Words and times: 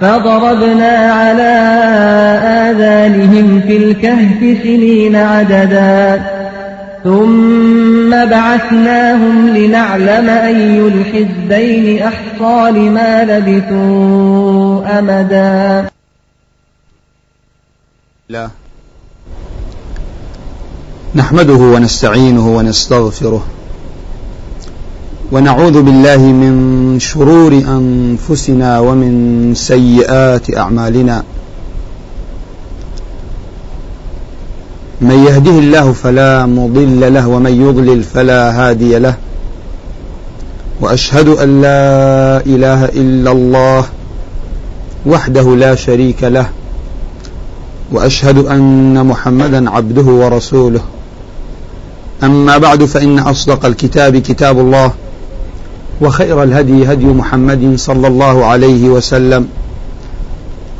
فضربنا 0.00 1.12
على 1.12 1.52
آذانهم 2.70 3.60
في 3.66 3.76
الكهف 3.76 4.62
سنين 4.62 5.16
عددا. 5.16 6.22
ثم 7.04 8.10
بعثناهم 8.10 9.48
لنعلم 9.48 10.28
أي 10.28 10.78
الحزبين 10.78 12.02
أحصى 12.02 12.70
لما 12.70 13.24
لبثوا 13.24 14.98
أمدا. 14.98 15.88
لا. 18.28 18.48
نحمده 21.14 21.54
ونستعينه 21.54 22.56
ونستغفره. 22.56 23.46
ونعوذ 25.34 25.82
بالله 25.82 26.16
من 26.16 26.54
شرور 27.00 27.52
أنفسنا 27.52 28.78
ومن 28.78 29.54
سيئات 29.54 30.56
أعمالنا. 30.56 31.22
من 35.00 35.26
يهده 35.26 35.50
الله 35.50 35.92
فلا 35.92 36.46
مضل 36.46 37.14
له 37.14 37.28
ومن 37.28 37.68
يضلل 37.68 38.02
فلا 38.02 38.50
هادي 38.50 38.98
له. 38.98 39.14
وأشهد 40.80 41.28
أن 41.28 41.62
لا 41.62 42.40
إله 42.46 42.84
إلا 42.84 43.30
الله 43.32 43.84
وحده 45.06 45.56
لا 45.56 45.74
شريك 45.74 46.24
له. 46.24 46.46
وأشهد 47.92 48.38
أن 48.38 49.06
محمدا 49.06 49.70
عبده 49.70 50.02
ورسوله. 50.02 50.80
أما 52.22 52.58
بعد 52.58 52.84
فإن 52.84 53.18
أصدق 53.18 53.66
الكتاب 53.66 54.16
كتاب 54.16 54.60
الله. 54.60 54.92
وخير 56.00 56.42
الهدي 56.42 56.92
هدي 56.92 57.06
محمد 57.06 57.72
صلى 57.76 58.06
الله 58.06 58.44
عليه 58.44 58.88
وسلم 58.88 59.48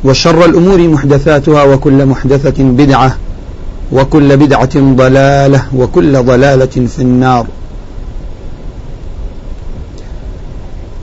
وشر 0.03 0.45
الأمور 0.45 0.87
محدثاتها 0.87 1.63
وكل 1.63 2.05
محدثة 2.05 2.63
بدعة 2.63 3.17
وكل 3.91 4.37
بدعة 4.37 4.75
ضلالة 4.75 5.65
وكل 5.75 6.23
ضلالة 6.23 6.65
في 6.65 6.99
النار. 7.01 7.45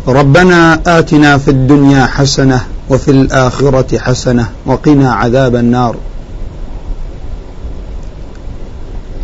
ربنا 0.08 0.80
آتنا 0.86 1.38
في 1.38 1.50
الدنيا 1.50 2.06
حسنة 2.06 2.60
وفي 2.90 3.10
الآخرة 3.10 3.98
حسنة 3.98 4.48
وقنا 4.66 5.12
عذاب 5.12 5.56
النار. 5.56 5.96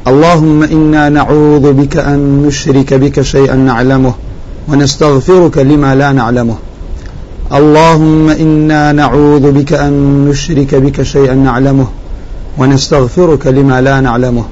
اللهم 0.07 0.63
إنا 0.63 1.09
نعوذ 1.09 1.73
بك 1.73 1.97
أن 1.97 2.43
نشرك 2.47 2.95
بك 2.95 3.21
شيئا 3.21 3.55
نعلمه 3.55 4.15
ونستغفرك 4.69 5.59
لما 5.59 5.95
لا 5.95 6.13
نعلمه. 6.13 6.57
اللهم 7.53 8.29
إنا 8.31 8.93
نعوذ 8.93 9.53
بك 9.53 9.73
أن 9.73 9.93
نشرك 10.29 10.75
بك 10.75 11.03
شيئا 11.03 11.35
نعلمه 11.35 11.87
ونستغفرك 12.59 13.47
لما 13.47 13.81
لا 13.81 14.01
نعلمه. 14.01 14.45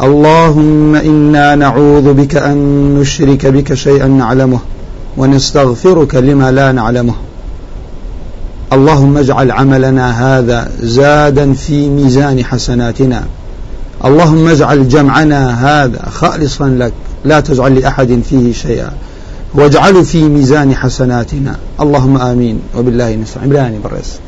اللهم 0.00 0.94
إنا 0.94 1.54
نعوذ 1.54 2.12
بك 2.12 2.36
أن 2.36 2.58
نشرك 3.00 3.46
بك 3.46 3.74
شيئا 3.74 4.06
نعلمه 4.06 4.58
ونستغفرك 5.16 6.14
لما 6.14 6.50
لا 6.50 6.72
نعلمه. 6.72 7.14
اللهم 8.72 9.16
اجعل 9.16 9.50
عملنا 9.50 10.06
هذا 10.22 10.70
زادا 10.80 11.52
في 11.52 11.88
ميزان 11.88 12.44
حسناتنا. 12.44 13.24
اللهم 14.04 14.48
اجعل 14.48 14.88
جمعنا 14.88 15.40
هذا 15.66 16.08
خالصا 16.08 16.68
لك 16.68 16.92
لا 17.24 17.40
تجعل 17.40 17.74
لأحد 17.74 18.20
فيه 18.30 18.52
شيئا. 18.52 18.92
واجعله 19.54 20.02
في 20.02 20.22
ميزان 20.22 20.74
حسناتنا. 20.74 21.56
اللهم 21.80 22.16
آمين. 22.16 22.60
وبالله 22.76 23.14
نستعين. 23.14 23.48
براني 23.48 23.78
برس 23.78 24.18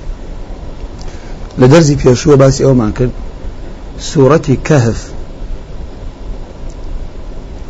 لدرزي 1.58 1.94
بيشوه 1.94 2.36
باسي 2.36 2.64
أو 2.64 2.74
مانكر 2.74 3.08
سورة 4.00 4.56
كهف 4.64 5.12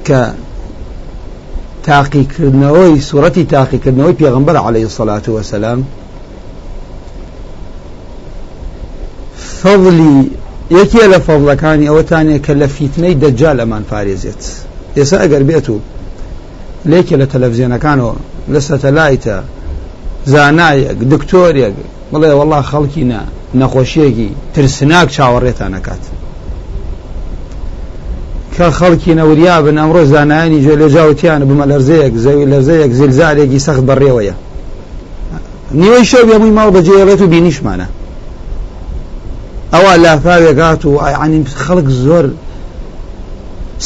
ك 0.09 0.35
تاقیکردنەوەی 1.87 3.01
سوورەتی 3.09 3.45
تاقیکردنەوەی 3.55 4.15
پێغمبەر 4.21 4.57
عليه 4.57 4.85
الصلاة 4.85 5.23
والسلام. 5.29 5.85
فضلی 9.63 10.31
یەکێ 10.79 11.05
لە 11.13 11.19
فەڵەکانی 11.27 11.89
ئەوەتانێ 11.91 12.37
کە 12.47 12.53
لە 12.61 12.67
فیتنەی 12.75 13.15
دەجا 13.23 13.53
لەمان 13.59 13.85
پارێزێت. 13.91 14.43
ئێستا 14.97 15.17
ئەگەر 15.23 15.43
بێت 15.49 15.67
و 15.73 15.77
لێکێ 16.91 17.17
لە 17.23 17.27
تەلەڤزیۆنەکانەوە 17.33 18.15
لە 18.53 18.61
سەتەلایتە 18.69 19.37
زانایەک 20.33 20.99
دکتۆرێک 21.13 21.75
بڵێ 22.13 22.31
وەڵا 22.39 22.61
خەڵکی 22.71 23.05
نە 23.11 23.21
نەخۆشیەکی 23.61 24.31
ترسناک 24.55 25.09
چاوەڕێتان 25.17 25.71
نکات 25.77 26.03
کە 28.55 28.67
خەڵکی 28.79 29.13
نەوریا 29.19 29.57
بن 29.67 29.77
ئەمڕۆ 29.83 30.03
زانایانی 30.13 30.63
ژێ 30.65 30.75
لێجاوتیانە 30.81 31.45
بمە 31.51 31.65
لەرزەیەک 31.71 32.15
زەوی 32.25 32.47
لەرزەیەک 32.53 32.93
زیلزارێکی 32.99 33.59
سەخت 33.67 33.85
بەڕێوەیە 33.89 34.35
نیوەی 35.81 36.05
شەو 36.11 36.27
هەمووی 36.35 36.55
ماڵ 36.59 36.69
بەجێڵێت 36.77 37.21
و 37.23 37.27
بینیشمانە. 37.33 37.87
ئەوە 39.73 39.93
لافاوێکات 40.05 40.83
و 40.85 40.93
ئاینی 41.03 41.41
خەڵک 41.65 41.89
زۆر 42.05 42.27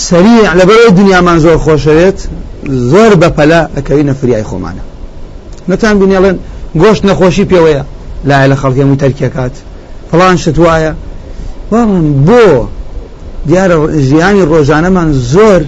سەریع 0.06 0.44
لەبەرەوەی 0.58 0.92
دنیامان 0.98 1.38
زۆر 1.44 1.58
خۆشەوێت 1.64 2.18
زۆر 2.90 3.12
بەپەلا 3.22 3.60
ئەکەوینە 3.76 4.14
فریای 4.20 4.44
خۆمانە 4.50 4.84
نەتان 5.70 5.94
بینێڵێن 6.00 6.36
گۆشت 6.82 7.02
نەخۆشی 7.08 7.46
پێوەیە 7.52 7.82
لای 8.28 8.48
لە 8.52 8.56
خەڵکی 8.60 8.80
هەمووی 8.82 9.00
تەرکێکات 9.04 9.54
فڵان 10.10 10.36
شت 10.42 10.58
وایە 10.64 10.92
بەڵام 11.70 11.92
بۆ 12.26 12.46
دیارە 13.48 13.76
ژیانی 14.08 14.44
ڕۆژانەمان 14.52 15.08
زۆر 15.32 15.62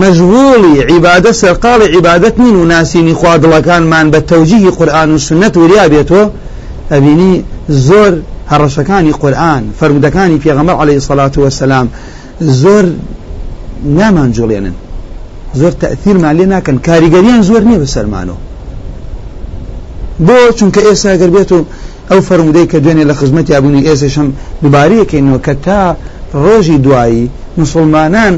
مەژغوڵی 0.00 0.74
عیبادە 0.90 1.32
سەرقاڵی 1.40 1.88
عیبادەت 1.94 2.34
نین 2.42 2.56
و 2.56 2.64
ناسینی 2.72 3.14
خوادڵەکانمان 3.20 4.06
بە 4.12 4.20
تەوجیهی 4.30 4.70
قورآن 4.78 5.10
و 5.14 5.18
سنەت 5.28 5.54
وریا 5.56 5.86
بێتەوە 5.92 6.24
ئەبینی 6.92 7.34
زۆر 7.88 8.12
هەڕەشەکانی 8.52 9.12
قورآن 9.22 9.62
فرمودەکانی 9.78 10.38
پێغەمبەر 10.44 10.76
عەلەیهی 10.80 11.04
سەڵات 11.08 11.34
وەسەلام 11.44 11.86
زۆر 12.62 12.84
نامان 13.98 14.30
جوڵێنن. 14.36 14.76
زۆر 15.60 15.72
تەثیرمان 15.82 16.34
لێ 16.38 16.46
ناکەن. 16.52 16.76
کاریگەریان 16.86 17.40
زۆر 17.48 17.62
نییە 17.68 17.80
بەسەرمانەوە 17.82 18.38
بۆ 20.26 20.38
چونکە 20.58 20.80
ئێستا 20.88 21.12
گەر 21.20 21.30
بێت 21.36 21.50
و 21.52 21.58
ئەو 22.10 22.20
فرمودەی 22.28 22.66
کە 22.72 22.78
دوێنێ 22.84 23.04
لە 23.10 23.14
خزمەتی 23.20 23.52
یابوونی 23.54 23.86
ئێسێشم 23.88 24.28
دووبارەیەکەینەوە 24.62 25.38
کە 25.46 25.54
تا 25.64 25.80
ڕۆژی 26.44 26.78
دوایی 26.84 27.30
مسلمانان 27.60 28.34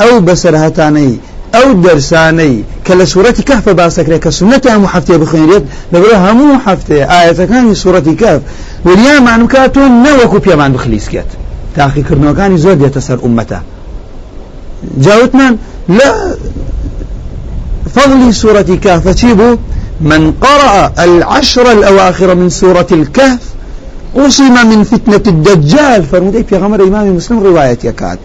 ئەو 0.00 0.14
بەسەرهەتانەی 0.26 1.12
ئەو 1.54 1.68
دەرسانەی 1.84 2.56
کە 2.86 2.92
لە 3.00 3.04
سوورەتی 3.12 3.42
کەف 3.50 3.64
باسەکرێت 3.80 4.20
کە 4.24 4.30
سنەتی 4.38 4.68
هەموو 4.74 4.92
هەفتەیە 4.94 5.18
بخوێنرێت 5.22 5.64
لەبەر 5.92 6.14
هەموو 6.26 6.60
هەفتەیە 6.66 7.04
ئاەتەکانی 7.12 7.74
سوورەتی 7.82 8.14
کەف 8.22 8.40
وریامان 8.86 9.42
کاتۆ 9.52 9.82
نەوەکو 10.04 10.38
پێمان 10.46 10.70
بخلیسکێت 10.76 11.30
تاقیکردنەوەکانی 11.76 12.58
زۆر 12.64 12.76
دێتە 12.82 13.00
سەر 13.06 13.18
ئومەتە 13.24 13.60
جاوتمان 15.04 15.54
لا. 15.88 16.10
فضل 17.94 18.34
سورة 18.34 18.62
كهف 18.62 19.08
چی 19.08 19.32
بوو 19.32 19.56
من 20.00 20.32
قرأ 20.32 20.92
العشر 20.98 21.72
الأواخر 21.72 22.34
من 22.34 22.48
سورة 22.48 22.86
الكهف 22.92 23.40
أصم 24.16 24.66
من 24.66 24.84
فتنة 24.84 25.22
الدجال. 25.26 26.02
فرمودي 26.02 26.44
في 26.44 26.56
غمر 26.56 26.82
إمام 26.82 27.16
مسلم 27.16 27.40
رواية 27.40 27.78
يكاد. 27.84 28.18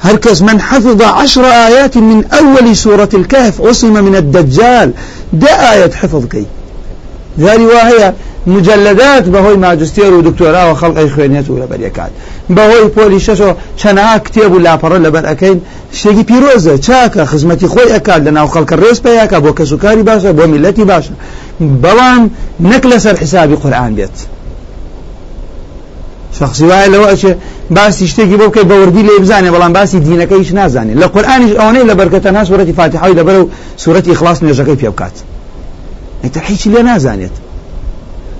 هركز 0.00 0.42
من 0.42 0.60
حفظ 0.60 1.02
عشر 1.02 1.44
آيات 1.44 1.96
من 1.96 2.24
أول 2.24 2.76
سورة 2.76 3.08
الكهف 3.14 3.60
عصم 3.60 4.04
من 4.04 4.16
الدجال. 4.16 4.92
ده 5.32 5.48
آية 5.48 5.90
حفظ 5.90 6.26
كي 6.26 6.46
ذا 7.38 7.54
رواية 7.54 8.14
مجلدات 8.48 9.24
بەهۆی 9.24 9.58
ماجستێر 9.64 10.12
و 10.12 10.22
دکتۆرا 10.22 10.64
و 10.70 10.74
خەڵقی 10.74 11.08
خوێنێت 11.14 11.50
و 11.50 11.58
لەبەر 11.60 11.80
یکات 11.80 12.10
بەهۆی 12.56 12.88
پۆلی 12.96 13.20
شەشەوە 13.26 13.54
چەنها 13.80 14.18
کتێب 14.18 14.52
و 14.52 14.60
لاپەڕە 14.64 14.98
لەبەر 15.06 15.24
ئەەکەین 15.30 15.58
شتێکی 15.92 16.24
پیرۆزە 16.28 16.74
چاکە 16.86 17.22
خزمەتی 17.30 17.68
خۆی 17.72 17.92
ئەکات 17.94 18.20
لە 18.26 18.30
ناو 18.36 18.48
خەڵکە 18.54 18.74
ڕێز 18.82 18.98
پیاکە 19.04 19.38
بۆ 19.44 19.50
کەسوکاری 19.58 20.02
باشە 20.08 20.30
بۆ 20.38 20.44
میلەتی 20.52 20.84
باشە 20.90 21.14
قورآان 23.62 23.94
بێت 23.98 24.16
شخصی 26.32 26.64
وایە 26.70 26.88
لەوە 26.94 27.06
ئەچێ 27.12 27.32
باسی 27.76 28.06
شتێکی 28.08 28.36
بۆ 28.40 28.46
بکەی 28.50 28.64
بەوردی 28.70 29.02
لێ 29.08 29.14
بزانێ 29.22 29.50
بەڵام 29.54 29.72
باسی 29.78 29.98
دینەکە 30.06 30.34
هیچ 30.42 30.50
نازانێت 30.58 30.96
لە 31.02 31.06
قورآانیش 31.14 31.52
ئەوەی 31.60 31.84
لە 31.90 31.94
بەرکەتەنها 32.00 32.42
سوورەتی 32.48 32.74
فاتحای 32.80 33.14
دەبەر 33.18 33.36
و 33.42 33.50
سوورەتی 33.82 34.14
خلاص 34.20 34.38
نێژەکەی 34.46 34.76
پێ 34.80 34.88
بکات. 34.94 35.16
ئەتە 36.24 36.40
هیچی 36.48 36.68
لێ 36.74 36.82
نازانێت. 36.90 37.34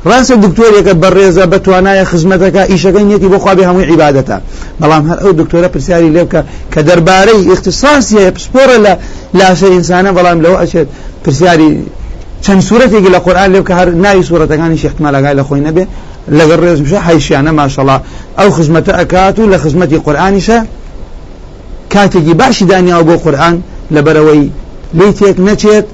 ڕاستە 0.06 0.34
دکتۆرێکە 0.44 0.94
بەڕێزە 1.02 1.44
بە 1.52 1.58
توانایە 1.64 2.04
خزمەتەکە 2.10 2.62
ئیشەکەی 2.72 3.04
نیەتی 3.08 3.28
بۆ 3.32 3.38
خوابی 3.44 3.64
هەمووی 3.68 3.86
عیباەتە 3.90 4.36
بەڵام 4.80 5.04
هەر 5.10 5.18
ئەو 5.22 5.32
دکتۆرە 5.40 5.68
پرسیاری 5.74 6.10
لێ 6.14 6.22
بکە 6.26 6.40
کە 6.72 6.80
دەربارەی 6.88 7.40
اختصاسیە 7.54 8.30
پسپۆرە 8.36 8.76
لە 8.84 8.92
لاشە 9.38 9.68
ئینسانە 9.74 10.10
بەڵام 10.16 10.38
لەوە 10.44 10.56
ئەچێت 10.62 10.88
پرسیاری 11.24 11.70
چەند 12.44 12.60
سوورەتێکی 12.68 13.10
لە 13.14 13.20
قورآن 13.26 13.48
لێ 13.52 13.60
بکە 13.62 13.74
هەر 13.80 13.88
ناوی 14.04 14.22
سوورەتەکانی 14.28 14.78
شێختمالەگای 14.82 15.34
لە 15.38 15.44
خۆی 15.48 15.62
نەبێ. 15.68 15.84
لەگەر 16.38 16.58
ڕێز 16.64 16.80
بشە 16.84 17.00
حیشیانە 17.06 17.52
ماشەڵا 17.60 17.96
ئەو 18.38 18.48
خزمەتە 18.56 18.92
ئەکات 18.98 19.36
و 19.38 19.50
لە 19.52 19.58
خزمەتی 19.62 19.98
قورآانیشە 20.06 20.58
کاتێکی 21.92 22.34
باشی 22.40 22.64
دانیاوە 22.70 23.04
بۆ 23.08 23.14
قورآن 23.24 23.56
لەبەرەوەی 23.94 24.44
لی 24.98 25.12
تێک 25.18 25.36
نەچێت 25.48 25.86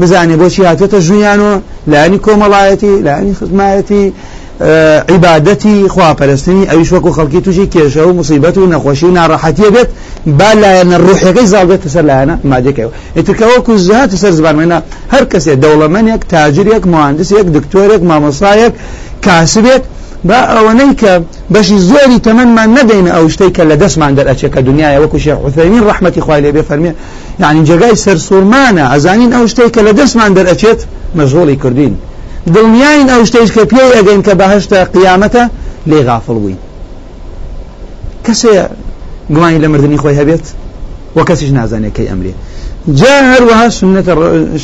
بزانێ 0.00 0.36
بۆچی 0.40 0.62
هاتێتە 0.70 0.98
ژویانەوە 1.06 1.54
لایانی 1.90 2.18
کۆمەڵایەتی 2.26 2.92
لایانی 3.06 3.34
خزمایەتی 3.40 4.04
عیبادەتی 4.60 5.88
خواپەرستنی 5.94 6.68
ئەویش 6.70 6.90
وەکو 6.92 7.10
خەڵکی 7.16 7.40
توشی 7.44 7.66
کێشە 7.74 8.02
و 8.08 8.12
مصیبەت 8.20 8.58
و 8.58 8.70
نەخۆشی 8.72 9.04
و 9.04 9.14
ناڕەحەتیە 9.18 9.70
بێت 9.74 9.88
با 10.38 10.50
لایەنە 10.62 10.96
ڕوحەکەی 11.06 11.46
زاڵ 11.52 11.66
بێت 11.70 11.82
سەر 11.94 12.04
لایەنە 12.10 12.34
مادێکەوە 12.50 12.90
ئترکەوەکو 13.18 13.72
زیات 13.86 14.10
سەر 14.22 14.32
زبانمێنە 14.38 14.78
هەر 15.14 15.24
کەسێ 15.32 15.54
دەوڵەمەنێک 15.62 16.22
تاجرێک 16.32 16.84
مهندسێک 16.94 17.46
دکتۆرێک 17.56 18.02
مامۆسایەک 18.10 18.72
کاسبێک 19.24 19.82
با 20.28 20.38
ئەوەنەی 20.52 20.92
کە 21.00 21.12
بەشی 21.54 21.78
زۆری 21.90 22.18
تەمەمان 22.26 22.68
نەدەینە 22.78 23.10
ئەو 23.16 23.28
شتەی 23.34 23.50
کە 23.56 23.62
لە 23.70 23.76
دەستمان 23.82 24.12
دەرئەچێت 24.18 24.52
کە 24.54 24.60
دنیای 24.68 24.98
وەکو 25.02 25.18
شێخ 25.24 25.38
عوثەیمین 25.44 25.82
ڕەحمەتی 25.88 26.20
خوای 26.24 26.40
لێ 26.44 26.50
بێ 26.56 26.62
فەرمێ 26.68 26.92
یعنی 27.42 27.60
جێگای 27.68 27.96
سەرسوورمانە 28.04 28.84
ئەزانین 28.92 29.30
ئەو 29.36 29.44
شتەی 29.52 29.70
کە 29.74 29.80
لە 29.86 29.92
دەستمان 29.98 30.30
دەرئەچێت 30.36 30.80
مەژۆڵی 31.18 31.56
کردین 31.62 31.94
دڵنیاین 32.54 33.08
ئەو 33.12 33.22
شتەیش 33.28 33.50
کە 33.56 33.64
پێی 33.72 33.90
ئەگەین 33.96 34.22
کە 34.26 34.34
بەهشتا 34.40 34.80
قیامەتە 34.94 35.44
لێ 35.90 36.00
غافڵ 36.08 36.36
بووین. 36.42 36.60
کەسێ 38.26 38.52
گومانی 39.34 39.58
لە 39.64 39.68
مردنی 39.72 39.98
خۆی 40.02 40.16
هەبێت؟ 40.20 40.44
وە 41.16 41.22
کەسیش 41.28 41.50
نازانێت 41.58 41.94
کەی 41.96 42.08
ئەمرێ. 42.10 42.32
جا 43.00 43.14
هەروەها 43.32 43.68
سنەتە 43.78 44.12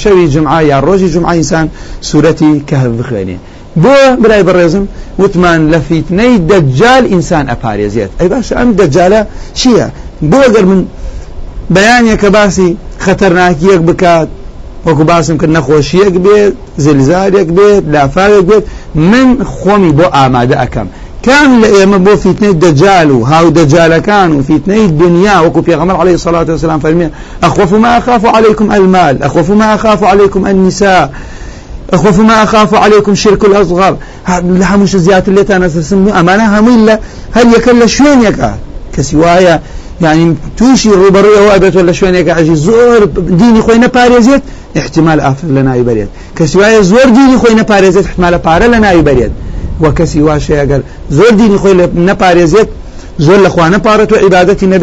شەوی 0.03 0.27
جمعە 0.35 0.61
یا 0.71 0.79
ڕۆژی 0.87 1.09
جمعە 1.15 1.33
ئینسان 1.39 1.67
سوورەتی 2.09 2.53
کە 2.69 2.77
هەب 2.83 2.93
بخوێنێ. 3.01 3.37
بۆ 3.83 3.97
برای 4.23 4.43
بەڕێزم 4.49 4.85
وتمان 5.23 5.61
لە 5.73 5.79
فیتنەی 5.89 6.35
دەجال 6.51 7.05
ئینسان 7.13 7.45
ئەپارێزێت 7.53 8.11
ئەی 8.21 8.29
باش 8.33 8.49
ئەم 8.59 8.69
دەجالە 8.81 9.21
چییە؟ 9.59 9.89
بۆ 10.31 10.41
گەر 10.55 10.65
من 10.71 10.81
بەیانێکە 11.75 12.29
باسی 12.37 12.71
خەتەرناکیەک 13.05 13.81
بکات 13.89 14.29
وەکو 14.87 15.05
باسم 15.11 15.37
کرد 15.41 15.53
نەخۆشیەک 15.57 16.15
بێت 16.25 16.55
زلزارێک 16.85 17.49
بێت 17.59 17.85
لافاوێک 17.95 18.45
بێت 18.51 18.65
من 19.13 19.29
خۆمی 19.57 19.93
بۆ 19.99 20.07
ئامادە 20.17 20.57
ئەەکەم. 20.63 20.89
كان 21.27 21.51
لئێمە 21.63 21.99
بۆ 22.07 22.13
فیتنەی 22.25 22.55
دەجال 22.65 23.09
و 23.11 23.25
هاو 23.25 23.47
دەجالەکان 23.59 24.31
و 24.37 24.43
فیتنەی 24.49 24.87
دنیا 25.03 25.37
وەکو 25.45 25.61
پێغەمبەر 25.69 25.97
عليه 26.03 26.15
الصلاة 26.19 26.47
والسلام 26.49 26.81
فەرمێ 26.81 27.09
أخوف 27.43 27.73
ما 27.73 27.99
أخاف 27.99 28.27
عليكم 28.27 28.73
المال 28.73 29.23
أخوف 29.23 29.51
ما 29.51 29.75
أخاف 29.75 30.05
عليكم 30.05 30.47
النساء 30.47 31.11
أخوف 31.93 32.21
ما 32.21 32.43
أخاف 32.43 32.75
عليكم 32.75 33.15
شرك 33.15 33.45
الأصغر. 33.45 33.97
لهمش 34.43 34.97
زيادة 34.97 35.25
اللي 35.29 35.45
تنسسم 35.45 36.09
أمانة 36.09 36.59
هم 36.59 36.67
إلا 36.75 37.01
هل 37.33 37.55
يكل 37.55 37.89
شوين 37.89 38.23
يكا 38.23 38.55
كسوايا 38.97 39.61
يعني 40.01 40.35
توشي 40.57 40.91
ڕوبەڕوی 40.91 41.39
ئەوە 41.39 41.59
بێت 41.63 41.77
لە 41.89 41.95
شوێنێکە 41.99 42.33
ئەژی 42.37 42.57
زۆر 42.67 43.01
دینی 43.41 43.63
خۆی 43.63 43.79
نەپارێزێت 43.85 44.43
احتمال 44.81 45.19
ناوی 45.69 45.85
بەرێت 45.89 46.11
کەسی 46.39 46.57
وایە 46.61 46.81
زۆر 46.93 47.09
دینی 47.17 47.37
خۆی 47.43 47.55
نەپارێزێت 47.61 48.05
احتمالە 48.09 48.39
پارە 48.47 48.67
لە 48.75 48.79
ناوی 48.85 49.03
بەرێت 49.09 49.33
وە 49.83 49.91
کەسی 49.99 50.21
واشەیە 50.29 50.59
ئەگەر 50.63 50.81
زۆر 51.19 51.33
دینی 51.41 51.59
خۆی 51.63 51.75
نەپارێزێت 52.09 52.69
زۆر 53.19 53.39
لە 53.47 53.49
خوانە 53.55 53.79
پارەت 53.87 54.13
و 54.13 54.17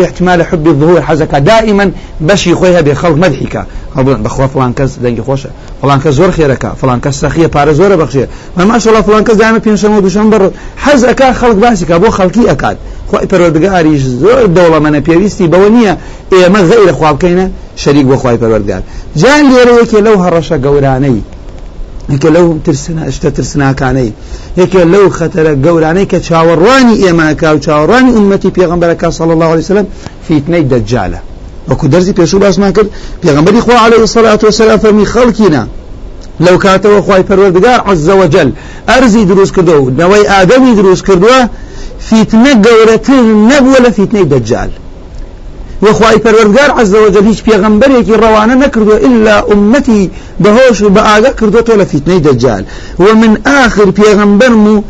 احتمال 0.02 0.42
حب 0.42 0.68
الظهور 0.68 1.02
حەزەکە 1.02 1.40
دائما 1.50 1.86
بەشی 2.28 2.54
خۆی 2.60 2.74
هەبێ 2.80 2.94
خەڵک 3.02 3.18
مەدحیکە 3.24 3.64
هەڵبڵن 3.96 4.22
بەخوا 4.26 4.48
فلان 4.48 4.74
کەس 4.74 4.92
دەنگی 5.04 5.24
خۆشە 5.28 5.50
فلان 5.82 6.00
کەس 6.04 6.14
زۆر 6.20 6.32
خێرەکە 6.38 6.70
فلان 6.82 7.00
کەس 7.04 7.16
سەخیە 7.24 7.48
پارە 7.56 7.74
زۆرە 7.80 7.96
بەخشێ 8.02 8.26
ماشەڵڵا 8.72 9.02
فلان 9.08 9.24
کەس 9.28 9.38
دائما 9.42 9.60
پێنجشەمە 9.66 9.96
و 9.98 10.02
دووشەمە 10.06 10.30
بڕ 10.34 10.44
حەزەکە 10.86 11.28
خەڵک 11.40 11.58
باسیکە 11.64 11.96
بۆ 12.04 12.10
خەڵکی 12.18 12.44
ئەکات 12.52 12.78
خۆی 13.10 13.26
پەروەردگاریش 13.32 14.04
زۆر 14.22 14.44
دەوڵەمەنە 14.56 15.00
پێویستی 15.08 15.48
بەوە 15.54 15.70
نییە 15.76 15.94
ئێمە 16.34 16.62
غەیرە 16.70 16.94
خوا 16.98 17.12
بکەینە 17.16 17.46
شەریک 17.82 18.06
بۆ 18.12 18.16
خی 18.22 18.38
پەروەردگار 18.42 18.82
جان 19.22 19.44
لێرە 19.52 19.74
یەکێ 19.82 20.00
لەو 20.06 20.18
هەڕەشە 20.24 20.58
گەورانەی 20.66 21.20
یەکە 22.10 22.30
لەو 22.36 22.46
شتە 23.16 23.30
ترسناکانەی. 23.38 24.12
یەکێ 24.62 24.82
لەو 24.94 25.06
خەتەرە 25.18 25.54
گەورانەی 25.66 26.08
کە 26.12 26.20
چاوەڕوانی 26.28 26.96
ئێمەکە 27.04 27.50
و 27.56 27.60
چاوەڕوانی 27.66 28.12
ئومەتی 28.18 28.52
پێغمبەرەکە 28.58 29.08
صڵ 29.18 29.30
الله 29.36 29.50
عليه 29.54 29.66
وسلم 29.66 29.88
فیتنەی 30.28 30.64
دەجالە 30.72 31.20
وەکو 31.70 31.86
دەرزی 31.94 32.14
پێشوو 32.20 32.40
باسمان 32.44 32.72
کرد 32.78 32.90
پێغمبەری 33.24 33.62
خوا 33.66 33.78
عليه 33.86 34.02
الصلاة 34.08 34.42
والسلام 34.44 34.80
فەرمی 34.84 35.06
خەڵکینە 35.14 35.64
لەو 36.46 36.58
کاتەوە 36.64 37.00
خی 37.06 37.24
پەروەردگار 37.30 37.80
عز 37.90 38.10
وجل 38.10 38.50
ئەرزی 38.90 39.24
دروست 39.32 39.54
کردو 39.56 39.76
و 39.84 39.92
نەوەی 40.00 40.26
ئادەمی 40.32 40.74
دروست 40.80 41.04
کردووە 41.08 41.40
فیتنە 42.08 42.54
گەورەتر 42.66 43.24
نەبووە 43.52 43.80
لە 43.86 43.90
فیتنەی 43.98 44.26
دەجال 44.34 44.72
وخوای 45.84 46.18
پەروەردگار 46.26 46.70
عز 46.80 46.94
وجل 46.94 47.26
هیچ 47.32 47.44
پێغەمبەرێکی 47.44 48.16
ڕەوانە 48.24 48.56
نەکردو 48.64 48.96
إلا 49.08 49.36
ئومەتی 49.50 50.10
بەهۆش 50.44 50.82
و 50.82 50.90
بە 50.96 51.02
ئاگا 51.10 51.32
کردوتۆ 51.40 51.74
لە 51.82 51.86
فیتنەی 51.92 52.22
دەجال. 52.28 52.64
ومن 53.00 53.38
آخر 53.46 53.88
پێغەمبەرم 54.00 54.66
و 54.74 54.84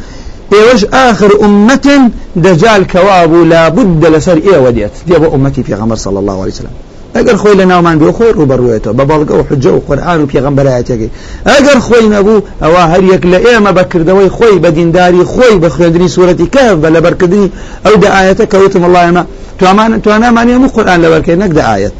ئێوەش 0.54 0.84
آخر 0.94 1.32
أمة 1.46 1.88
دجال 2.36 2.84
كواب 2.94 3.34
لا 3.34 3.70
بد 3.70 4.06
لسر 4.06 4.38
إيه 4.38 4.58
وديت 4.58 4.92
دي 5.08 5.16
أبو 5.16 5.36
أمتي 5.36 5.76
غمر 5.76 5.96
صلى 5.96 6.20
الله 6.20 6.38
عليه 6.42 6.52
وسلم. 6.52 6.76
ئەگەر 7.16 7.36
خۆی 7.42 7.56
لە 7.60 7.66
ناومان 7.72 7.98
بێ 8.02 8.12
خۆی 8.18 8.32
ڕوبەڕوێتەوە 8.38 8.94
بە 9.00 9.04
بەڵگە 9.10 9.34
و 9.40 9.44
حجە 9.50 9.72
و 9.74 9.80
قورآن 9.88 10.20
و 10.22 10.28
پێغمبەرایەتێکی 10.32 11.10
ئەگەر 11.50 11.78
خۆی 11.88 12.06
نەبوو 12.16 12.44
ئەوە 12.64 12.84
هەر 12.92 13.04
یەک 13.14 13.24
لە 13.32 13.40
ئێمە 13.46 13.72
بەکردەوەی 13.78 14.30
خۆی 14.38 14.58
بە 14.64 14.70
دینداری 14.78 15.24
خۆی 15.34 15.56
بە 15.64 15.70
خوێندنی 15.76 16.10
سوورەتی 16.16 16.48
کەف 16.56 16.76
بە 16.84 16.90
لەبەرکردنی 16.96 17.48
ئەو 17.86 17.96
دە 18.04 18.10
ئاەتە 18.16 18.46
کەوتم 18.54 18.84
الله 18.88 19.02
ئێمە 19.08 19.24
توانمان 19.60 20.02
توانامانی 20.06 20.52
هەموو 20.56 20.74
قورآن 20.76 21.00
لەبەرکەی 21.06 21.38
نەک 21.44 21.52
دە 21.58 21.64
ئاەت 21.70 21.94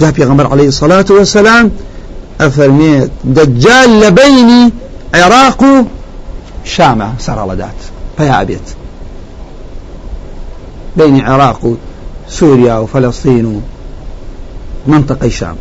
جا 0.00 0.08
پێغمبەر 0.18 0.46
عليه 0.52 0.68
الصلاة 0.74 1.08
والسلام 1.16 1.66
ئەفەرمێت 2.40 3.10
دەجال 3.36 3.90
لە 4.02 4.10
بینی 4.20 4.64
عێراق 5.14 5.60
و 5.62 5.72
شامە 6.74 7.08
سەرەڵەدات 7.24 7.78
پیا 8.18 8.44
بێت 8.48 8.68
بين 10.96 11.20
عراق 11.20 11.60
وسوريا 12.28 12.78
وفلسطين 12.78 13.62
منطقة 14.86 15.26
الشام 15.26 15.56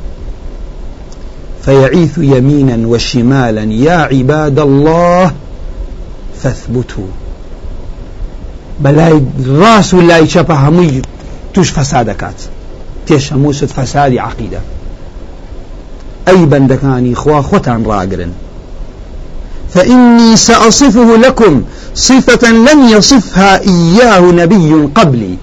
فيعيث 1.65 2.17
يمينا 2.17 2.87
وشمالا 2.87 3.63
يا 3.63 3.97
عباد 4.11 4.59
الله 4.59 5.31
فاثبتوا. 6.43 7.07
بەلای 8.83 9.21
ڕاست 9.61 9.93
و 9.93 10.01
لای 10.01 10.27
چەپە 10.27 10.55
هەمووی 10.63 11.01
توش 11.53 11.71
فەسا 11.71 12.03
دەکات 12.09 12.39
تێش 13.07 13.31
هەمووست 13.33 13.71
فەسادی 13.77 14.17
عقیدە 14.27 14.61
ئەی 16.27 16.45
بەندەکانی 16.51 17.15
خوا 17.15 17.41
خۆتان 17.41 17.81
ڕاگرن 17.89 18.31
فإني 19.73 20.35
سأصفه 20.35 21.17
لكم 21.25 21.63
صفة 21.95 22.51
لم 22.51 22.79
يصفها 22.97 23.61
إياه 23.61 24.21
نبي 24.21 24.89
قبلي. 24.95 25.37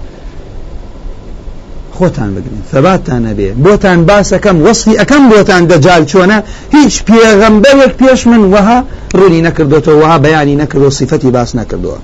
خۆتان 1.98 2.30
بگرن. 2.36 2.60
ثباتان 2.72 3.22
نەبێ. 3.28 3.48
بۆتان 3.64 3.98
باسەکەم 4.08 4.56
وەصفی 4.66 4.94
ئەەکەم 5.00 5.24
بۆتان 5.32 5.62
دەجال 5.70 6.02
چۆنە 6.10 6.38
هیچ 6.76 6.94
پێغەمبەرێک 7.08 7.92
پێش 8.00 8.20
من 8.32 8.42
وەها 8.54 8.78
ڕوونی 9.18 9.40
نەکردوەوە 9.46 9.94
وها 10.02 10.16
بەیانی 10.24 10.56
نەکردو 10.62 10.90
صفەتی 10.98 11.30
باس 11.36 11.50
نەکردووە. 11.60 11.98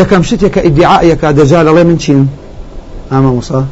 یەکەم 0.00 0.22
شتێک 0.28 0.52
کە 0.54 0.60
ئیدعاەکە 0.66 1.28
دەجال 1.38 1.66
ئەڵێ 1.70 1.84
من 1.88 1.96
چیم؟ 2.02 2.20
ئامە 3.12 3.30
موسا؟ 3.36 3.62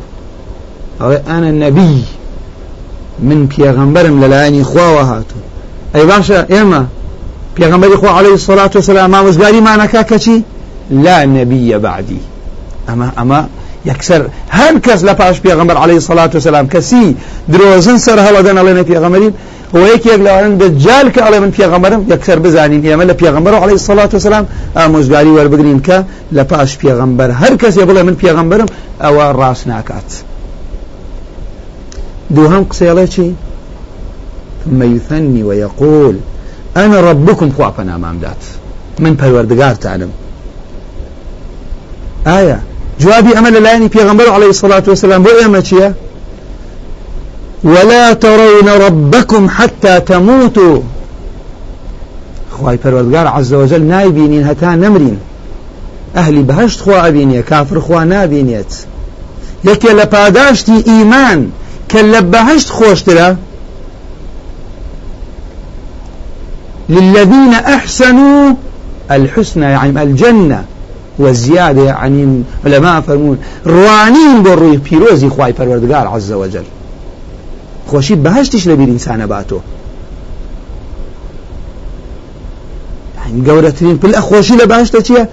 ئەڵێ 1.01 1.19
ئەنە 1.29 1.51
نەبی 1.63 1.97
من 3.29 3.41
پێغەمبەرم 3.53 4.17
لەلایەنی 4.23 4.65
خواوە 4.71 5.05
هاتوو 5.11 5.43
ئەی 5.95 6.05
باشە 6.11 6.39
ئێمە 6.53 6.83
پێغەمبەری 7.57 7.97
خۆ 8.01 8.09
عليه 8.19 8.35
الصلاة 8.41 8.71
والسلام 8.75 9.11
مانەکە 9.69 10.03
کەچی 10.11 10.37
لا 10.91 11.25
نبي 11.25 11.79
بعدي 11.79 12.21
أما 12.89 13.13
أما 13.19 13.47
کەس 14.87 15.01
لە 15.09 15.15
پاش 15.21 15.37
پێغمبەر 15.41 15.77
عليه 15.85 16.01
سڵات 16.01 16.35
و 16.37 16.41
سلام 16.41 16.67
کەسی 16.75 17.07
درۆزن 17.53 17.99
سەر 18.07 18.19
هەڵەدەن 18.27 18.57
ئەڵێنە 18.61 18.85
پێغەمەرین 18.91 19.33
و 19.75 19.79
یەکێک 19.93 20.21
لەوانن 20.27 20.55
دەجال 20.63 21.07
کە 21.15 21.21
ئەڵێ 21.27 21.39
من 21.45 21.53
پێغەمبەرم 21.59 22.01
یەکسەر 22.13 22.39
بزانین 22.45 22.83
ئێمە 22.83 23.05
لە 23.11 23.15
پێغەمبەر 23.21 23.55
عليه 23.63 23.79
الصلاة 23.81 24.11
والسلام. 24.13 24.47
وەربگرین 25.37 25.81
کە 25.87 25.99
لە 26.37 26.43
پاش 26.51 26.79
پێغەمبەر 26.83 27.31
هەر 27.41 27.55
کەسێ 27.63 27.83
بڵێ 27.89 28.03
من 28.09 28.17
پێغەمبەرم 28.23 28.69
ئەوە 29.05 29.27
ڕاست 29.39 29.67
ناکات 29.67 30.11
دووهەم 32.35 32.65
قسەڵێ 32.71 33.07
چی 33.15 33.35
ثم 34.65 34.83
يثني 34.83 35.43
ويقول 35.43 36.17
أنا 36.77 37.01
ربكم 37.01 37.51
خوا 37.51 37.71
پەنامام 37.79 38.17
دات 38.23 38.43
من 38.99 39.17
پەروەردگارتانم 39.21 40.11
ئایا 42.27 42.59
جوابی 43.01 43.31
ئەمە 43.31 43.51
لەلایەنی 43.57 43.89
پێغەمبەر 43.89 44.29
عليه 44.29 44.49
الصلاة 44.49 44.83
والسلام 44.89 45.25
بۆ 45.25 45.29
ئێمە 45.41 45.93
ولا 47.65 48.13
ترون 48.13 48.69
ربكم 48.69 49.49
حتى 49.49 50.01
تموتوا. 50.01 50.81
خواهي 52.59 52.77
پروردگار 52.77 53.27
عز 53.27 53.55
وجل 53.55 53.83
نايبينين 53.83 54.47
هتا 54.47 54.75
نمرين 54.75 55.19
أهلي 56.17 56.43
بهشت 56.43 56.81
خوا 56.81 57.09
أبينيه 57.09 57.41
كافر 57.41 57.81
خوا 57.81 58.05
نابينيت 58.05 58.75
يكي 59.65 59.89
لپاداشتي 59.89 60.85
إيمان 60.87 61.51
كلا 61.91 62.21
بهشت 62.21 62.69
خوشترا 62.69 63.37
للذين 66.89 67.55
أحسنوا 67.55 68.55
الحسنى 69.11 69.65
يعني 69.65 70.03
الجنة. 70.03 70.65
والزيادة 71.19 71.83
يعني 71.83 72.43
علماء 72.67 73.01
فرمون 73.01 73.39
روانين 73.67 74.43
بروي 74.43 74.77
بيروزي 74.77 75.29
خواهي 75.29 75.53
پروردگار 75.53 76.07
عز 76.07 76.33
وجل. 76.33 76.65
خۆشی 77.91 78.15
بەهشتیش 78.25 78.65
لەبیر 78.69 78.89
ئینسانە 78.93 79.27
باتۆ. 79.33 79.61
گەورەترین 83.47 83.97
پل 84.03 84.13
خۆشی 84.29 84.57
لە 84.61 84.67
باشتە 84.73 85.01
چییە؟ 85.07 85.25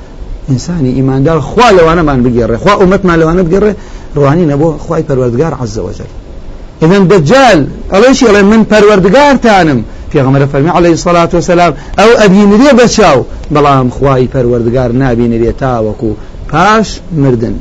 ئینسانی 0.49 0.91
ئیماندار 0.97 1.39
خوا 1.39 1.69
لەوانەمان 1.77 2.19
بگەڕێ 2.25 2.57
خوا 2.63 2.73
ئومەتمان 2.81 3.17
لەوانە 3.21 3.43
بگەڕێ 3.47 3.73
ڕوانی 4.15 4.45
نەبوو 4.51 4.77
خوای 4.83 5.03
پەروەردگار 5.09 5.53
عز 5.61 5.77
وجل. 5.79 6.11
إذن 6.83 7.07
دجال 7.07 7.67
أليش 7.93 8.21
يلا 8.21 8.41
من 8.41 8.63
پروردگار 8.71 9.35
في 10.15 10.21
غمر 10.21 10.47
فرمي 10.47 10.69
عليه 10.69 10.95
أو 11.99 12.09
أبين 12.17 12.57
لي 12.57 12.73
بشاو 12.83 13.23
بلام 13.51 13.89
خواي 13.89 14.27
پروردگار 14.33 14.91
نابين 14.91 15.33
لي 15.33 15.51
تاوكو 15.51 16.13
باش 16.53 16.99
مردن. 17.17 17.55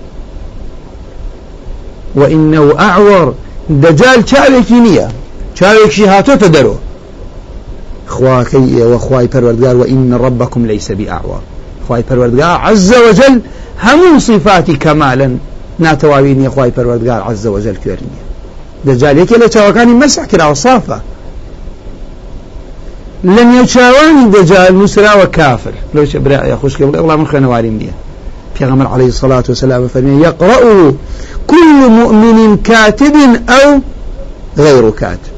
وإنه 2.15 2.75
أعور. 2.81 3.35
دەجال 3.83 4.21
چاوێکی 4.31 4.79
نییە. 4.87 5.09
چاوێکی 5.59 6.05
هاتۆتە 6.13 6.49
دەرۆ. 6.55 6.77
خواکەی 8.07 8.67
ئێوە 8.77 8.99
خوای 8.99 9.29
پەروەردگار 9.33 9.75
وئین 9.81 10.19
ڕبکم 10.19 10.63
لەیسە 10.71 10.95
بئاوە 10.99 11.39
خوای 11.87 12.05
پەروەردگار 12.11 12.57
عز 12.65 12.93
وجل 12.93 13.41
هەموو 13.85 14.19
صفاتی 14.19 14.77
کەمالن 14.85 15.33
ناتەواوی 15.81 16.35
نییە 16.39 16.51
خوای 16.55 16.73
پەروەردگار 16.77 17.21
عز 17.31 17.47
وجل 17.47 17.77
کوێر 17.83 18.01
نییە. 18.07 18.25
دەجالێکی 18.87 19.37
لە 19.43 19.49
لە 23.25 23.43
نێوچاوانی 23.51 24.25
دەجال 24.35 24.73
نووسراوە 24.81 25.27
کافر 25.37 25.75
لەوچە 25.95 26.19
برایە 26.25 26.57
خوشکە 26.63 26.85
بڵێ 26.89 27.01
وڵام 27.05 27.19
من 27.21 27.27
خوێنەواریم 27.31 27.77
نییە 27.81 27.95
پێغەمبەر 28.57 28.87
عليه 28.95 29.11
الصلاة 29.15 29.45
والسلام 29.49 29.89
فەرمێ 29.95 30.15
يقرأ 30.27 30.93
كل 31.47 31.81
مؤمن 31.99 32.57
كاتب 32.57 33.17
أو 33.49 33.81
غير 34.59 34.91
كاتب. 34.91 35.35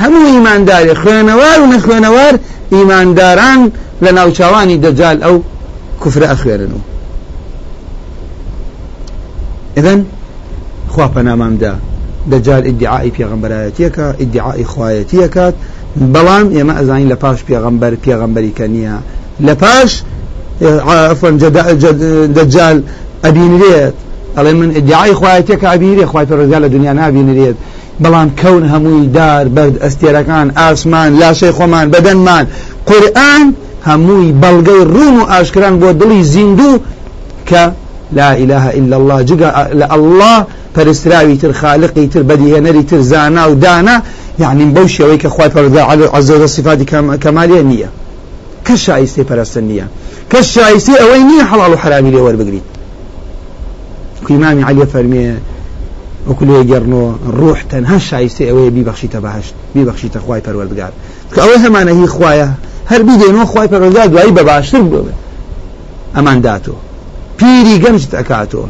هەموو 0.00 0.26
ئیماندارێ 0.34 0.94
خوێنەوار 1.02 1.58
و 1.62 1.66
نەخوێنەوار 1.72 2.34
ئیمانداران 2.74 3.60
لە 4.04 4.10
ناوچاوانی 4.18 4.76
دەجال 4.84 5.18
ئەو 5.24 5.36
کوفرە 6.02 6.26
ئەخوێنن 6.32 6.72
إذن 9.78 10.00
خوا 10.92 11.06
پەنامامدا 11.14 11.74
دەجال 12.32 12.62
ئیدعای 12.68 13.10
پێغەمبەرایەتیەکە 13.16 14.06
ئیدعای 14.20 14.64
خوایەتیەکات 14.72 15.54
بەڵام 15.98 16.46
ئێمە 16.56 16.74
ئەزانین 16.78 17.08
لە 17.12 17.16
پاش 17.22 17.38
پێغەمبەر 17.48 17.92
پێغەمبەری 18.04 18.52
کە 18.58 18.66
نییە. 18.74 18.96
لە 19.46 19.54
پاش 19.62 20.02
عفوا 21.12 21.30
دەجال 22.36 22.78
ئەبینرێت. 23.24 23.96
ئەڵێ 24.36 24.52
من 24.60 24.70
ئیدعای 24.76 25.14
خوایەتێکە 25.18 25.66
ئەبیرێ 25.72 26.04
خوای 26.10 26.26
پەرۆزگار 26.30 26.60
لە 26.66 26.70
دنیا 26.74 26.92
نابینرێت. 27.00 27.56
بەڵام 28.02 28.28
کەون 28.40 28.64
هەمووی 28.72 29.06
دار 29.16 29.44
بەرد 29.56 29.76
ئەستێرەکان 29.84 30.46
ئاسمان 30.60 31.10
لاشەی 31.20 31.52
خۆمان 31.58 31.86
بەدەنمان. 31.92 32.44
قورئان 32.88 33.46
هەمووی 33.88 34.30
بەڵگەی 34.42 34.82
ڕوون 34.94 35.16
و 35.20 35.24
ئاشکران 35.32 35.74
بۆ 35.80 35.88
دڵی 36.00 36.20
زیندوو 36.32 36.80
کە 37.48 37.62
لا 38.18 38.30
إله 38.42 38.64
إلا 38.78 38.96
الله 39.00 39.18
جگە 39.30 39.48
لە 39.80 39.86
الله 39.96 40.38
پەرستراوی 40.74 41.36
تر 41.42 41.52
خالقی 41.52 42.06
تر 42.08 42.22
بەدیهێنەری 42.22 42.84
تر 42.90 43.00
زانا 43.00 43.50
و 43.50 43.54
دانا 43.54 44.02
يعني 44.38 44.74
بەو 44.74 44.86
شێوەی 44.86 45.18
کە 45.22 45.26
خوای 45.26 45.50
پەرۆزگار 45.50 46.14
عز 46.14 46.30
وجل 46.30 46.46
صفاتی 46.46 46.84
کەمالیە 47.24 47.62
نییە. 47.70 47.88
کە 48.66 48.74
شایستی 48.74 49.24
پەرستن 49.24 49.64
نییە. 49.70 49.86
کە 50.32 50.40
شایستی 50.42 50.92
ئەوەی 50.92 51.22
نییە 51.30 51.44
حەڵال 51.50 51.72
و 51.72 51.76
حرامی 51.76 52.10
لێ 52.10 52.20
وەربگریت. 52.26 52.66
إمامي 54.30 54.62
علي 54.62 54.86
فرمي 54.86 55.34
وكل 56.28 56.50
يجرنو 56.50 57.16
روح 57.26 57.62
تنها 57.62 57.98
شايسته 57.98 58.50
أوي 58.50 58.70
بيبخشيته 58.70 59.18
بهشت 59.20 59.54
بيبخشيته 59.74 60.20
خواي 60.20 60.40
پروردگار 60.40 60.92
كأوي 61.36 61.56
همان 61.56 61.88
هي 61.88 62.06
خوايا 62.06 62.54
هر 62.86 63.02
بيدينو 63.02 63.46
خواي 63.46 63.68
پروردگار 63.68 64.06
دوائي 64.06 64.30
بباشتر 64.30 64.82
أمان 66.16 66.40
داتو 66.40 66.72
پیری 67.38 67.80
گەمجت 67.84 68.12
ئەکاتەوە 68.18 68.68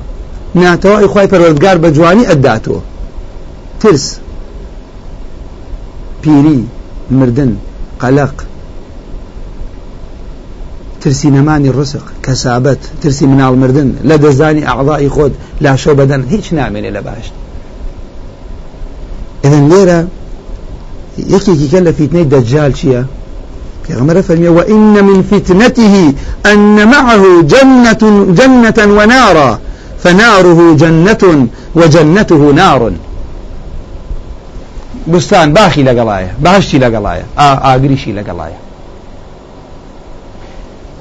ناتەوەی 0.55 1.09
خی 1.13 1.27
پەروەردگار 1.33 1.77
بە 1.83 1.89
جوانی 1.97 2.25
ئەداتەوە 2.31 2.81
ترس 3.81 4.07
پیری 6.23 6.61
مردن 7.11 7.53
قەلق 8.01 8.37
ترسی 11.01 11.29
نەمانی 11.37 11.71
ڕسق 11.79 12.07
کەسابەت 12.27 12.83
ترسی 13.03 13.27
مناڵ 13.33 13.55
مردن 13.63 13.89
لە 14.09 14.17
دەزانی 14.25 14.63
ئاعضای 14.69 15.09
خۆت 15.15 15.33
لاشۆ 15.65 15.93
بەدەن 15.99 16.23
هیچ 16.33 16.47
نامێنێ 16.59 16.91
لە 16.97 17.03
باشت 17.09 17.33
إذن 19.45 19.65
لێرە 19.71 20.01
یەکێکی 21.35 21.67
کە 21.73 21.81
لە 21.87 21.93
فیتنەی 21.99 22.27
دەجال 22.35 22.73
چییە 22.79 23.03
پێغمبەر 23.85 24.17
فەرمیێ 24.29 24.51
وإن 24.59 24.95
من 25.09 25.19
فتنته 25.31 25.95
أن 26.53 26.89
معه 26.93 27.23
جنة 27.53 28.03
جنة 28.39 28.79
ونارا. 28.99 29.51
فناره 30.03 30.77
جنة 30.77 31.49
وجنته 31.75 32.53
نار. 32.53 32.93
بستان 35.13 35.55
لەگەڵایە 36.85 37.25
ئاگریشی 37.39 38.13
لەگەڵایە 38.19 38.59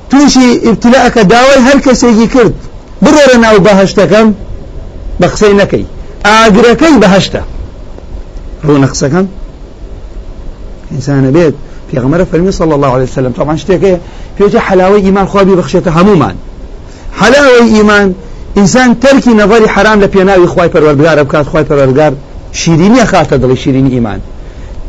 تووشی 0.10 0.48
ئبتلاەکە 0.68 1.22
داوای 1.34 1.60
هەر 1.68 1.80
کەسێکی 1.86 2.28
کرد 2.34 2.54
بڕۆرە 3.04 3.38
ناو 3.46 3.58
بەهشتەکەم 3.66 4.28
بە 5.22 5.28
قسەی 5.34 5.54
نەکەی 5.62 5.86
ئاگرەکەی 6.26 6.96
ڕوونە 8.66 8.88
قسەکەم 8.94 9.26
ئینسانە 10.92 11.32
بێت 11.36 11.56
پێغمەرە 11.90 12.26
فەرمی 12.32 12.52
صلى 12.52 12.74
الله 12.78 12.92
عليه 12.96 13.08
وسلم 13.10 13.32
طبعا 13.40 13.56
شتێکەیە. 13.58 13.98
پێوتە 14.38 14.60
حلاوەی 14.68 15.02
ئیمان 15.06 15.26
خوابی 15.26 15.54
بەخشێتە 15.60 15.92
هەمومان. 15.98 16.36
حلاوەی 17.22 17.68
ئیمان 17.76 18.16
ئینسان 18.58 18.90
تەرکی 19.04 19.34
نەڤەری 19.40 19.68
حرام 19.76 19.98
لە 20.04 20.08
پێناوی 20.14 20.48
خوای 20.54 20.70
پەروەردگارە 20.74 21.24
بکات 21.28 21.48
خوای 21.52 21.66
پەروەردگار 21.70 22.14
شیرینی 22.52 23.06
خاتە 23.12 23.36
دڵی 23.42 23.58
شیرینی 23.64 23.90
ئیمان. 23.96 24.20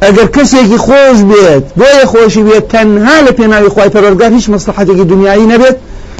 ئەگەر 0.02 0.28
کەسێکی 0.36 0.78
خۆش 0.86 1.18
بێت 1.30 1.64
بۆیە 1.78 2.04
خۆشی 2.12 2.42
بێت 2.48 2.64
تەنها 2.72 3.16
لە 3.26 3.32
پێناوی 3.38 3.70
خی 3.74 3.88
پەرۆرگار 3.94 4.30
هیچ 4.36 4.46
مەسلحەتێکی 4.54 5.04
دنیایی 5.12 5.46
نەبێت 5.52 5.76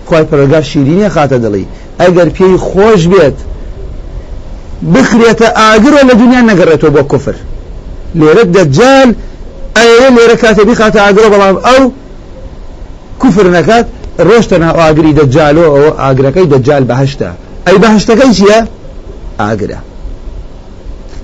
خی 0.09 0.25
پەرۆرگار 0.31 0.65
شیرینە 0.71 1.09
خاتە 1.17 1.39
دڵی. 1.45 1.65
ئەگەر 2.01 2.29
پێی 2.37 2.57
خۆش 2.69 3.03
بێت 3.13 3.39
بخرێتە 4.95 5.49
ئاگرۆ 5.61 6.01
لە 6.09 6.15
دنیا 6.23 6.43
نەگەڕێتەوە 6.51 6.91
بۆ 6.97 7.03
کوفر 7.11 7.37
لێرە 8.19 8.45
دەجال 8.57 9.11
ئەوە 9.79 10.09
لێرە 10.17 10.37
کاتە 10.43 10.63
بیخاتە 10.69 10.99
ئاگرۆ 11.05 11.29
بەڵام 11.35 11.57
ئەو 11.67 11.83
کوفر 13.21 13.47
نەکات 13.57 13.87
ڕۆشتە 14.29 14.57
ناو 14.65 14.77
ئاگری 14.81 15.13
دەجالۆ 15.21 15.65
ئەوە 15.75 15.91
ئاگرەکەی 16.03 16.47
دەجال 16.53 16.85
بەهشتا 16.91 17.31
ئەی 17.67 17.79
بەهشتەکەی 17.83 18.33
چییە 18.39 18.61
ئاگرە 19.41 19.81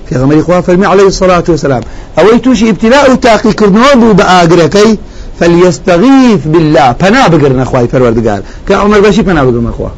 پێغەمەری 0.07 0.43
خوا 0.45 0.61
فەرمی 0.67 0.87
عليه 0.93 1.07
الصلاة 1.13 1.47
والسلام 1.47 1.83
ئەوەی 2.17 2.39
تووشی 2.43 2.69
ابتلاء 2.69 3.05
و 3.11 3.15
تاقیکردنەوە 3.27 3.93
بوو 3.99 4.17
بە 4.19 4.25
ئاگرەکەی 4.31 4.91
فليستغيث 5.39 6.41
بالله. 6.45 6.93
پنا 6.93 7.27
بگرنە 7.27 7.63
خوای 7.63 7.87
پەروەردگار 7.87 8.41
کە 8.67 8.71
عمر 8.71 8.99
بەشی 9.01 9.23
پنا 9.27 9.41
بگرنە 9.47 9.71
خوا 9.77 9.91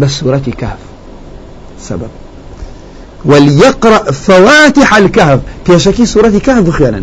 بە 0.00 0.06
سورەتی 0.06 0.54
کاف 0.60 0.80
سبب. 1.88 2.10
وليقرأ 3.24 4.12
فواتح 4.12 4.94
الكهف. 4.94 5.40
شكي 5.76 6.06
سورة 6.06 6.28
كهف 6.28 6.58
بخيرا 6.58 7.02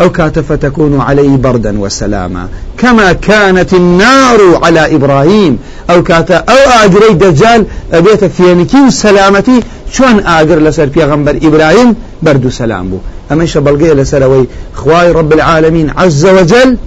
أو 0.00 0.12
كات 0.12 0.38
فتكون 0.38 1.00
عليه 1.00 1.36
بردا 1.36 1.80
وسلاما. 1.80 2.48
كما 2.78 3.12
كانت 3.12 3.74
النار 3.74 4.60
على 4.62 4.94
إبراهيم. 4.94 5.58
أو 5.90 6.02
كات 6.02 6.30
أو 6.30 6.84
آجري 6.84 7.14
دجال 7.14 7.66
أبيت 7.92 8.24
فينكي 8.24 8.90
سلامتي. 8.90 9.60
شون 9.90 10.26
آجر 10.26 10.58
لسر 10.58 10.90
غنبر 10.98 11.38
إبراهيم 11.42 11.94
برد 12.22 12.48
سلام 12.48 12.88
بو. 12.88 12.98
أما 13.32 13.42
إيش 13.42 13.58
بلقي 13.58 13.94
لسروي 13.94 14.46
خواي 14.74 15.12
رب 15.12 15.32
العالمين 15.32 15.90
عز 15.90 16.26
وجل 16.26 16.78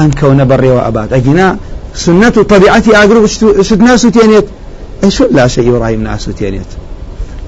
أن 0.00 0.10
كون 0.10 0.44
بري 0.44 0.70
وأبات 0.70 1.12
أجنا 1.12 1.56
سنة 1.94 2.28
طبيعتي 2.28 2.96
آجر 2.96 3.26
شد 3.62 3.80
ناس 3.80 4.02
تينيت 4.02 4.44
إيش 5.04 5.22
لا 5.22 5.48
شيء 5.48 5.76
إبراهيم 5.76 6.02
ناس 6.04 6.24
تينيت 6.24 6.66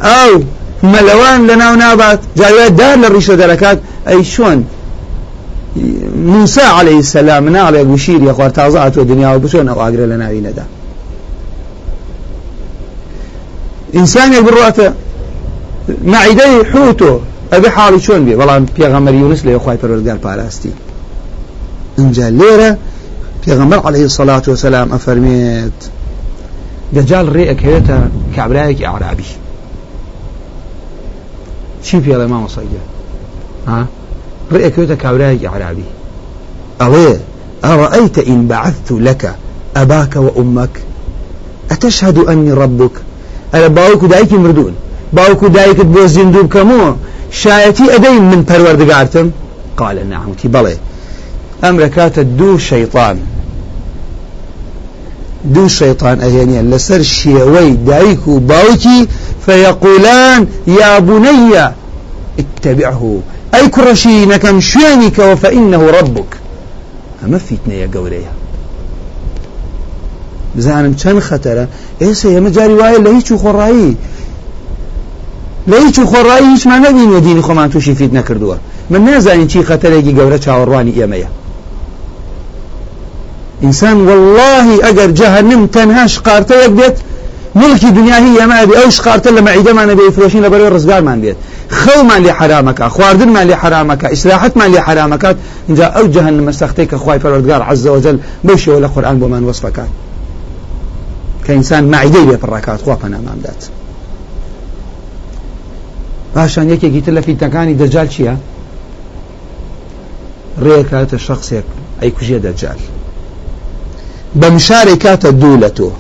أو 0.02 0.42
ملوان 0.84 1.46
لنا 1.46 1.72
ونابات. 1.72 2.20
جايات 2.36 2.72
دار 2.72 2.96
للرشد 2.98 3.36
دركات 3.36 3.78
أي 4.08 4.24
شون؟ 4.24 4.64
موسى 6.16 6.62
عليه 6.62 6.98
السلام 6.98 7.48
نال 7.48 7.84
بشير 7.84 8.22
يا 8.22 8.32
خوار 8.32 8.50
تازعت 8.50 8.98
الدنيا 8.98 9.34
وبشون 9.34 9.68
أو 9.68 9.80
أقرأ 9.80 10.06
لنا 10.06 10.30
دا. 10.30 10.64
إنسان 13.94 14.32
يقول 14.32 14.54
معدي 16.04 16.64
حوتو. 16.72 17.18
أبي 17.52 17.70
حالي 17.70 18.00
شون 18.00 18.24
بي؟ 18.24 18.34
والله 18.34 18.58
بيغمر 18.76 19.14
يونس 19.14 19.44
لي 19.44 19.56
أخوي 19.56 19.76
فرودقال 19.76 20.18
بالاستي 20.18 20.70
انجا 21.98 22.30
ليرة 22.30 22.78
بيغمر 23.46 23.86
عليه 23.86 24.04
الصلاة 24.04 24.42
والسلام 24.48 24.92
أفرميت 24.92 25.72
دجال 26.92 27.32
ريئك 27.32 27.64
هيتا 27.64 28.10
كعبرايك 28.36 28.82
أعرابي 28.82 29.24
چی 31.86 31.96
پێڵێ 32.04 32.26
مامۆسەگە 32.32 32.82
ڕێکوێتە 34.52 34.96
کابراایکی 35.02 35.46
عرابی 35.46 35.88
ئەڵێ 36.80 37.10
أرأيت 37.64 38.18
إن 38.18 38.46
بعثت 38.46 38.92
لك 38.92 39.34
أباك 39.76 40.16
وأمك؟ 40.16 40.70
أتشهد 41.70 42.18
أني 42.18 42.52
ربك؟ 42.52 42.90
أنا 43.54 43.68
باوك 43.68 44.04
دايك 44.04 44.32
مردون؟ 44.32 44.74
باوك 45.12 45.44
دايك 45.44 45.80
بو 45.80 46.06
زندوب 46.06 46.48
كمو؟ 46.48 46.94
شايتي 47.30 47.94
أدين 47.94 48.22
من 48.22 48.44
پروردگارتم؟ 48.44 49.30
قال 49.76 50.10
نعم 50.10 50.32
تي 50.42 50.48
بلي. 50.48 50.76
أمركات 51.64 52.18
دو 52.18 52.58
شيطان. 52.58 53.18
دو 55.44 55.68
شيطان 55.68 56.20
أهينيا 56.20 56.62
لسر 56.62 57.02
شيوي 57.02 57.70
دايك 57.70 58.28
باوكي 58.28 59.08
فيقولان 59.46 60.46
يا 60.66 60.98
بني 60.98 61.72
اتبعه. 62.38 63.20
أي 63.54 63.68
كرشي 63.68 64.26
نكم 64.26 64.60
شوينك 64.60 65.18
وفإنه 65.18 65.90
ربك. 65.90 66.30
أما 67.24 67.38
فتنة 67.38 67.74
يا 67.74 67.90
قوليها 67.94 68.32
بزانم 70.56 70.94
چەند 71.02 71.20
خەتەرە 71.28 71.64
ئێستا 72.02 72.28
ئێمە 72.34 72.50
جاری 72.56 72.74
وایە 72.80 72.98
لە 73.06 73.10
هیچ 73.16 73.28
و 73.32 73.38
خۆڕایی 73.42 73.92
لە 75.70 75.76
هیچ 75.84 75.98
و 75.98 76.04
خۆڕایی 76.12 76.48
هیچمان 76.54 76.80
نبینە 76.86 77.20
دینی 77.26 77.42
خۆمان 77.42 77.68
تووشی 77.72 77.94
فیت 77.94 78.12
نەکردووە 78.18 78.56
من 78.90 79.00
نازانین 79.04 79.46
چی 79.46 79.62
خەتەرێکی 79.62 80.12
گەورە 80.18 80.38
چاوەڕوانی 80.44 80.94
ئێمەیە 80.98 81.30
ئینسان 83.62 83.96
واللهی 84.08 84.76
ئەگەر 84.84 85.10
جەهنم 85.20 85.62
تەنها 85.74 86.04
شقارتەیەک 86.14 86.72
ملکی 87.54 87.90
دنیا 87.90 88.16
هی 88.24 88.36
ئەمە 88.40 88.66
بێ 88.68 88.74
ئەو 88.80 88.90
شقارتە 88.90 89.30
لە 89.36 89.40
مەعیدەمانە 89.46 89.94
بێ 89.98 90.10
فرۆشین 90.16 90.42
لە 90.46 90.50
بەرەوەی 90.52 90.72
ڕزگارمان 90.76 91.18
بێت 91.22 91.36
خەومان 91.80 92.20
لێ 92.24 92.32
حرامەکە 92.38 92.82
خواردنمان 92.94 93.46
لێ 93.50 93.56
حرامەکە 93.62 94.06
ئیسلاحەتمان 94.14 94.70
لێ 94.74 94.80
حرامەکات 94.86 95.36
اینجا 95.68 95.86
ئەو 95.94 96.06
جەهنمە 96.14 96.52
سەختەی 96.60 96.86
کە 96.90 96.96
خوای 97.02 97.18
پەروەردگار 97.22 97.62
عەزە 97.70 97.90
وجل 97.96 98.16
بەو 98.46 98.56
شێوە 98.62 98.80
لە 98.84 98.88
قورئان 98.94 99.16
بۆمان 99.20 99.42
وەسفەکات 99.48 99.90
کە 101.44 101.50
ئینسان 101.50 101.84
مەعیدەی 101.92 102.24
بێ 102.28 102.36
پڕاکات 102.42 102.80
خوا 102.84 102.96
پەنامان 103.02 103.38
بدات 103.40 103.62
پاشان 106.34 106.66
یەکێکی 106.74 107.00
تر 107.04 107.12
لە 107.18 107.22
فیتنەکانی 107.26 107.74
دەجال 107.82 108.08
چییە؟ 108.14 108.34
ڕێکاتە 110.64 111.18
شخصێک 111.26 111.66
ئەی 112.00 112.10
کوژێ 112.16 112.38
دەجال 112.46 112.80
بەم 114.40 114.56
شارێک 114.66 114.98
کاتە 115.04 115.30
دوو 115.40 115.60
لە 115.62 115.70
تۆ 115.76 115.90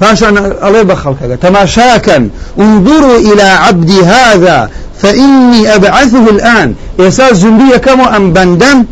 فاشان 0.00 0.36
الله 0.38 0.82
بخلقك 0.82 1.38
تماشاكا 1.42 2.28
انظروا 2.58 3.18
إلى 3.18 3.42
عبدي 3.42 4.04
هذا 4.04 4.70
فإني 4.98 5.74
أبعثه 5.74 6.30
الآن. 6.30 6.74
يساس 6.98 7.36
زندية 7.36 7.76
كم 7.76 8.00
أم 8.00 8.32
بندم؟ 8.32 8.84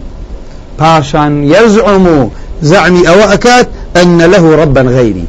باشان 0.81 1.45
يزعم 1.45 2.29
زعمي 2.63 3.09
أواكات 3.09 3.69
أن 3.97 4.23
له 4.23 4.57
ربا 4.57 4.81
غيري. 4.81 5.25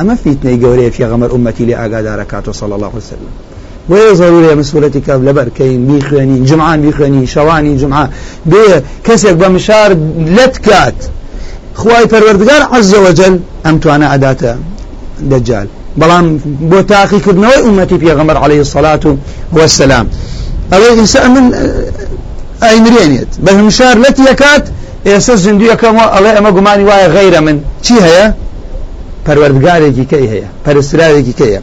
أما 0.00 0.14
فيتني 0.14 0.64
قولي 0.64 0.90
في 0.90 1.04
غمر 1.04 1.34
أمتي 1.34 1.64
لأقاد 1.64 2.06
ركاته 2.06 2.52
صلى 2.52 2.74
الله 2.74 2.86
عليه 2.86 2.96
وسلم. 2.96 3.30
ويظهر 3.88 4.40
لي 4.40 4.54
مسؤولتك 4.54 5.08
لبركين 5.08 5.86
بيخواني 5.86 6.44
جمعان 6.44 6.82
بيخواني 6.82 7.26
شواني 7.26 7.76
جمعة 7.76 8.10
بي 8.46 8.56
كسك 9.04 9.32
بمشار 9.32 9.96
لتكات. 10.18 10.94
خواي 11.74 12.06
پروردگار 12.06 12.62
عز 12.72 12.94
وجل 12.94 13.40
توانا 13.82 14.14
اداتا 14.14 14.58
دجال 15.20 15.66
بلان 15.96 16.40
بو 16.60 16.80
تاقي 16.80 17.18
كرنوي 17.20 17.58
امتي 17.68 17.98
پیغمبر 17.98 18.36
عليه 18.36 18.60
الصلاة 18.60 19.16
والسلام 19.52 20.08
أو 20.72 20.82
انسان 20.98 21.30
من 21.34 21.54
اي 22.62 22.80
مرينيت 22.80 23.28
بل 23.38 23.56
مشار 23.64 23.98
لتي 23.98 24.22
يكات 24.30 24.64
ئێستا 25.06 25.34
زیندویەکەم 25.44 25.96
ئەڵێ 26.14 26.30
ئەمە 26.36 26.50
گومانی 26.56 26.84
وایە 26.88 27.08
غیرە 27.16 27.40
من. 27.46 27.56
چی 27.82 27.94
هەیە؟ 28.06 28.26
پەروەردگارێکی 29.26 30.04
کەی 30.10 30.26
هەیە 30.32 30.48
پەرستراوێکی 30.64 31.34
کەیە 31.40 31.60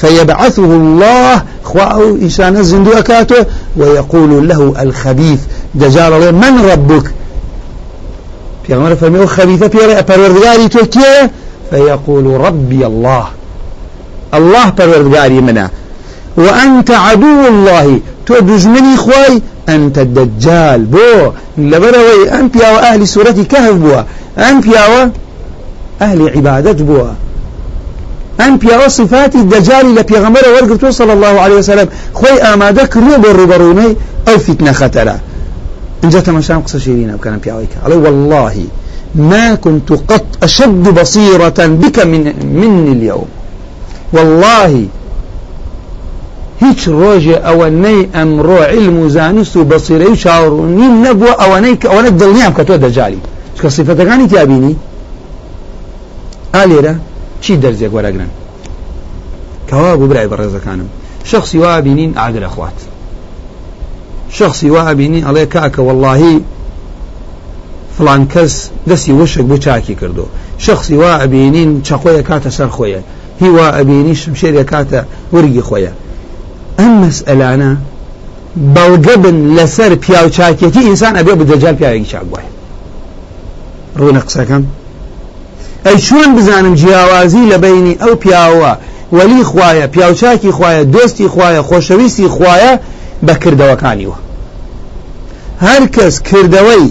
فيبعثه 0.00 0.70
الله 0.80 1.42
خواء 1.64 1.96
إنسان 2.26 2.56
الزندوء 2.56 3.00
كاته 3.00 3.46
ويقول 3.76 4.48
له 4.48 4.60
الخبيث 4.82 5.40
دجال 5.74 6.34
من 6.34 6.54
ربك 6.70 7.06
پیغمبر 8.70 8.94
فرمي 8.94 9.26
خبيثة 9.26 9.66
بيري 9.66 10.02
پروردگاري 10.02 10.68
تو 10.68 10.86
كيه 10.86 11.30
فيقول 11.70 12.40
ربي 12.40 12.86
الله. 12.86 13.24
الله 14.34 14.72
پروردگاري 14.78 15.40
منا 15.40 15.70
وأنت 16.36 16.90
عدو 16.90 17.48
الله. 17.48 18.00
تو 18.26 18.38
دجمني 18.38 18.96
خواي 18.96 19.42
أنت 19.68 19.98
الدجال 19.98 20.84
بو 20.84 21.32
لبروي 21.58 22.30
أنبيا 22.32 22.70
وأهل 22.70 23.08
سورة 23.08 23.30
كهف 23.50 23.74
بوا 23.74 24.02
أنبيا 24.38 24.82
وأهل 26.00 26.28
عبادة 26.36 26.84
بوا 26.84 27.08
أنبيا 28.40 28.86
وصفات 28.86 29.34
الدجال 29.34 29.94
لبيغمبر 29.94 30.42
ورقبتو 30.48 30.90
صلى 30.90 31.12
الله 31.12 31.40
عليه 31.40 31.54
وسلم. 31.54 31.88
خوي 32.14 32.42
آمادك 32.42 32.96
روب 32.96 33.26
الربروني 33.26 33.96
أو 34.28 34.38
فتنة 34.38 34.72
خطرة 34.72 35.20
إن 36.04 36.08
جاءت 36.08 36.30
مشان 36.30 36.60
قصة 36.60 36.78
شيرين 36.78 37.10
أو 37.10 37.18
كان 37.18 37.38
بيعويك 37.38 37.68
علي 37.84 37.94
والله 37.94 38.64
ما 39.14 39.54
كنت 39.54 39.92
قط 39.92 40.26
أشد 40.42 41.00
بصيرة 41.00 41.58
بك 41.58 41.98
من 41.98 42.22
مني 42.60 42.92
اليوم. 42.92 43.28
والله 44.12 44.88
هیچ 46.64 46.80
ڕۆژێ 47.00 47.36
ئەوەنەی 47.46 48.00
ئەمڕۆ 48.16 48.60
علم 48.72 48.96
و 48.98 49.08
زانست 49.08 49.56
و 49.56 49.64
بەسیرەی 49.70 50.12
و 50.12 50.20
چاوڕونیم 50.22 50.94
نەبووە 51.04 51.32
ئەوەنەی 51.40 51.76
ئەوەنە 51.90 52.10
دڵنیام 52.20 52.52
کە 52.58 52.62
تۆ 52.68 52.74
دەجالی 52.84 53.20
کە 53.62 53.68
سیفەتەکانی 53.76 54.28
تیابینی 54.32 54.74
ئالێرە 56.54 56.94
چی 57.42 57.52
دەرزێک 57.62 57.92
وەرەگرن 57.96 58.30
کەوا 59.68 59.92
بوو 59.98 60.08
برای 60.10 60.28
بەڕێزەکانم 60.32 60.88
شخصی 61.30 61.58
وا 61.58 61.80
بینین 61.80 62.12
ئاگرە 62.20 62.48
شخصی 64.32 64.70
وا 64.70 64.94
بینی 64.94 65.20
ئەڵێ 65.22 65.44
کاکە 65.54 65.78
واللهی 65.78 66.40
فلان 67.98 68.28
کەس 68.34 68.54
دەستی 68.88 69.10
وشک 69.10 69.44
بۆ 69.50 69.58
چاکی 69.58 69.94
کردو. 69.94 70.26
شخصی 70.58 70.96
وا 70.96 71.12
ئەبینین 71.22 71.82
چەخۆیە 71.86 72.22
کاتە 72.28 72.50
سەر 72.58 72.70
خۆیە. 72.76 73.00
هی 73.40 73.48
وا 73.48 73.66
ئەبینی 73.76 74.14
شمشێرە 74.22 74.64
کاتە 74.72 75.00
وەرگی 75.34 75.62
خۆیە. 75.68 75.92
ئەم 76.78 76.92
مەسئلانە 77.02 77.72
بەڵگە 78.74 79.16
بن 79.24 79.36
لەسەر 79.56 79.92
پیا 80.04 80.26
و 80.26 80.28
چاکێتی 80.36 80.82
ئینسان 80.88 81.14
ئەبێ 81.18 81.32
بدەجال 81.40 81.74
پیاوێکی 81.80 82.08
چاک 82.12 82.26
وایە 82.32 82.50
ڕوونە 83.98 84.20
قسەکەم. 84.26 84.62
ئەی 85.86 85.98
چۆن 86.06 86.30
بزانم 86.36 86.74
جیاوازی 86.74 87.44
لە 87.52 87.58
بینی 87.64 87.94
ئەو 88.02 88.14
پیاوە 88.22 88.72
وەلی 89.12 89.42
خوایە 89.50 89.86
پیاوچاکی 89.94 90.52
خوایە 90.56 90.82
دۆستی 90.94 91.26
خوایە 91.34 91.60
خۆشەویستی 91.68 92.28
خوایە 92.36 92.72
کردەوەکانیوە. 93.42 94.16
هەر 95.66 95.82
کەس 95.96 96.14
کردەوەی 96.28 96.86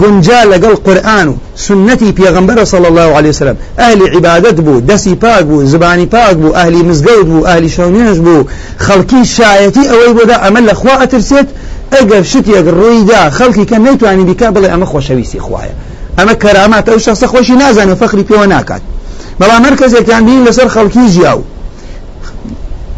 گونجا 0.00 0.40
لەگەڵ 0.52 0.74
قورآن 0.86 1.28
و 1.28 1.34
سنەتی 1.56 2.14
پێغەمبەرە 2.18 2.64
صلی 2.72 2.86
الله 2.86 3.10
عليه 3.18 3.28
وسلم 3.28 3.56
ئەهلی 3.78 4.06
عیبادەت 4.14 4.60
بوو 4.66 4.82
دەستی 4.88 5.14
پاک 5.24 5.44
بوو 5.44 5.64
زبانی 5.64 6.06
پاک 6.06 6.34
بوو 6.40 6.54
ئەهلی 6.58 6.82
مزگەوت 6.88 7.26
بوو 7.30 7.46
ئەهلی 7.48 7.70
شەونێژ 7.76 8.18
بوو 8.26 8.46
خەڵکی 8.86 9.22
شایەتی 9.36 9.84
ئەوەی 9.90 10.12
بۆدا 10.18 10.36
ئەمە 10.44 10.60
لە 10.68 10.74
خوا 10.80 10.94
ئەترسێت 11.00 11.48
ئەگەر 11.94 12.22
شتێک 12.32 12.66
ڕوویدا 12.78 13.22
خەڵکی 13.38 13.64
کە 13.70 13.76
نەیتوانی 13.86 14.24
بیکا 14.30 14.48
بڵێ 14.54 14.68
ئەمە 14.72 14.86
خۆشەویستی 14.92 15.40
خوایە. 15.46 15.74
ئەمە 16.18 16.34
کەرامات 16.42 16.86
ئەو 16.90 16.98
شخصە 17.06 17.26
خۆشی 17.32 17.56
نازانێت 17.62 17.98
فەخری 18.02 18.24
پێوە 18.30 18.46
ناکات. 18.54 18.82
بەڵام 19.40 19.62
هەر 19.66 19.74
کەسێکیان 19.80 20.22
بین 20.28 20.40
لەسەر 20.46 20.68
خەڵکی 20.74 21.04
ژیاو 21.14 21.40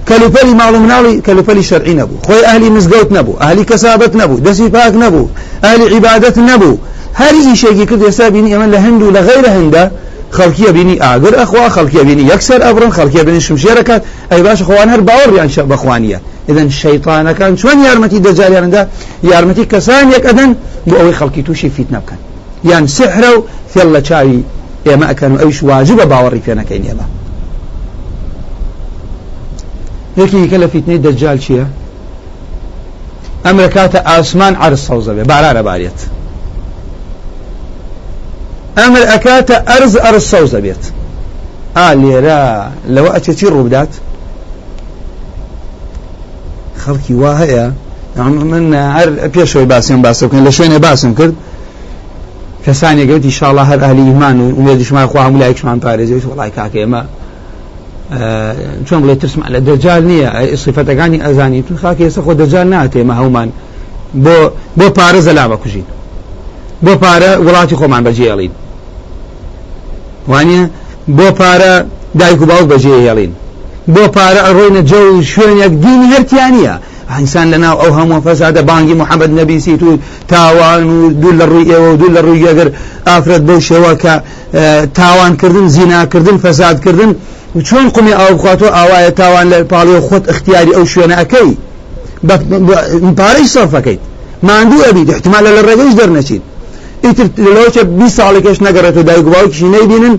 کەلوپەلی 0.09 0.55
ماڵ 0.61 0.73
و 0.77 0.81
مناڵی 0.85 1.15
کەلوپەلی 1.27 1.65
شەرعی 1.71 1.95
نەبوو. 2.01 2.23
خۆی 2.27 2.43
ئەهلی 2.49 2.71
مزگەوت 2.77 3.11
نەبوو 3.17 3.39
ئەهلی 3.43 3.65
کەسابەت 3.71 4.13
نەبوو 4.21 4.43
دەستی 4.47 4.69
پاک 4.77 4.95
نەبوو 5.03 5.31
ئەهلی 5.65 5.87
عیبادەت 5.95 6.37
نەبوو. 6.51 6.79
هەری 7.21 7.43
ئیشێکی 7.49 7.87
کرد 7.91 8.03
ێستا 8.11 8.27
بینی 8.35 8.51
ئەمە 8.55 8.69
لە 8.75 8.79
هەند 8.85 9.01
و 9.03 9.13
لە 9.17 9.21
غیرە 9.29 9.51
هەندە 9.57 9.85
خەڵکیە 10.37 10.71
بینی 10.77 10.97
ئاگر 11.05 11.35
ئەخوا 11.41 11.69
خەڵکیە 11.77 12.03
بینی 12.09 12.25
یەکسەر 12.33 12.61
ئەبرن 12.67 12.93
خەڵکیە 12.97 13.23
بینی 13.27 13.41
شمشێرەکات 13.49 14.03
ئەی 14.31 14.43
باش 14.47 14.61
خۆوان 14.67 14.89
هەر 14.95 15.01
باوەڕیان 15.09 15.51
شە 15.55 15.63
بەخوانیە. 15.71 16.19
إذن 16.51 16.69
شەیطانەکان 16.83 17.53
چۆن 17.61 17.79
یارمەتی 17.87 18.19
دەجاریاندا؟ 18.27 18.83
یارمەتی 19.31 19.65
کەسان 19.73 20.07
یەک 20.15 20.25
ئەدەن 20.29 20.51
بۆ 20.89 20.95
ئەوەی 20.99 21.15
خەڵکی 21.19 21.43
تووشی 21.47 21.71
فیتنە 21.77 22.01
بکەن 22.03 22.21
یان 22.71 22.85
سحرە 22.97 23.31
و 23.37 23.39
فێڵ 23.73 23.89
لە 23.97 24.01
چاوی 24.09 24.41
ئێمە 24.87 25.07
ئەکەن 25.11 25.33
و 25.35 25.39
ئەوش 25.43 25.59
واجبە 25.69 26.05
باوەڕی 26.13 26.43
پێ 26.47 26.53
نەکەین 26.61 26.85
ئێمە. 26.89 27.07
یەکی 30.21 30.49
کە 30.51 30.57
لە 30.63 30.67
فیتنەی 30.73 30.99
دەجال 31.07 31.39
چییە؟ 31.45 31.67
ئەمرە 33.45 33.69
کاتە 33.77 34.01
ئاسمان 34.09 34.55
عرس 34.65 34.83
سەوزە 34.89 35.13
بێ 35.17 35.25
بارانە 35.31 35.63
بارێت 35.69 36.01
ئەمر 38.79 39.03
ئەکاتە 39.13 39.57
ئەرز 39.69 39.95
ئەرز 40.05 40.25
سەوزە 40.33 40.61
بێت. 40.65 40.85
ئا 41.77 41.89
لێرە 42.03 42.41
لەوە 42.95 43.11
ئەچێتی 43.15 43.47
ڕوودات 43.55 43.93
خەڵکی 46.83 47.15
وا 47.21 47.33
هەیە. 47.43 47.67
من 48.53 48.65
هەر 48.97 49.09
پێشەوەی 49.35 49.69
باسیێن 49.73 50.01
باسەکەن 50.07 50.43
لە 50.47 50.53
شوێنێ 50.57 50.79
باسم 50.87 51.13
کرد. 51.19 51.35
کەسانی 52.65 53.05
گەوتی 53.11 53.33
شاڵە 53.39 53.65
هەر 53.71 53.81
ئەهلی 53.85 54.05
ایمان 54.11 54.37
و 54.41 54.47
وێ 54.67 54.75
دشمان 54.81 55.07
خوا 55.11 55.21
هەموو 55.27 55.41
لایکشمان 55.43 55.79
پارێزێت 55.85 56.25
وڵای 56.31 56.51
کاکە 56.57 56.79
ئێمە 56.83 57.03
چۆن 58.87 59.01
بڵێ 59.03 59.17
ترسمان 59.23 59.49
لە 59.55 59.61
دەجال 59.69 60.03
نییە 60.11 60.31
سیفەتەکانی 60.65 61.19
ئەزانی 61.27 61.63
تو 61.67 61.75
خاکە 61.83 62.03
ئێستا 62.07 62.21
خۆ 62.27 62.33
دەجال 62.43 62.67
ناتێمە 62.75 63.15
هەومان 63.21 63.49
بۆ 64.25 64.37
بۆ 64.79 64.87
پارە 64.97 65.21
زەلا 65.27 65.45
بەکوژین. 65.53 65.87
بۆ 66.85 66.93
پارە 67.03 67.31
وڵاتی 67.47 67.77
خۆمان 67.81 68.03
بەجێڵین 68.07 68.53
وانە 70.31 70.61
بۆ 71.19 71.29
پارە 71.39 71.73
دایک 72.21 72.41
و 72.43 72.47
باوک 72.51 72.67
بەجێ 72.73 72.95
هێڵین. 73.05 73.33
بۆ 73.95 74.05
پارە 74.17 74.41
ئەڕۆینە 74.47 74.83
جە 74.91 75.01
و 75.15 75.23
شوێنێک 75.33 75.73
دینی 75.85 76.07
هەرتیانە 76.13 76.75
ئینسان 77.15 77.47
لەناو 77.53 77.77
ئەو 77.83 77.93
هەموو 77.99 78.25
فەسادە 78.27 78.63
بانگی 78.71 78.95
محەممەد 79.03 79.33
نەبیسی 79.39 79.77
تو 79.81 79.99
تاوان 80.29 80.83
و 80.91 81.13
دوو 81.21 81.33
لە 81.41 81.45
ڕووی 81.51 81.67
ئێوە 81.73 81.89
و 81.93 81.97
دوو 82.01 82.15
لە 82.17 82.21
ڕووی 82.27 82.47
ئەگەر 82.51 82.69
ئافرەت 83.09 83.43
بەو 83.49 83.61
شێوە 83.69 83.93
کە 84.03 84.15
تاوانکردن 84.99 85.67
زیناکردن 85.77 86.37
فەسادکردن 86.45 87.11
چۆن 87.69 87.87
قومی 87.95 88.13
ئاو 88.21 88.33
بخاتەوە 88.39 88.71
ئاوایە 88.77 89.11
تاوان 89.21 89.47
پاڵی 89.73 89.99
خۆت 90.07 90.25
اختیاری 90.33 90.73
ئەو 90.77 90.85
شوێنە 90.93 91.17
ئەەکەی 91.21 91.51
پارەی 93.19 93.47
سەرفەکەیت 93.55 94.03
ماندوو 94.49 94.85
ئەبیت 94.87 95.09
احتمالە 95.15 95.51
لە 95.57 95.63
ڕێگەیش 95.69 95.95
دەرنەچیت 96.01 96.43
ئیتر 97.05 97.27
لەوچە 97.57 97.83
بی 97.99 98.09
ساڵێکش 98.17 98.59
نەگەڕێت 98.67 98.97
و 98.99 99.03
دایک 99.09 99.27
باوکیشی 99.35 99.69
نەیبینن 99.75 100.15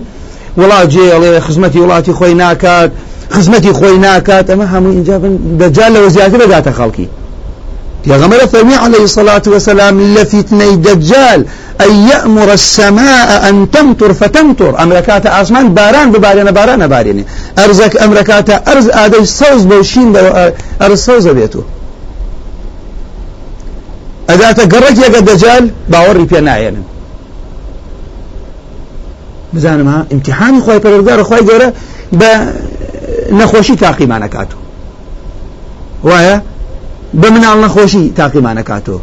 وڵات 0.60 0.88
جێڵێ 0.94 1.30
خزمەتی 1.46 1.78
وڵاتی 1.84 2.12
خۆی 2.18 2.34
ناکات 2.42 2.90
خزمەتی 3.34 3.72
خۆی 3.78 3.98
ناکات 4.06 4.46
ئەمە 4.50 4.66
هەموو 4.72 4.90
اینجا 4.96 5.16
دەجال 5.60 5.90
لەوە 5.96 6.08
زیاتر 6.14 6.38
بەداتە 6.38 6.72
خەڵکی. 6.78 7.06
پیغمبر 8.04 8.38
فرمی 8.52 8.74
عليه 8.74 9.02
الصلاة 9.02 9.42
والسلام 9.46 10.00
لفتني 10.00 10.76
دجال 10.76 11.44
أن 11.80 11.92
يأمر 12.10 12.52
السماء 12.52 13.48
أن 13.48 13.70
تمطر 13.70 14.12
فتمطر. 14.12 14.82
أمركات 14.82 15.26
أسمان 15.26 15.74
باران 15.74 16.12
ببارين 16.12 16.50
باران 16.50 16.86
بارين 16.86 17.24
أرزك 17.58 18.02
أمركات 18.02 18.68
أرز 18.68 18.88
آدي 18.88 19.24
صوز 19.24 19.62
بوشين 19.64 20.16
أرز 20.82 20.98
صوز 21.06 21.28
بيتو 21.28 21.62
ئەداتە 24.30 24.64
گەڕێک 24.72 24.96
یەکە 25.04 25.20
دەجال 25.28 25.64
باوەڕی 25.92 26.26
پێ 26.30 26.40
نایەنن 26.48 26.84
بزانم 29.54 29.88
ها 29.88 30.06
امتحانی 30.14 30.60
خۆی 30.64 30.80
پەرۆگارە 30.84 31.24
خۆی 31.28 31.42
گەورە 31.48 31.68
نەخۆشی 33.40 33.76
تاقیمانەکاتەوە 33.84 34.62
وایە؟ 36.08 36.36
بە 37.20 37.28
مناڵ 37.34 37.56
نەخۆشی 37.64 38.04
تاقیمانەکاتەوە 38.20 39.00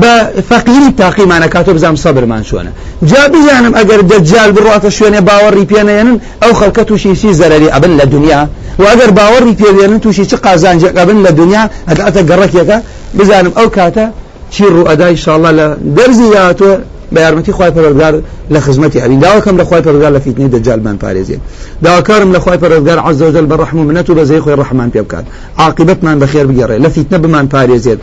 بە 0.00 0.14
فەقیری 0.48 0.90
تاقیمانەکاتەوە 1.02 1.74
بزانام 1.76 1.96
سەبرمان 2.04 2.42
چۆنە. 2.48 2.72
جا 3.10 3.22
بزانم 3.34 3.72
ئەگەر 3.78 4.00
دەجال 4.10 4.50
بڕاتە 4.56 4.90
شوێنێ 4.96 5.20
باوەڕی 5.28 5.66
پێنێنن 5.72 6.18
ئەو 6.42 6.52
خەڵکە 6.58 6.82
تووشی 6.88 7.14
سی 7.20 7.34
زەرری 7.40 7.68
ئەبن 7.74 7.92
لە 8.00 8.06
دنیا. 8.14 8.42
و 8.78 8.82
ئەگەر 8.84 9.10
باوەڕی 9.18 9.54
پێێنن 9.60 10.00
تووشی 10.04 10.26
چ 10.30 10.34
قازانجێک 10.34 10.94
ئەبن 10.98 11.18
لە 11.26 11.32
دنیا 11.40 11.64
ئەگەتە 11.88 12.22
گەڕکێکە 12.30 12.78
بزانم 13.18 13.52
ئەو 13.58 13.68
کاتە 13.76 14.06
چی 14.52 14.64
ڕوو 14.74 14.88
ئەدا 14.90 15.06
ئیشاءالله 15.14 15.52
لە 15.58 15.66
دەرزی 15.96 16.28
یاتوە. 16.36 16.74
بە 17.14 17.18
یارمەتی 17.24 17.52
خی 17.58 17.70
پەرۆگار 17.76 18.14
لە 18.54 18.58
خزمەتی 18.66 18.98
ئەبین. 19.02 19.20
داواکەم 19.24 19.56
لە 19.60 19.64
خی 19.68 19.82
پەرۆگار 19.86 20.12
لە 20.16 20.20
فیتنی 20.24 20.48
دەجالمان 20.54 20.96
پارێزێن 21.02 21.40
داواکارم 21.84 22.30
لە 22.36 22.38
خی 22.44 22.56
پەرۆگار 22.62 22.98
عز 23.08 23.22
وجل 23.22 23.46
بە 23.50 23.56
ڕحم 23.60 23.78
و 23.80 23.84
منەت 23.90 24.10
و 24.10 24.14
بە 24.18 24.24
زەی 24.30 24.40
خۆی 24.44 24.56
ڕحمان 24.60 24.88
پێ 24.94 25.00
بکات. 25.06 25.24
عاقبەتمان 25.58 26.16
بەخێر 26.22 26.46
بگەڕێ 26.50 26.76
لە 26.84 26.88
فیتنە 26.94 27.18
بمان 27.22 27.46
پارێزێت 27.54 28.00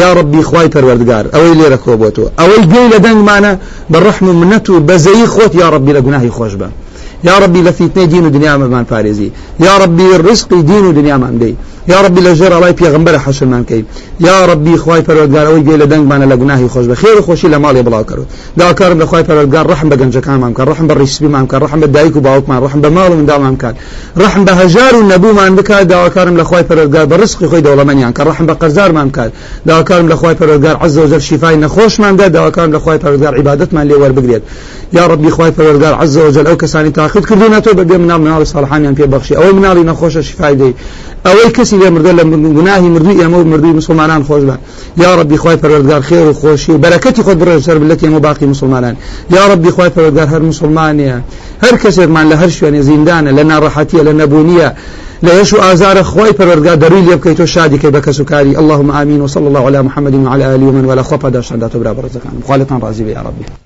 یا 0.00 0.08
ڕبی 0.16 0.42
خی 0.48 0.68
پەروەردگار 0.74 1.24
ئەوەی 1.34 1.54
لێرە 1.60 1.78
کۆبەوە 1.84 2.10
ئەوەی 2.40 2.62
گوێی 2.70 2.88
لە 2.92 2.98
دەنگمانە 3.04 3.52
بە 3.92 3.98
ڕحم 4.06 4.26
و 4.28 4.32
منەت 4.42 4.66
و 4.70 4.80
بە 4.88 4.96
زەی 5.04 5.26
خۆت 5.34 5.52
یا 5.60 5.66
ڕبی 5.74 5.92
لە 5.96 6.00
گوناهی 6.06 6.30
خۆش 6.38 6.54
بە. 6.60 6.68
من 8.66 8.84
فارزي 8.84 9.30
يا 9.60 9.78
ربي 9.78 10.16
الرزق 10.16 10.54
دين 10.54 10.86
ودنيا 10.86 11.16
من 11.16 11.38
دي 11.38 11.46
يا 11.46 11.56
ربي 11.94 12.20
لجر 12.20 12.52
الله 12.56 12.72
پیغمبر 12.72 13.18
حشر 13.18 13.46
من 13.46 13.64
كي 13.64 13.84
يا 14.20 14.46
ربي 14.46 14.76
خوای 14.76 15.02
پروردگار 15.02 15.46
اوی 15.46 15.62
گیل 15.62 15.86
دنگ 15.86 16.06
من 16.06 16.22
لگناهی 16.22 16.68
خوش 16.68 16.86
بخیر 16.86 17.20
خوشی 17.20 17.48
لمالی 17.48 17.82
بلا 17.82 18.02
کرد 18.02 18.26
دا 18.58 18.72
کارم 18.72 19.00
لخوای 19.02 19.22
پروردگار 19.22 19.66
رحم 19.66 19.88
بگنج 19.88 20.16
کان 20.18 20.40
من 20.40 20.54
کن 20.54 20.62
رحم 20.62 20.86
بالرسبي 20.86 21.28
من 21.28 21.46
کن 21.46 21.56
رحم 21.56 21.80
بدایک 21.80 22.16
و 22.16 22.20
باوک 22.20 22.48
من. 22.48 22.64
رحم 22.64 22.80
بمال 22.80 23.12
من 23.12 23.24
دام 23.24 23.42
من 23.42 23.56
کن 23.56 23.74
رحم 24.16 24.44
بهجار 24.44 24.94
النبو 24.94 25.32
من 25.32 25.56
بك 25.56 25.70
دا 25.70 26.08
کارم 26.08 26.36
لخوای 26.36 26.62
پروردگار 26.62 27.06
برزق 27.06 27.46
خوی 27.46 27.60
دوله 27.60 27.84
من 27.84 28.12
کن 28.12 28.22
رحم 28.22 28.46
بقرزار 28.46 28.92
من 28.92 29.10
کن 29.10 29.30
دا 29.66 29.82
کارم 29.82 30.08
لخوای 30.08 30.34
پروردگار 30.34 30.76
عز 30.76 30.98
وجل 30.98 31.18
شفای 31.18 31.56
نخوش 31.56 32.00
من 32.00 32.16
ده. 32.16 32.28
دا 32.28 32.50
کارم 32.50 32.72
لخوای 32.72 32.98
پروردگار 32.98 33.38
عبادت 33.38 33.74
من 33.74 33.82
لی 33.82 33.94
ور 33.94 34.12
بگرید. 34.12 34.42
يا 34.92 35.06
ربي 35.06 35.30
خوای 35.30 35.50
پروردگار 35.50 35.94
عز 35.94 36.16
وجل 36.16 36.46
أو 36.46 36.56
کسانی 36.56 36.90
تاخذ 36.90 37.20
کردونه 37.26 37.60
تو 37.60 37.70
بێ 37.70 37.96
مناڵ 37.96 38.20
مناڵی 38.20 38.48
ساڵحانیان 38.52 38.94
بەخشی 39.12 39.34
ئەوەی 39.34 39.54
مناڵی 39.58 39.90
نەخۆشە 39.90 40.20
شفای 40.20 40.56
دەی 40.56 40.74
ئەوەی 41.26 41.50
کەسی 41.56 41.76
لێ 41.80 41.88
مردە 41.96 42.12
لە 42.18 42.24
گوناهی 42.56 42.88
مردووی 42.94 43.16
ئێمە 43.22 43.38
و 43.42 43.44
مردووی 43.52 43.72
مسلمانان 43.80 44.22
خۆش 44.28 44.42
بە 44.48 44.56
یا 45.02 45.14
ربی 45.14 45.36
خوای 45.36 45.56
پەروەردگار 45.62 46.02
خێر 46.08 46.26
و 46.28 46.34
خۆشی 46.40 46.70
و 46.70 46.78
بەرەکەتی 46.82 47.22
خۆت 47.26 47.38
بڕێ 47.42 47.56
سەر 47.66 47.78
بلەت 47.82 48.00
ئێمە 48.04 48.20
باقی 48.26 48.46
مسلمانان. 48.46 48.96
یا 49.36 49.46
ربی 49.52 49.70
خوای 49.70 49.90
پەروەردگار 49.94 50.28
هەر 50.34 50.42
مسلمانیە 50.50 51.16
هەر 51.64 51.74
کەسێکمان 51.82 52.26
لە 52.32 52.36
هەر 52.40 52.50
شوێنێ 52.56 52.80
زیندانە 52.88 53.30
لە 53.38 53.42
ناڕەحەتیە 53.50 54.02
لە 54.08 54.12
نەبوونیە 54.20 54.70
لا 55.22 55.40
يشو 55.40 55.56
آزار 55.56 56.02
خوي 56.02 56.32
پروردگار 56.32 56.74
دروي 56.74 57.00
لي 57.00 57.16
بكيتو 57.16 57.44
شادي 57.44 57.78
كي 57.78 57.90
بك 57.90 58.10
سكاري 58.10 58.58
اللهم 58.58 58.90
آمين 58.90 59.20
وصلى 59.22 59.48
الله 59.48 59.66
على 59.66 59.82
محمد 59.82 60.14
وعلى 60.14 60.54
آله 60.54 60.66
ومن 60.66 60.84
ولا 60.84 61.02
خفا 61.02 61.28
داشان 61.28 61.58
داتو 61.58 61.78
برا 61.78 61.92
برزقان 61.92 62.40
مخالطا 62.44 62.78
راضي 62.82 63.10
يا 63.12 63.20
ربي 63.20 63.65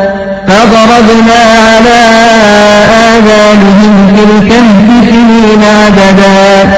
فضربنا 0.47 1.39
على 1.67 1.99
آذانهم 3.09 3.93
في 4.15 4.21
الكهف 4.23 5.09
سنين 5.09 5.63
عددا. 5.63 6.71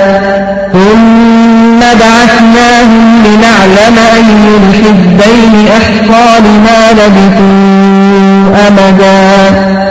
ثم 0.74 1.80
بعثناهم 1.80 3.24
لنعلم 3.26 3.98
أي 4.16 4.30
الحزبين 4.58 5.68
أحصى 5.68 6.40
لما 6.40 6.92
لبثوا 6.92 8.68
أمدا. 8.68 9.83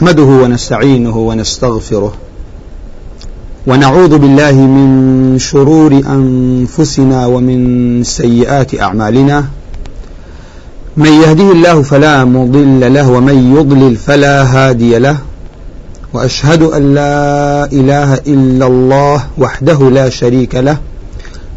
نحمده 0.00 0.22
ونستعينه 0.22 1.16
ونستغفره 1.16 2.12
ونعوذ 3.66 4.18
بالله 4.18 4.52
من 4.52 4.88
شرور 5.38 5.92
أنفسنا 5.92 7.26
ومن 7.26 7.60
سيئات 8.04 8.80
أعمالنا 8.80 9.44
من 10.96 11.12
يهده 11.22 11.52
الله 11.52 11.82
فلا 11.82 12.24
مضل 12.24 12.94
له 12.94 13.10
ومن 13.10 13.56
يضلل 13.56 13.96
فلا 13.96 14.42
هادي 14.42 14.98
له 14.98 15.16
وأشهد 16.12 16.62
أن 16.62 16.94
لا 16.94 17.64
إله 17.72 18.14
إلا 18.14 18.66
الله 18.66 19.26
وحده 19.38 19.90
لا 19.90 20.08
شريك 20.08 20.54
له 20.54 20.76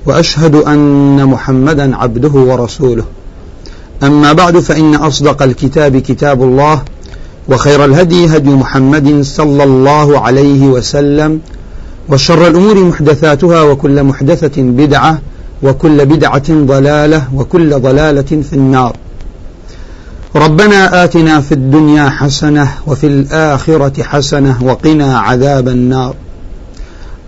وأشهد 0.05 0.55
أن 0.55 1.25
محمدا 1.25 1.95
عبده 1.95 2.35
ورسوله. 2.49 3.05
أما 4.03 4.33
بعد 4.33 4.59
فإن 4.59 4.95
أصدق 4.95 5.43
الكتاب 5.43 5.97
كتاب 5.97 6.43
الله 6.43 6.81
وخير 7.49 7.85
الهدي 7.85 8.37
هدي 8.37 8.49
محمد 8.49 9.21
صلى 9.21 9.63
الله 9.63 10.19
عليه 10.19 10.67
وسلم 10.67 11.39
وشر 12.09 12.47
الأمور 12.47 12.83
محدثاتها 12.83 13.61
وكل 13.61 14.03
محدثة 14.03 14.61
بدعة 14.61 15.19
وكل 15.63 16.05
بدعة 16.05 16.49
ضلالة 16.49 17.27
وكل 17.35 17.79
ضلالة 17.79 18.21
في 18.21 18.53
النار. 18.53 18.95
ربنا 20.35 21.03
آتنا 21.03 21.41
في 21.41 21.51
الدنيا 21.51 22.09
حسنة 22.09 22.67
وفي 22.87 23.07
الآخرة 23.07 24.03
حسنة 24.03 24.63
وقنا 24.63 25.19
عذاب 25.19 25.67
النار. 25.67 26.15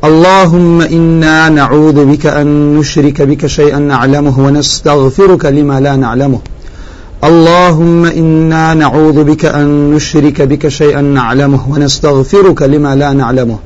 اللهم 0.04 0.82
إنا 0.82 1.50
نعوذ 1.50 2.06
بك 2.06 2.26
أن 2.26 2.76
نشرك 2.76 3.22
بك 3.22 3.46
شيئا 3.46 3.80
نعلمه 3.80 4.40
ونستغفرك 4.40 5.46
لما 5.46 5.80
لا 5.80 5.96
نعلمه. 5.96 6.40
اللهم 7.26 8.06
إنا 8.06 8.74
نعوذ 8.74 9.24
بك 9.24 9.46
أن 9.46 9.92
نشرك 9.92 10.42
بك 10.42 10.68
شيئا 10.68 11.02
نعلمه 11.02 11.70
ونستغفرك 11.70 12.62
لما 12.62 12.96
لا 12.96 13.14
نعلمه. 13.14 13.60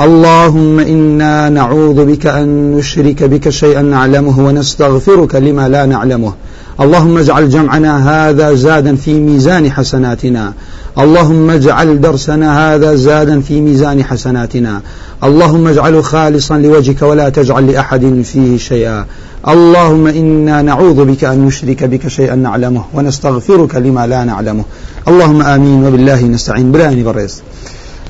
اللهم 0.00 0.80
إنا 0.80 1.48
نعوذ 1.48 2.04
بك 2.04 2.26
أن 2.26 2.76
نشرك 2.76 3.22
بك 3.22 3.48
شيئا 3.48 3.82
نعلمه 3.82 4.46
ونستغفرك 4.46 5.34
لما 5.34 5.68
لا 5.68 5.86
نعلمه. 5.86 6.32
اللهم 6.80 7.18
اجعل 7.18 7.48
جمعنا 7.48 7.92
هذا 8.10 8.54
زادا 8.54 8.96
في 8.96 9.20
ميزان 9.20 9.70
حسناتنا. 9.70 10.52
اللهم 10.98 11.50
اجعل 11.50 12.00
درسنا 12.00 12.74
هذا 12.74 12.94
زادا 12.94 13.40
في 13.40 13.60
ميزان 13.60 14.04
حسناتنا. 14.04 14.82
اللهم 15.24 15.66
اجعله 15.66 16.02
خالصا 16.02 16.58
لوجهك 16.58 17.02
ولا 17.02 17.28
تجعل 17.28 17.66
لأحد 17.72 18.22
فيه 18.24 18.58
شيئا. 18.58 19.06
اللهم 19.48 20.06
إنا 20.06 20.62
نعوذ 20.62 21.04
بك 21.04 21.24
أن 21.24 21.46
نشرك 21.46 21.84
بك 21.84 22.08
شيئا 22.08 22.34
نعلمه 22.34 22.84
ونستغفرك 22.94 23.74
لما 23.74 24.06
لا 24.06 24.24
نعلمه. 24.24 24.64
اللهم 25.08 25.42
آمين. 25.42 25.84
وبالله 25.86 26.22
نستعين. 26.22 26.72
براني 26.72 27.02
بريس 27.02 27.42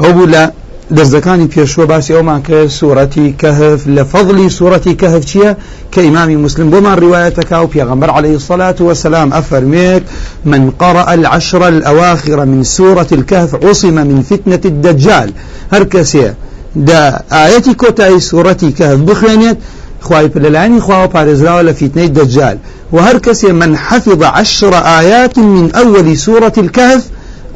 أو 0.00 0.24
لا 0.24 0.52
دەستەکانی 0.92 1.48
پێشوە 1.54 1.84
باسی 1.90 2.12
ئەومان 2.14 2.42
کە 2.48 2.68
سوورەتی 2.78 3.34
کەهف 3.42 3.80
لە 3.96 4.02
فەضلی 4.12 4.48
سوورەتی 4.58 4.94
کەهف 5.00 5.22
چییە 5.30 5.50
کە 5.92 5.98
ئیمامی 5.98 6.36
مسلم 6.36 6.68
و 6.74 7.66
پێغمبەر 7.74 8.10
عليه 8.10 8.34
الصلاة 8.34 8.74
والسلام 8.80 9.32
أفرميك 9.32 10.02
من 10.44 10.70
قرأ 10.70 11.12
العشر 11.12 11.68
الأواخر 11.68 12.44
من 12.44 12.62
سورة 12.62 13.06
الكهف 13.12 13.64
عصم 13.64 13.94
من 13.94 14.22
فتنة 14.22 14.60
الدجال. 14.64 15.32
هر 15.72 15.84
كسي 15.84 16.34
دا 16.76 17.22
آيتي 17.32 17.74
كوتاي 17.74 18.20
سورتي 18.20 18.70
كهف 18.70 18.98
بخوانيت 18.98 19.58
خواهي 20.04 20.28
بلالاني 20.28 20.80
خواه 20.80 21.06
بارزراو 21.06 21.60
لفتنة 21.60 22.04
الدجال 22.04 22.58
وهر 22.92 23.18
كسي 23.18 23.52
من 23.52 23.76
حفظ 23.76 24.22
عشر 24.22 24.74
آيات 24.74 25.38
من 25.38 25.72
أول 25.72 26.16
سورة 26.16 26.52
الكهف 26.58 27.02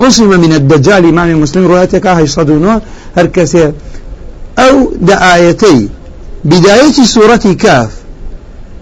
عصم 0.00 0.28
من 0.40 0.52
الدجال 0.52 1.08
إمام 1.08 1.40
مسلم 1.40 1.66
روايتك 1.66 2.06
هاي 2.06 2.26
صدونه 2.26 2.80
هر 3.16 3.26
كسي 3.26 3.72
أو 4.58 4.92
دآيتي 5.00 5.88
بداية 6.44 6.92
سورة 6.92 7.56
كاف 7.62 7.90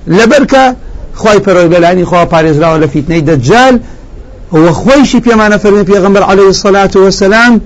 لبركة 0.06 0.76
خواهي 1.14 1.38
پروردگارانی 1.38 2.04
خواه 2.04 2.78
لە 2.78 2.86
فیتنەی 2.86 3.20
دەجال 3.20 3.80
هو 4.54 4.72
خويشي 4.72 5.20
بيما 5.20 5.56
في 5.56 5.82
بيغمبر 5.82 6.22
عليه 6.22 6.48
الصلاة 6.48 6.90
والسلام 6.96 7.60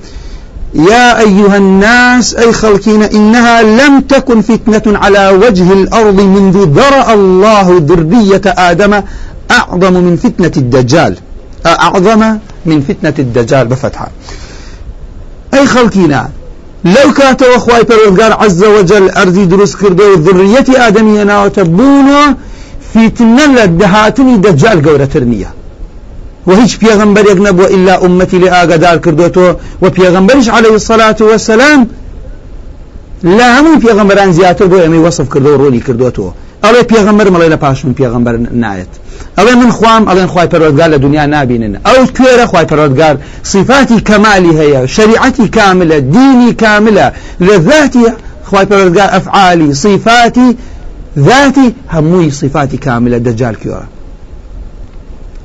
يا 0.74 1.20
أيها 1.20 1.56
الناس 1.56 2.34
أي 2.34 2.52
خلقين 2.52 3.02
إنها 3.02 3.62
لم 3.62 4.00
تكن 4.00 4.40
فتنة 4.40 4.98
على 4.98 5.28
وجه 5.28 5.72
الأرض 5.72 6.20
منذ 6.20 6.64
ذرأ 6.64 7.14
الله 7.14 7.82
ذرية 7.88 8.40
آدم 8.46 9.02
أعظم 9.50 9.92
من 9.92 10.16
فتنة 10.16 10.52
الدجال. 10.56 11.16
أعظم 11.66 12.38
من 12.66 12.80
فتنة 12.80 13.14
الدجال 13.18 13.66
بفتحة. 13.66 14.10
أي 15.54 15.66
خلقنا 15.66 16.30
لو 16.84 17.12
كاتوا 17.16 17.56
أخواي 17.56 17.84
پروردگار 17.84 18.32
عز 18.42 18.64
وجل 18.64 19.10
أرضي 19.10 19.44
دروس 19.46 19.76
كردو 19.76 20.14
ذرية 20.14 20.86
آدمية 20.86 21.22
ناوتبونو 21.22 22.34
فتنة 22.94 23.46
لدهاتني 23.46 24.36
دجال 24.36 24.82
قورة 24.82 25.08
نییە 25.14 25.59
و 26.50 26.52
هیچ 26.60 26.72
پێغمبەرێک 26.82 27.38
نەبووە 27.46 27.68
ئللا 27.74 27.94
ئومەتی 28.04 28.38
لێ 28.42 28.48
ئاگادار 28.56 28.98
کردوەوە 29.04 29.56
و 29.82 29.86
پێغمبەریش 29.98 30.48
عليه 30.56 30.74
الصلاة 30.80 31.20
والسلام 31.30 31.80
لا 33.24 33.48
هەموو 33.56 33.80
پێغمبەران 33.84 34.30
زیاتر 34.38 34.66
بۆ 34.72 34.76
ئەمەی 34.84 35.00
وەصف 35.06 35.26
کردو 35.34 35.58
ڕۆنی 35.60 35.82
کردوەوە 35.86 36.32
ئەڵێ 36.64 36.82
پێغمبەر 36.92 37.26
مەڵێ 37.34 37.56
پاشون 37.64 37.92
پێغمبەر 38.00 38.34
نایەت. 38.62 38.92
ئەڵێ 39.38 39.54
من 39.60 39.70
خوام 39.70 40.04
ئەڵێن 40.08 40.28
خی 40.34 40.46
پەرۆدگار 40.52 40.88
لە 40.94 40.98
دنیا 41.04 41.26
نبینن 41.36 41.74
ئەو 41.86 42.00
کوێرە 42.16 42.46
خی 42.52 42.64
پەرۆدگار 42.70 43.16
صفاتی 43.42 43.98
کەمالی 44.08 44.52
هەیە 44.60 44.80
شریعەتی 44.96 45.46
کاملە 45.56 45.98
دینی 46.16 46.52
کاملە 46.62 47.06
لە 47.46 47.56
ذاتی 47.68 48.04
ئەفعالی 49.14 49.74
صفاتی 49.74 50.48
ذاتی 51.28 51.74
هەمووی 51.94 52.30
صفاتی 52.40 52.78
کاملە 52.86 53.18
دەجال 53.26 53.56
کوێرە 53.62 53.99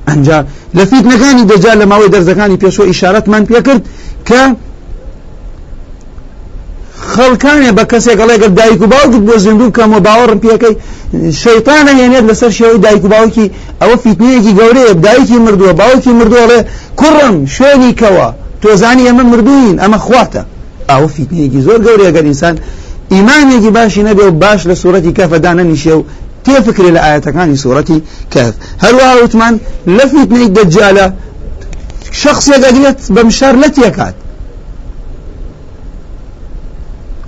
ئەنجا. 0.07 0.39
لە 0.77 0.83
فیتنەکانی 0.89 1.43
دەجال 1.51 1.77
لە 1.81 1.85
ماوەی 1.91 2.09
دەرزەکانی 2.15 2.57
پێشوە 2.63 2.83
ئیشارەتمان 2.91 3.43
پێکرد 3.49 3.83
کە 4.29 4.41
خەڵکانێ 7.13 7.71
بە 7.77 7.83
کەسێک 7.91 8.17
گەڵێگەر 8.21 8.51
دایک 8.59 8.81
و 8.81 8.87
باوکت 8.93 9.23
بۆ 9.27 9.35
زیندوو 9.45 9.73
کەمە 9.77 9.99
باوەڕم 10.07 10.39
پێەکەی 10.43 10.75
شەیتانە 11.41 11.93
هێنێت 11.99 12.25
لەسەر 12.29 12.51
شێوەی 12.57 12.79
دایک 12.85 13.03
و 13.05 13.09
باوکی 13.15 13.45
ئەوە 13.81 13.95
فیتنەیەکی 14.03 14.53
گەورەیە 14.59 14.93
دایکی 15.05 15.37
مردووە 15.45 15.73
باوکی 15.81 16.11
مردووەڵێ 16.19 16.59
کوڕم 16.99 17.35
شوێنی 17.55 17.91
کەوە 18.01 18.27
تۆزانی 18.61 19.03
ئەمە 19.09 19.23
مردوین 19.31 19.75
ئەمە 19.83 19.99
خواتە. 20.05 20.41
ئەوە 20.91 21.07
فیتنەیەکی 21.15 21.59
زۆر 21.67 21.79
گەورەیە 21.85 22.11
گەر 22.15 22.25
ئینسان. 22.29 22.55
ئیمانێکی 23.13 23.71
باشی 23.77 24.03
نەبێ 24.09 24.23
و 24.29 24.31
باش 24.31 24.61
لە 24.69 24.75
سوورەتی 24.81 25.11
کەفەدا 25.17 25.51
نەنیشێ 25.59 25.93
و 25.99 26.03
تێفکرێ 26.45 26.91
لە 26.95 27.01
ئاەتەکانی 27.05 27.57
سوورەتی 27.63 27.99
کەف 28.33 28.53
هەروە 28.83 29.07
وتمان 29.21 29.55
لە 29.97 30.05
فیتنەی 30.11 30.47
دەجالە 30.57 31.07
شخصێک 32.21 32.61
ئەگرێت 32.67 32.99
بەم 33.15 33.29
شار 33.37 33.55
لە 33.63 33.69
تێکات 33.75 34.15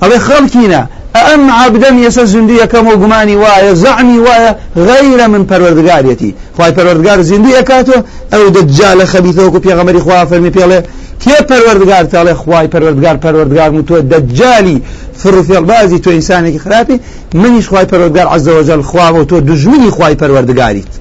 ئەڵێ 0.01 0.19
خەڵکینە 0.27 0.83
ئەم 1.15 1.41
عبدەم 1.49 1.95
یەسە 2.05 2.23
زیندوی 2.33 2.57
یەکەم 2.63 2.85
و 2.87 2.95
گومانی 3.01 3.35
وایە 3.43 3.73
زعمی 3.73 4.19
وایە 4.25 4.51
غەیرە 4.87 5.27
من 5.33 5.43
پەروەردگارەتی 5.49 6.31
خی 6.57 6.71
پەروەردگار 6.77 7.19
زیندوی 7.29 7.53
ئەکاتەوە 7.59 7.99
ئەو 8.33 8.43
دەجالە 8.55 9.05
خەبیتەوەکو 9.13 9.59
پێغەمەری 9.65 10.01
خوا 10.05 10.25
فەرمی 10.31 10.51
پێڵێ 10.57 10.79
کێ 11.23 11.37
پەروەردگار 11.49 12.05
تاڵێ؟ 12.13 12.33
خوای 12.41 12.67
پەروەردگار 12.73 13.15
پەروەردگار 13.23 13.69
و 13.77 13.81
تۆ 13.89 13.97
دەجالی 14.11 14.77
فرفێڵ 15.21 15.63
بازی 15.71 15.99
تۆ 16.03 16.09
ئینسانێکی 16.17 16.59
خراپی 16.65 16.97
منیش 17.41 17.67
خوای 17.67 17.85
پەروەردگار 17.91 18.27
عەزەوەجەل 18.35 18.81
خواوە 18.89 19.21
تۆ 19.29 19.35
دژمنی 19.49 19.89
خوای 19.95 20.15
پەروەردگاریت 20.21 20.93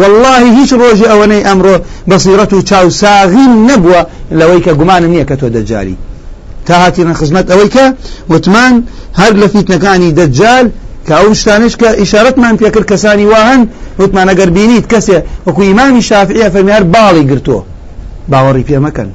والله 0.00 0.42
هیچ 0.58 0.70
ڕۆژی 0.80 1.06
ئەوەنەی 1.12 1.46
ئەمڕۆ 1.48 1.76
بەسیرەت 2.10 2.52
و 2.52 2.62
چاو 2.70 2.90
ساغین 2.90 3.52
نەبووە 3.68 4.00
لەوەی 4.38 4.60
کە 4.64 4.72
گومانم 4.80 5.10
نییە 5.14 5.26
کە 5.30 5.36
تۆ 5.40 5.46
دەجاری 5.56 5.96
تا 6.66 6.74
هاتیرە 6.82 7.14
خزمەت 7.20 7.46
ئەوەی 7.52 7.70
کە 7.74 7.86
وتمان 8.32 8.74
هەر 9.20 9.32
لە 9.42 9.46
فیتنەکانی 9.52 10.10
دەجال 10.18 10.66
کە 11.06 11.12
ئەو 11.20 11.34
شتانش 11.40 11.74
کە 11.80 11.88
ئیشارەتمان 12.00 12.54
پێکرد 12.60 12.86
کەسانی 12.90 13.26
واهن 13.32 13.62
وتمان 14.00 14.26
ئەگەر 14.30 14.50
بینیت 14.56 14.86
کەسێ 14.92 15.18
وەکو 15.46 15.62
ئیمامی 15.68 16.02
شافعیە 16.08 16.48
فەرمیار 16.54 16.84
باڵی 16.94 17.24
گرتووە 17.30 17.62
پێ 18.68 18.78
مەکەن 18.86 19.10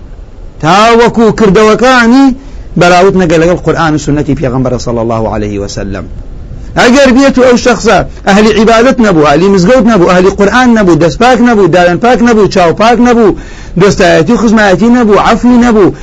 تا 0.62 0.76
وەکو 1.02 1.26
کردەوەکانی 1.40 2.26
بەراوت 2.80 3.16
نەگە 3.22 3.38
لەگەڵ 3.42 3.60
قورآن 3.66 3.94
و 3.96 3.98
سنەتی 4.06 4.36
پێغەمبەر 4.40 4.74
الله 5.04 5.24
عليه 5.36 5.60
وسلم. 5.64 6.06
ئەگەر 6.78 7.10
بێت 7.18 7.38
و 7.38 7.42
ئەو 7.48 7.58
شخصە 7.66 7.98
ئەهلی 8.28 8.52
عیبادت 8.60 8.98
نەبوو 9.06 9.28
ئەهلی 9.30 9.50
مزگەوت 9.56 9.86
نەبوو 9.92 10.10
ئەهلی 10.12 10.32
قورآن 10.40 10.70
نەبوو 10.78 11.00
دەست 11.04 11.18
پاک 11.24 11.40
نەبوو 11.50 11.68
دالان 11.76 11.98
پاک 12.06 12.20
نەبوو 12.28 12.52
چاو 12.56 12.74
پاک 12.82 12.98
نەبوو 13.08 13.36
دۆستایەتی 13.82 14.32
و 14.34 14.38
خزمایەتی 14.44 14.90
نەبوو 14.98 15.24
عەفوی 15.28 15.58
نەبوو 15.66 15.94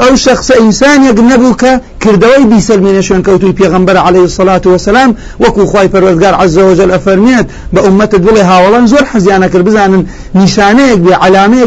ئەو 0.00 0.14
شخص 0.26 0.50
ئینسانێک 0.50 1.18
نەبوو 1.30 1.52
کە 1.62 1.72
کردەوەی 2.02 2.44
بیسەلمێنە 2.52 3.02
شوێن 3.06 3.22
کەوتوی 3.26 3.54
پێغەمبەر 3.60 3.96
عليه 4.06 4.24
الصلاة 4.30 4.64
والسلام 4.72 5.10
وەکو 5.42 5.60
خوای 5.70 5.88
پەروەردگار 5.94 6.34
عز 6.42 6.58
وجل 6.58 6.90
ئەفەرمێت 6.94 7.46
بە 7.74 7.80
ئومەتت 7.86 8.22
بڵێ 8.26 8.42
هاوڵان 8.50 8.84
زۆر 8.92 9.04
حەزیانە 9.12 9.48
کرد 9.52 9.64
بزانن 9.68 10.02
نیشانەیەک 10.40 10.98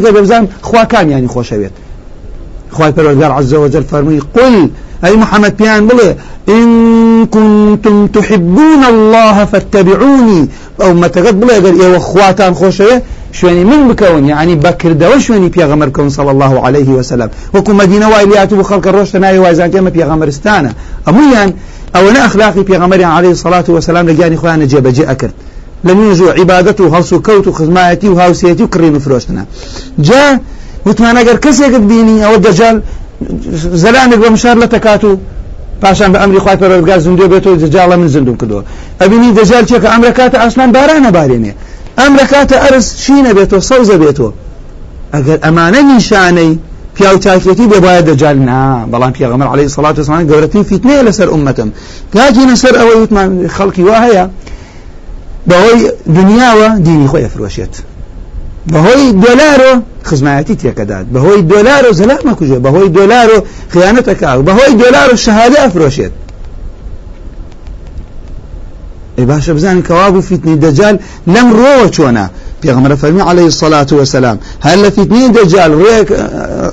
بێ 0.04 0.12
بزان 0.17 0.43
خوا 0.67 0.84
کامیانی 0.93 1.30
خۆشەوێت 1.34 1.76
پەروەردگار 2.98 3.32
عز 3.39 3.54
وجل 3.54 3.84
فەرمووی 3.91 4.22
قل 4.36 4.56
أي 5.06 5.15
محمد 5.15 5.58
بيان 5.58 5.88
بلي 5.88 6.15
إن 6.50 7.26
كنتم 7.26 8.08
تحبون 8.08 8.84
الله 8.89 9.45
فاتبعوني 9.45 10.50
أو 10.82 10.93
ما 10.93 11.08
تقد 11.08 11.39
بلي 11.39 11.58
أقول 11.58 11.82
إيه 11.82 11.95
وخواتان 11.95 12.56
شوێنی 13.38 13.63
من 13.72 13.82
بکەون 13.89 14.24
یعنی 14.34 14.60
بەکردەوە 14.65 15.18
شوێنی 15.26 15.50
پێغەمەرکەون 15.56 16.10
صلى 16.18 16.30
الله 16.36 16.54
عليه 16.65 16.89
وسلم. 16.98 17.30
وەکو 17.56 17.72
مدینە 17.82 18.08
وای 18.13 18.26
لیات 18.26 18.54
و 18.54 18.63
خەڵکە 18.63 18.89
ڕۆشتە 18.96 19.15
ناوی 19.15 19.38
وایزان 19.38 19.72
تێمە 19.72 19.92
پێغەمەرستانە 19.98 20.72
ئەمویان 21.08 21.50
ئەوەنە 21.96 22.20
ئەخلاقی 22.26 22.63
پێغەمەری 22.70 23.06
عليه 23.18 23.34
الصلاة 23.38 23.68
والسلام 23.76 24.08
لە 24.10 24.13
گیانی 24.18 24.38
خۆیانە 24.42 24.65
جێبەجێ 24.72 25.06
ئەکرد 25.10 25.36
لە 25.88 25.92
نوێژ 25.98 26.20
و 26.22 26.30
عیبادەت 26.39 26.80
و 26.82 26.92
هەڵس 26.94 27.13
و 27.13 27.22
کەوت 27.28 27.48
و 27.48 27.52
خزمایەتی 27.52 28.08
و 28.12 28.15
هاوسێتی 28.22 28.63
و 28.63 28.68
کڕین 28.74 28.96
و 28.96 29.00
فرۆشتنە 29.06 29.44
جا 30.08 30.24
وتمان 30.86 31.15
ئەگەر 31.20 31.38
کەسێکت 31.46 31.84
بینی 31.92 32.18
ئەوە 32.26 32.39
دەجال 32.46 32.78
زەلانێک 33.84 34.20
بە 34.24 34.30
مشار 34.36 34.56
لە 34.63 34.68
تەکات 34.74 35.04
و 35.04 35.18
پاشان 35.82 36.10
بە 36.13 36.20
زندێ 37.06 37.26
بێتەوە 37.32 37.58
دەجاڵە 37.63 37.96
من 38.02 38.08
زندوم 38.15 38.38
کردەوە 38.42 38.63
ئەبینی 39.02 39.30
دەجال 39.39 39.63
چێکە 39.70 39.89
ڕکاتە 40.08 40.38
ئاسمان 40.44 40.70
بارانە 40.76 41.12
ئەم 42.00 42.14
ڕکاتە 42.20 42.58
ئەرز 42.64 42.88
شینە 43.04 43.32
بێتەوە 43.38 43.62
سەوزە 43.70 43.96
بێتەوە 44.04 44.32
ئەگەر 45.14 45.38
ئەمانە 45.46 45.82
نیشانەی 45.92 46.54
پیا 46.96 47.16
و 47.16 47.20
چاکێتی 47.26 47.66
بێ 47.72 47.80
باید 47.86 48.06
دەجال 48.10 48.38
نا 48.50 48.86
بەڵام 48.92 49.12
پیاغەمەر 49.18 49.48
عليه 49.54 49.68
سڵات 49.76 50.00
وسمان 50.00 50.28
گەورەترین 50.30 50.66
فیتنەیە 50.70 51.02
لەسەر 51.08 51.28
ئومەتم. 51.34 51.70
کاکینە 52.14 52.56
سەر 52.64 52.74
ئەوەی 52.80 52.98
وتمان 53.02 53.30
خەڵکی 53.56 53.84
وا 53.88 53.98
هەیە 54.06 54.26
بەهۆی 55.50 55.82
دنیاوە 56.18 56.70
دینی 56.86 57.08
خۆی 57.12 57.24
ئەفرۆشێت. 57.26 57.74
بەهۆی 58.74 59.08
دۆلارۆ 59.24 59.72
خزمایەتی 60.10 60.56
تێکەدات. 60.62 61.06
بەهۆی 61.14 61.42
دۆلار 61.52 61.84
و 61.90 61.94
زەلات 62.00 62.22
مەکوژێ 62.30 62.58
بەهۆی 62.66 62.90
دۆلار 62.98 63.30
و 63.36 63.38
خیانەتەکە. 63.74 64.30
بەهۆی 64.48 64.74
دۆلار 64.82 65.08
و 65.14 65.16
شەهادە 65.26 65.58
ئەفرۆشێت. 65.64 66.14
ئەی 69.20 69.26
باشە 69.32 69.50
بزانین 69.58 69.84
کەوا 69.90 70.08
بوو 70.14 70.22
فیتنی 70.22 70.56
دەجال 70.66 70.96
لەم 71.34 71.48
ڕۆوە 71.60 71.88
چۆنە 71.96 72.26
پێغمبەر 72.64 72.94
فەرمی 73.02 73.24
عليه 73.32 73.48
الصلاة 73.54 73.90
والسلام 73.92 74.38
هەر 74.66 74.78
لە 74.84 74.90
فیتنی 74.96 75.30
دەجال 75.38 75.72
ڕێک 75.84 76.08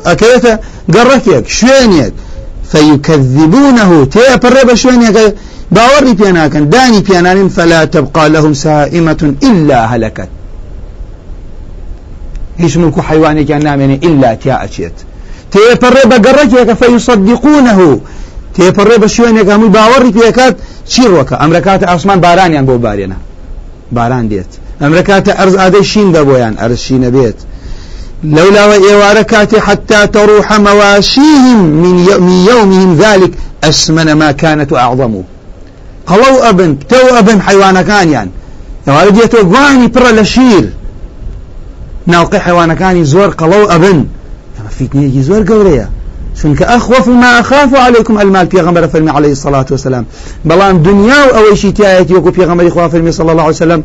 ئەکەوێتە 0.08 0.52
گەڕەکێک 0.94 1.44
شوێنێک 1.58 2.14
فيكذبونه 2.72 3.84
بە 4.68 4.74
شوێنێکە 4.82 5.24
باوەڕی 5.76 6.14
پێناکەن 6.20 6.64
دانی 6.74 7.02
پێنانین 7.08 7.48
فلا 7.56 7.80
تبقى 7.94 8.28
لهم 8.28 8.52
سائمة 8.54 9.22
إلا 9.48 9.78
هلكت. 9.92 10.28
و 12.98 13.02
حیوانێکیان 13.08 13.62
نامێنێ 13.68 13.96
ئللا 14.06 14.34
تیا 14.42 14.56
ئەچێت 14.62 14.96
تێپەڕێ 15.52 16.04
بە 16.10 16.18
گەڕێکێکە 16.26 16.74
فەیصدقونه 16.80 17.72
تێپەڕێ 18.56 18.96
بە 19.02 19.08
شوێنێک 19.14 19.48
هەمووی 19.54 19.72
باوەڕی 19.76 20.12
پێکات 20.16 20.54
چیرۆکە 20.92 21.34
ئەمرە 21.42 21.60
کاتە 21.66 21.86
ئاسمان 21.90 22.18
بارانیان 22.24 22.64
بۆ 22.68 22.74
بارێنە. 22.86 23.18
باران 23.96 24.24
دێت. 24.30 24.52
ئەمرە 24.82 25.02
کاتە 25.08 25.32
ئەرز 25.38 25.54
ئادەی 25.60 25.84
شین 25.90 26.08
دەبۆیان 26.16 26.54
ئەرشینە 26.60 27.10
بێت. 27.16 27.38
لەولاوە 28.36 28.76
ئێوارە 28.86 29.24
کاتێ 29.32 29.58
حتا 29.66 30.00
تەڕوح 30.14 30.48
مەواشیهم 30.66 31.60
من 31.82 31.96
یومهم 32.50 32.90
ذلك 33.02 33.32
ئەسمەنە 33.64 34.14
ماکانەت 34.22 34.70
و 34.72 34.76
ئاعظەموو 34.82 35.24
قەڵەو 36.08 36.36
ئەبن 36.44 36.72
تەو 36.90 37.06
ئەبن 37.16 37.38
حیوانەکانیان. 37.46 38.28
ئەوارە 38.86 39.10
دێتەوە 39.16 39.44
گوانی 39.52 39.88
پڕە 39.94 40.12
لە 40.18 40.24
شیر. 40.34 40.64
ناوقی 42.12 42.38
حیوانەکانی 42.46 43.04
زۆر 43.12 43.30
قەڵەو 43.40 43.64
ئەبن. 43.72 43.98
ئەمە 44.56 44.70
فیتنەیەکی 44.78 45.22
زۆر 45.28 45.42
گەورەیە. 45.50 45.86
چونکە 46.42 46.64
ئەخوف 46.72 47.08
ما 47.08 47.40
أخاف 47.40 47.74
عليكم 47.74 48.18
المال 48.18 48.46
پێغەمبەر 48.48 48.86
فەرمی 48.92 49.10
عليه 49.10 49.30
الصلاة 49.30 49.66
والسلام. 49.70 50.04
بەڵام 50.48 50.74
دنیا 50.88 51.20
و 51.26 51.30
ئەوەیشی 51.36 51.72
تایەتی 51.78 52.12
وەکو 52.12 52.30
پێغەمبەری 52.38 52.68
خوا 52.68 52.88
فەرمی 52.88 53.10
صلى 53.10 53.30
الله 53.30 53.42
عليه 53.42 53.60
وسلم 53.62 53.82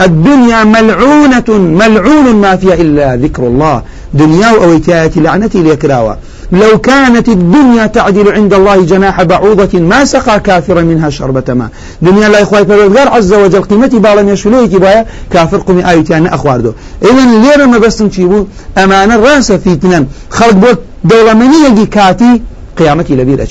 الدنيا 0.00 0.64
ملعونة 0.64 1.48
ملعون 1.58 2.36
ما 2.36 2.56
فيها 2.56 2.74
إلا 2.74 3.16
ذكر 3.16 3.42
الله. 3.42 3.82
دنيا 4.14 4.50
وأويتات 4.52 5.16
لعنتي 5.16 5.62
ليكراوة 5.62 6.16
لو 6.52 6.78
كانت 6.78 7.28
الدنيا 7.28 7.86
تعدل 7.86 8.32
عند 8.32 8.54
الله 8.54 8.84
جناح 8.84 9.22
بعوضة 9.22 9.80
ما 9.80 10.04
سقى 10.04 10.40
كافرا 10.40 10.82
منها 10.82 11.10
شربة 11.10 11.54
ماء. 11.54 11.68
دنيا 12.02 12.28
لا 12.28 12.42
إخوة 12.42 12.64
فرودگار 12.64 13.08
عز 13.08 13.32
وجل 13.32 13.62
قيمتي 13.62 13.98
بالا 13.98 14.32
يشلوه 14.32 14.66
كبايا 14.66 15.06
كافر 15.30 15.56
قمي 15.56 15.90
آيتان 15.90 16.26
أخواردو 16.26 16.72
إذن 17.02 17.42
ليرا 17.42 17.66
ما 17.66 17.78
بستن 17.78 18.10
تشيبو 18.10 18.46
أمان 18.78 19.12
الراس 19.12 19.52
في 19.52 19.76
تنان 19.76 20.06
خلق 20.30 20.50
بوت 20.52 20.78
دولة 21.04 21.34
منية 21.34 21.86
كاتي 21.86 22.42
قيامتي 22.78 23.16
لبير 23.16 23.46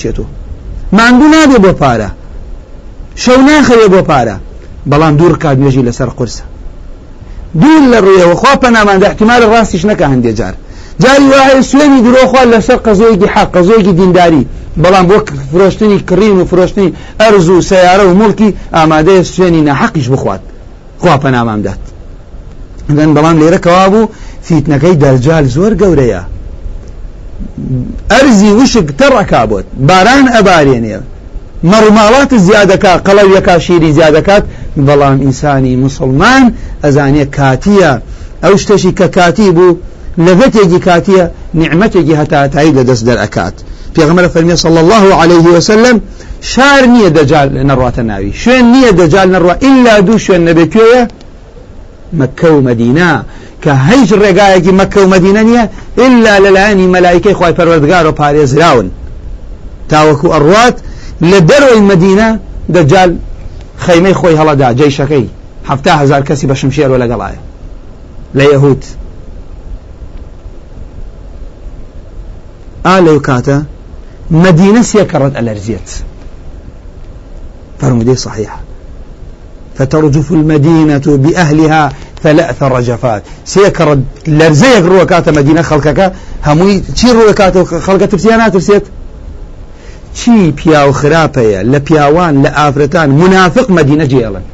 ما 0.92 1.02
عندنا 1.02 1.44
بي 1.46 1.58
بو 1.58 1.72
بارا 1.72 2.10
شو 3.16 3.40
ناخي 3.40 3.88
بو 3.88 4.02
بارا 4.02 4.40
بەڵام 4.90 5.14
دوور 5.20 5.36
کات 5.42 5.56
نوێژی 5.62 5.82
لەسەر 5.88 6.10
قرسە. 6.18 6.44
دوور 7.60 7.82
لە 7.92 7.98
ڕێەوە 8.06 8.34
خوا 8.40 8.52
پەناماندا 8.62 9.06
احتیمال 9.06 9.42
ڕاستیش 9.52 9.82
نەکە 9.90 10.04
هەندێک 10.12 10.34
جار. 10.38 10.54
جاری 11.00 11.26
وایە 11.32 11.62
سوێنی 11.70 12.00
درۆخوا 12.06 12.42
لەسەر 12.52 12.78
قەزۆیەکی 12.86 13.28
حق 13.34 13.48
قەزۆیەکی 13.56 13.92
دینداری. 14.00 14.46
بەڵام 14.82 15.06
بۆ 15.10 15.16
فرۆشتنی 15.52 15.98
کڕین 16.08 16.36
و 16.40 16.44
فرۆشتنی 16.50 16.92
ئەرز 17.20 17.48
و 17.48 17.60
سیارە 17.70 18.04
و 18.06 18.12
مڵکی 18.20 18.48
ئامادەیە 18.76 19.22
سوێنی 19.32 19.62
نەحەقیش 19.68 20.08
بخوات. 20.14 20.40
خوا 21.00 21.16
پەنامام 21.24 21.60
دات. 21.66 21.82
بەڵام 23.16 23.36
لێرە 23.40 23.58
کەوا 23.64 23.86
بوو 23.92 24.10
فیتنەکەی 24.46 24.96
دەرجال 25.02 25.44
زۆر 25.56 25.72
گەورەیە. 25.82 26.22
ئەرزی 28.12 28.50
وشک 28.58 28.88
تەڕەکا 29.00 29.42
بۆت. 29.50 29.66
باران 29.88 30.26
ئەبارێنێ. 30.34 30.98
مەڕماڵات 31.70 32.32
زیادەکە 32.48 32.92
قەڵەویەکە 33.06 33.54
شیری 33.64 33.90
زیادەکات 33.98 34.44
بەڵام 34.86 35.18
ئینسانی 35.24 35.74
مسلمان 35.84 36.44
ئەزانێ 36.84 37.24
کاتیە. 37.36 37.92
ئەو 38.42 38.54
شتێکی 38.62 38.92
کە 38.98 39.06
کاتی 39.16 39.50
بوو 39.56 39.78
لەڤەتێکی 40.18 40.80
کاتیە 40.86 41.24
نعمەتێکی 41.54 42.14
هەتاتایی 42.20 42.72
لەدەست 42.78 43.04
دەرئەکات 43.08 43.56
پێغمەرە 43.94 44.28
فەرمیە 44.34 44.56
صلى 44.64 44.80
الله 44.84 45.04
عليه 45.22 45.46
وسلم 45.56 46.00
شار 46.40 46.82
نییە 46.94 47.10
دەجال 47.18 47.48
نەڕاتە 47.70 48.02
ناوی 48.10 48.32
شوێن 48.42 48.64
نییە 48.74 48.92
دەجال 49.00 49.28
نەڕوا 49.34 49.54
ئللا 49.66 50.00
دوو 50.06 50.18
شوێن 50.24 50.42
نەبێت 50.48 50.70
پێوە 50.74 51.02
مەکە 52.20 52.48
و 52.56 52.60
مەدینا 52.68 53.12
کە 53.62 53.72
هیچ 53.88 54.10
ڕێگایەکی 54.22 54.72
مەکە 54.80 54.98
و 55.04 55.10
مەدینە 55.14 55.42
نییە 55.48 55.64
ئللا 56.04 56.34
لەلایەنی 56.44 56.86
مەلایکەی 56.94 57.34
خی 57.38 57.52
پەروەردگار 57.58 58.04
و 58.06 58.12
پارێزراون 58.20 58.88
تاوەکو 59.90 60.26
ئەڕوات 60.34 60.76
لە 61.30 61.38
دەروی 61.50 61.82
مدینە 61.90 62.28
دەجال 62.74 63.10
خەیمەی 63.84 64.14
خۆی 64.20 64.36
هەڵەدا 64.40 64.68
جێیشەکەی 64.78 65.26
هەفتا 65.70 65.92
هزار 66.02 66.22
کەسی 66.28 66.46
بە 66.50 66.54
شمشێرۆ 66.60 66.96
لەگەڵایە 67.02 67.40
لە 68.38 68.44
یەهود 72.84 72.86
ئا 72.86 73.00
لەو 73.06 73.18
کاتە 73.28 73.58
مدینە 74.30 74.82
سێکەڕەت 74.90 75.34
ئەلەرزیێت 75.38 75.88
فرمودي 77.80 78.16
صحيحة 78.16 78.58
فترجف 79.78 80.32
المدينة 80.32 81.02
بأهلها 81.06 81.92
ثلاث 82.22 82.62
رجفات. 82.62 83.22
سيكرد 83.44 84.04
لرزيك 84.26 84.84
روكات 84.84 85.28
مدينة 85.28 85.62
خلقك. 85.62 86.12
هموي 86.44 86.80
تشير 86.80 87.16
روكات 87.16 87.58
خلقك 87.58 88.10
ترسيانات 88.10 88.52
ترسيت 88.52 88.82
چی 90.14 90.52
پیا 90.52 90.88
و 90.88 90.92
لە 92.42 92.50
ئافرەتان 92.58 93.08
منافق 93.10 93.66
مدینە 93.70 94.06
جێڵن 94.12 94.44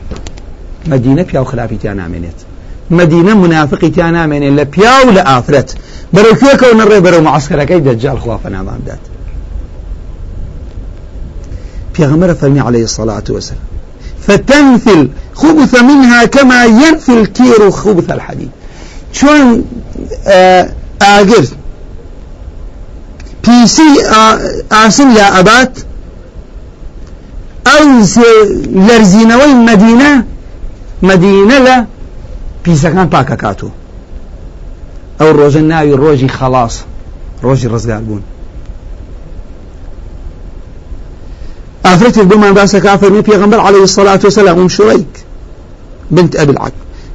مدینە 0.91 1.22
پیا 1.22 1.43
و 1.43 1.47
نامێنێت 1.95 2.48
مدینە 2.91 3.34
منافقیتیان 3.45 4.14
نامێنێت 4.14 4.55
لە 4.59 4.64
پیا 4.74 4.95
و 5.07 5.11
لە 5.16 5.22
ئافرەت 5.30 5.70
بەرەو 6.14 6.34
کوێکەوە 6.41 6.74
نەڕێ 6.80 6.99
بەرەو 7.05 7.22
معسکەرەکەی 7.28 7.80
دەجال 7.89 8.18
خوا 8.18 8.36
پەنامامدات 8.45 9.03
في 11.95 12.07
غمرة 12.07 12.32
فرمي 12.32 12.61
عليه 12.61 12.82
الصلاة 12.82 13.22
والسلام 13.28 13.66
فتنفل 14.26 15.09
خبث 15.34 15.82
منها 15.82 16.24
كما 16.24 16.64
ينفي 16.64 17.12
الكير 17.20 17.70
خبث 17.70 18.11
الحديد. 18.11 18.51
شون 19.12 19.64
آقر 21.03 21.45
پیسی 23.43 23.91
ئاسن 24.70 25.14
لا 25.14 25.26
ئەبات 25.36 25.74
ئەو 27.66 27.84
لەرزینەوەی 28.89 29.55
مدینە 29.68 30.12
مدینە 31.03 31.59
لە 31.66 31.76
پیسەکان 32.65 33.09
پاکەکاتەوە 33.15 33.73
ئەو 35.21 35.31
ڕۆژە 35.39 35.63
ناوی 35.73 35.95
ڕۆژی 36.03 36.29
خلاص 36.39 36.75
ڕۆژی 37.45 37.69
ڕزگار 37.73 38.03
بوون. 38.09 38.23
ئافرەتێک 41.85 42.27
بمان 42.31 42.55
باسەکە 42.59 42.93
فەرمی 43.03 43.23
پێغمبەر 43.29 43.61
عليه 43.67 43.83
الصلاة 43.89 44.21
والسلام 44.25 44.59
أم 44.59 44.69
شريك 44.69 45.13
بنت 46.11 46.37
أبي 46.37 46.53
العق 46.53 46.73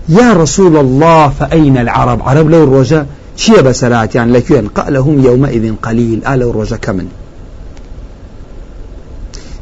يا 0.10 0.34
رسول 0.34 0.78
الله 0.78 1.30
فأين 1.39 1.78
العرب؟ 1.78 2.20
عرب 2.30 2.50
لو 2.50 2.64
الرجاء 2.64 3.06
چییە 3.41 3.62
بەسەراتیان 3.68 4.28
لەکوێن 4.36 4.66
قەلهم 4.78 5.16
یومئذ 5.28 5.66
قلیل 5.86 6.20
ئالە 6.28 6.46
ڕۆژەکە 6.56 6.89
من 6.98 7.08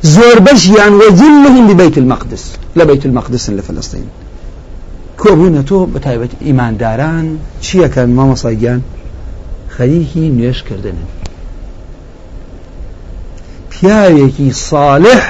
زۆر 0.03 0.37
بەشیان 0.47 0.93
وەجلهم 1.01 1.65
ببيت 1.69 1.97
المقدس 1.97 2.43
لە 2.77 2.83
بيت 2.83 3.05
المقدس 3.05 3.49
لە 3.49 3.61
فلسطین. 3.61 4.07
کۆبوونە 5.21 5.61
تۆ 5.69 5.77
بە 5.93 5.99
تایبەت 6.05 6.31
ئیمانداران 6.45 7.25
چیەکەن 7.65 8.09
مامەسایگیان 8.17 8.81
خەریکی 9.75 10.25
نوێشکردنن 10.37 11.09
پیاوێکی 13.71 14.51
صالح. 14.69 15.21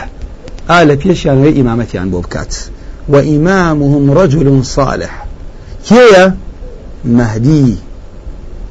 ئا 0.70 0.80
لە 0.89 0.96
پێشیانەوەی 1.02 1.58
ئیمامەتیان 1.58 2.08
بۆ 2.14 2.20
بکات 2.26 2.54
وإمامهم 3.14 4.12
رجل 4.20 4.64
صالح. 4.64 5.14
كيا؟ 5.88 6.26
مهدي. 7.06 7.78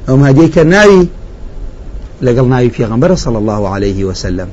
ئەو 0.07 0.15
مادەی 0.23 0.49
کە 0.55 0.63
ناوی 0.73 1.09
لەگەڵ 2.25 2.45
ناوی 2.53 2.71
پێغمبەر 2.77 3.15
صلى 3.15 3.37
الله 3.37 3.69
عليه 3.69 4.05
وسلم. 4.05 4.49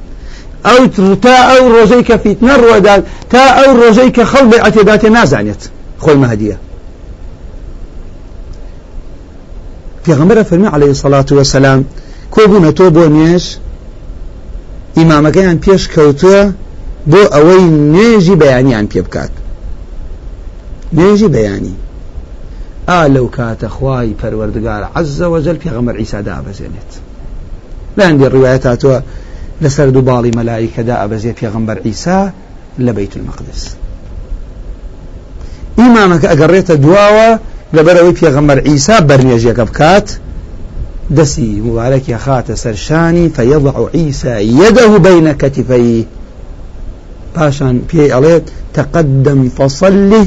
ئەو 0.65 0.87
تا 1.25 1.37
ئەو 1.51 1.65
ڕۆژەی 1.75 2.03
کە 2.09 2.17
فیتنە 2.25 2.55
ڕوەدات 2.63 3.03
تا 3.31 3.43
ئەو 3.59 3.71
ڕۆژەی 3.81 4.11
کە 4.17 4.25
خەڵ 4.31 4.45
بێعەتێداتێ 4.53 5.09
نازانێت 5.17 5.63
خۆی 6.03 6.19
مەهدیە 6.23 6.57
پێغمبەر 10.05 10.39
فەرمی 10.49 10.69
عليه 10.77 10.91
الصلاة 10.97 11.29
والسلام 11.39 11.81
کۆبوونە 12.35 12.71
تۆ 12.79 12.87
بۆ 12.97 13.05
نوێژ 13.17 13.45
ئیمامەکەیان 14.99 15.59
پێش 15.65 15.83
کەوتووە 15.95 16.43
بۆ 17.11 17.23
ئەوەی 17.35 17.65
نوێژی 17.95 18.37
بەیانیان 18.43 18.87
پێ 18.93 19.01
بکات. 19.07 19.33
نوێژی 20.97 21.29
بەیانی. 21.35 21.77
ئا 22.89 23.01
لەو 23.15 23.27
کاتە 23.37 23.69
خوای 23.75 24.17
پەروەردگار 24.21 24.83
عز 24.99 25.21
وجل 25.33 25.57
پێغەمبەر 25.65 25.97
عیسا 26.03 26.21
دابەزێنێت. 26.29 26.93
لاندی 27.99 28.29
ڕوایەت 28.35 28.65
هاتووە 28.71 28.99
لەسەر 29.63 29.89
دوو 29.95 30.07
باڵی 30.09 30.37
مەلایکەدا 30.39 30.95
ئەبەزێت 31.03 31.37
پێغەمبەر 31.41 31.79
عیسا 31.87 32.19
لە 32.85 32.93
بەیت 32.97 33.15
المەقدس 33.19 33.63
ئیمامەکە 35.79 36.27
ئەگەڕێتە 36.33 36.75
دواوە 36.85 37.29
لەبەرەوەی 37.77 38.15
پێغەمبەر 38.21 38.59
عیسا 38.69 38.97
بەرنێژیەکە 39.09 39.65
بکات 39.69 40.09
دەسی 41.17 41.51
مبارەکی 41.67 42.17
خاتە 42.25 42.55
سەرشانی 42.63 43.27
فەیەضع 43.37 43.77
عیسا 43.99 44.35
یەدەه 44.61 44.95
بەینە 45.07 45.33
کەتیفەی 45.41 46.07
پاشان 47.35 47.77
پێی 47.89 48.09
ئەڵێت 48.15 48.47
تقدم 48.77 49.41
فصله 49.57 50.25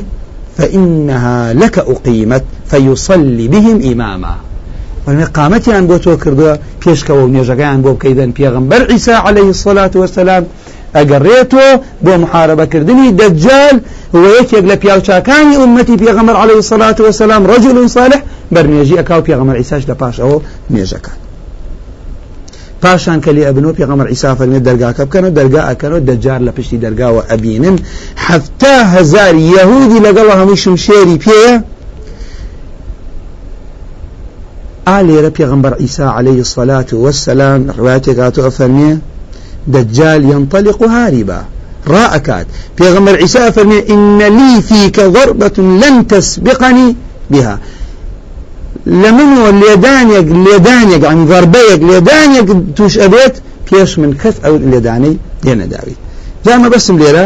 فإنها 0.58 1.54
لك 1.54 1.76
أقيمت 1.94 2.44
فيصلي 2.72 3.48
بهم 3.48 3.78
إماما. 3.92 4.36
قامەتیان 5.38 5.84
بۆ 5.90 5.98
تۆ 6.04 6.14
کردووە 6.24 6.54
پێشکەوە 6.82 7.22
و 7.24 7.32
نێژەکەیان 7.36 7.80
بۆ 7.84 7.92
بکەیدن 7.96 8.32
پێغمبەر 8.38 8.82
عیسا 8.92 9.16
عليه 9.28 9.48
الصلاة 9.56 9.92
والسلام 9.96 10.44
ئەگەڕێتەوە 10.96 11.70
بۆ 12.06 12.14
محاربەکردنی 12.24 13.10
دەجال 13.20 13.76
و 14.14 14.24
یەکێک 14.38 14.66
لە 14.72 14.76
پیاوچاکانی 14.82 15.56
ئومەتی 15.62 15.96
پێغەمبەر 16.04 16.36
عليه 16.44 16.60
الصلاة 16.64 16.98
والسلام 17.06 17.44
رجل 17.54 17.88
صالح 17.88 18.22
بەرنێژی 18.54 18.96
ئەکاو 19.00 19.22
پێغەمبەر 19.28 19.56
عیساش 19.62 19.84
لە 19.90 19.96
پاش 20.02 20.16
ئەوە 20.22 20.38
نێژەکان 20.76 21.18
پاشان 22.82 23.20
کە 23.24 23.32
لێ 23.36 23.44
ئەبنەوە 23.48 23.74
پێغەمبەر 23.80 24.08
عیسا 24.14 24.36
فەرمێ 24.40 24.60
دەرگاکە 24.68 25.04
بکەنەوە 25.08 25.32
دەرگا 25.40 25.62
ئەکەنەوە 25.70 26.02
دەجار 26.10 26.40
لە 26.48 26.52
پشتی 26.58 26.78
دەرگاوە 26.86 27.22
ئەبینن 27.30 27.78
هەفتا 28.28 28.76
هزار 28.94 29.34
یەهودی 29.56 30.00
لەگەڵ 30.06 30.28
هەموو 30.40 30.62
شمشێری 30.64 31.18
پێیە 31.26 31.54
ئالێرە 34.90 35.32
پێغمبەر 35.38 35.74
عیسا 35.82 36.08
عليه 36.18 36.40
الصلاة 36.46 36.90
والسلام 37.04 37.62
ڕواتێک 37.78 38.18
هاتووە 38.24 38.52
فەرمێ 38.58 38.92
دجال 39.68 40.30
ينطلق 40.30 40.84
هاربا. 40.84 41.46
راءكات 41.88 42.48
بيغمر 42.80 43.16
عيسى 43.16 43.52
فرمي 43.52 43.80
إن 43.90 44.18
لي 44.22 44.62
فيك 44.62 45.00
ضربة 45.00 45.58
لن 45.58 46.08
تسبقني 46.08 46.96
بها. 47.32 47.60
لمنو 48.86 49.44
لێدانێک 49.62 50.28
لێدانێک 50.46 51.04
ئەنی 51.10 51.26
ضربەیەک 51.32 51.82
لێدانێک 51.90 52.48
توش 52.76 52.94
ئەبێت 53.04 53.36
پێش 53.68 53.92
من 54.02 54.12
کەس 54.22 54.36
ئەو 54.44 54.56
لێدانەی 54.72 55.16
دێنەداوی 55.44 55.96
جامە 56.46 56.68
بەسم 56.74 56.96
لێرە 57.02 57.26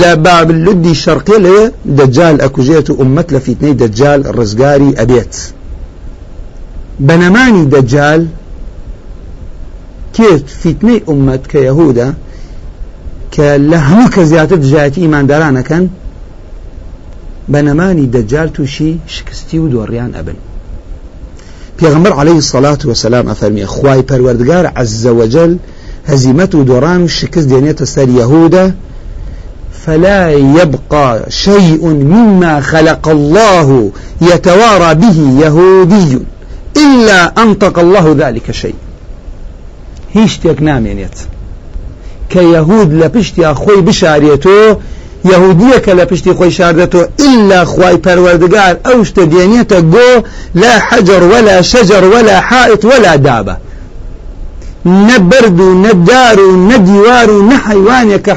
لە 0.00 0.10
باب 0.24 0.48
لودی 0.64 0.94
شەرقی 1.02 1.38
لێ 1.44 1.58
دەجال 1.98 2.36
ئەکوژێت 2.44 2.86
و 2.90 2.94
ئومەت 3.00 3.28
لە 3.34 3.40
فیتنەی 3.44 3.74
دەجال 3.82 4.20
ڕزگاری 4.36 4.96
ئەبێت 4.98 5.34
کێت 10.16 10.46
فیتنەی 10.60 11.04
ئومەت 11.08 11.42
کە 11.50 11.58
یەهودا 11.68 12.08
کە 13.34 13.48
لە 13.70 13.78
هەموو 13.88 14.12
کە 14.14 14.22
زیاتر 14.30 14.58
دژایەتی 14.64 15.00
ئیماندارانەکەن 15.04 15.84
بەنەمانی 17.52 18.10
دەجال 18.14 18.48
تووشی 18.56 19.00
شکستی 19.06 19.58
و 19.58 19.84
عليه 22.20 22.36
الصلاة 22.36 22.78
والسلام 22.84 23.28
أفرمي 23.28 23.66
خواي 23.66 24.02
پروردگار 24.02 24.66
عز 24.66 25.06
وجل 25.06 25.58
هزيمة 26.06 26.44
دوران 26.44 27.08
شكس 27.08 27.42
دينية 27.42 27.76
سر 27.84 28.08
يهودا 28.08 28.74
فلا 29.86 30.30
يبقى 30.30 31.24
شيء 31.28 31.86
مما 31.86 32.60
خلق 32.60 33.08
الله 33.08 33.90
يتوارى 34.20 34.94
به 34.94 35.18
يهودي 35.40 36.18
إلا 36.76 37.42
أنطق 37.42 37.78
الله 37.78 38.16
ذلك 38.18 38.48
الشيء 38.48 38.74
هیچ 40.14 40.30
شتێک 40.34 40.58
نامێنێت. 40.68 41.16
کە 42.32 42.42
یەهود 42.54 42.90
لە 43.00 43.08
پشتی 43.14 43.42
خۆی 43.62 43.80
بشارێتەوە 43.88 44.68
یهودیەکە 45.24 45.92
لە 45.98 46.04
پشتی 46.10 46.32
خۆی 46.38 46.52
شاردێتەوە 46.58 47.04
ئللا 47.26 47.64
خوای 47.64 47.96
پەروەردگار 48.04 48.74
ئەو 48.86 48.98
شتە 49.08 49.24
دێنێتە 49.32 49.78
گۆ 49.94 50.10
لا 50.62 50.74
حەجر 50.88 51.22
ولا 51.32 51.62
شەجر 51.62 52.04
ولا 52.14 52.36
حائط 52.48 52.84
ولا 52.84 53.14
دابە. 53.26 53.56
نەبرد 55.08 55.60
و 55.60 55.68
نەدار 55.84 56.38
و 56.48 56.52
نەدیوار 56.70 57.28
و 57.30 57.38
نەحەیوانێکە 57.50 58.34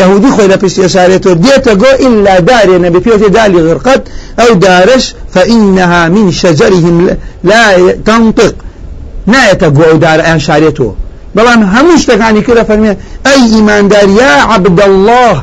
یهودی 0.00 0.30
خۆی 0.36 0.48
لە 0.52 0.56
پشتی 0.62 0.88
شارێتەوە 0.94 1.34
دێتە 1.44 1.72
گۆ 1.82 1.90
ئللا 2.06 2.36
دارێ 2.48 2.76
نەبێ 2.84 3.00
پێوتێ 3.06 3.28
دالی 3.36 3.60
غرقەت 3.66 4.02
ئەو 4.38 4.52
دارش 4.54 5.04
فإنها 5.34 6.08
من 6.08 6.30
شجرهم 6.30 6.96
لا 7.44 7.64
تنطق. 8.06 8.54
نایەتە 9.26 9.68
گۆ 9.76 9.84
ئەو 9.90 9.98
دارە 10.04 10.22
ئەیان 10.26 10.40
شارێتەوە. 10.46 10.94
بەڵام 11.36 11.60
هەموو 11.74 12.00
شتەکانی 12.02 12.42
کردە 12.46 12.64
فەرمێ 12.68 12.92
ئەی 13.26 13.42
ئیماندار 13.54 14.08
یا 14.08 14.34
عبد 14.54 14.80
الله 14.80 15.36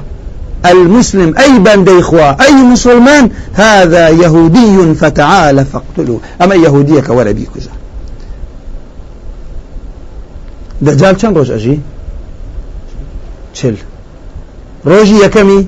المسلم 0.65 1.37
أي 1.37 1.59
بندي 1.59 1.99
إخوة 1.99 2.41
أي 2.41 2.53
مسلمان 2.53 3.29
هذا 3.53 4.09
يهودي 4.09 4.93
فتعال 4.93 5.65
فاقتلوا 5.65 6.19
أما 6.41 6.55
يهودية 6.55 7.01
كورا 7.01 7.31
بيكوزا 7.31 7.71
دجال 10.81 11.17
چند 11.17 11.37
روش 11.37 11.51
أجي 11.51 11.79
چل. 13.53 13.75
روجي 14.85 15.23
يكمي 15.23 15.67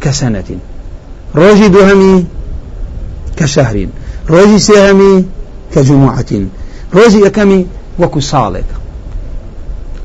كسنة 0.00 0.44
روجي 1.34 1.68
دوهمي 1.68 2.26
كشهر 3.36 3.86
ڕۆژی 4.30 4.58
سێهەمی 4.58 5.24
كجمعة 5.74 6.24
ڕۆژی 6.94 7.20
یەکەمی 7.26 7.66
وەکو 7.98 8.20
ساڵێک 8.20 8.64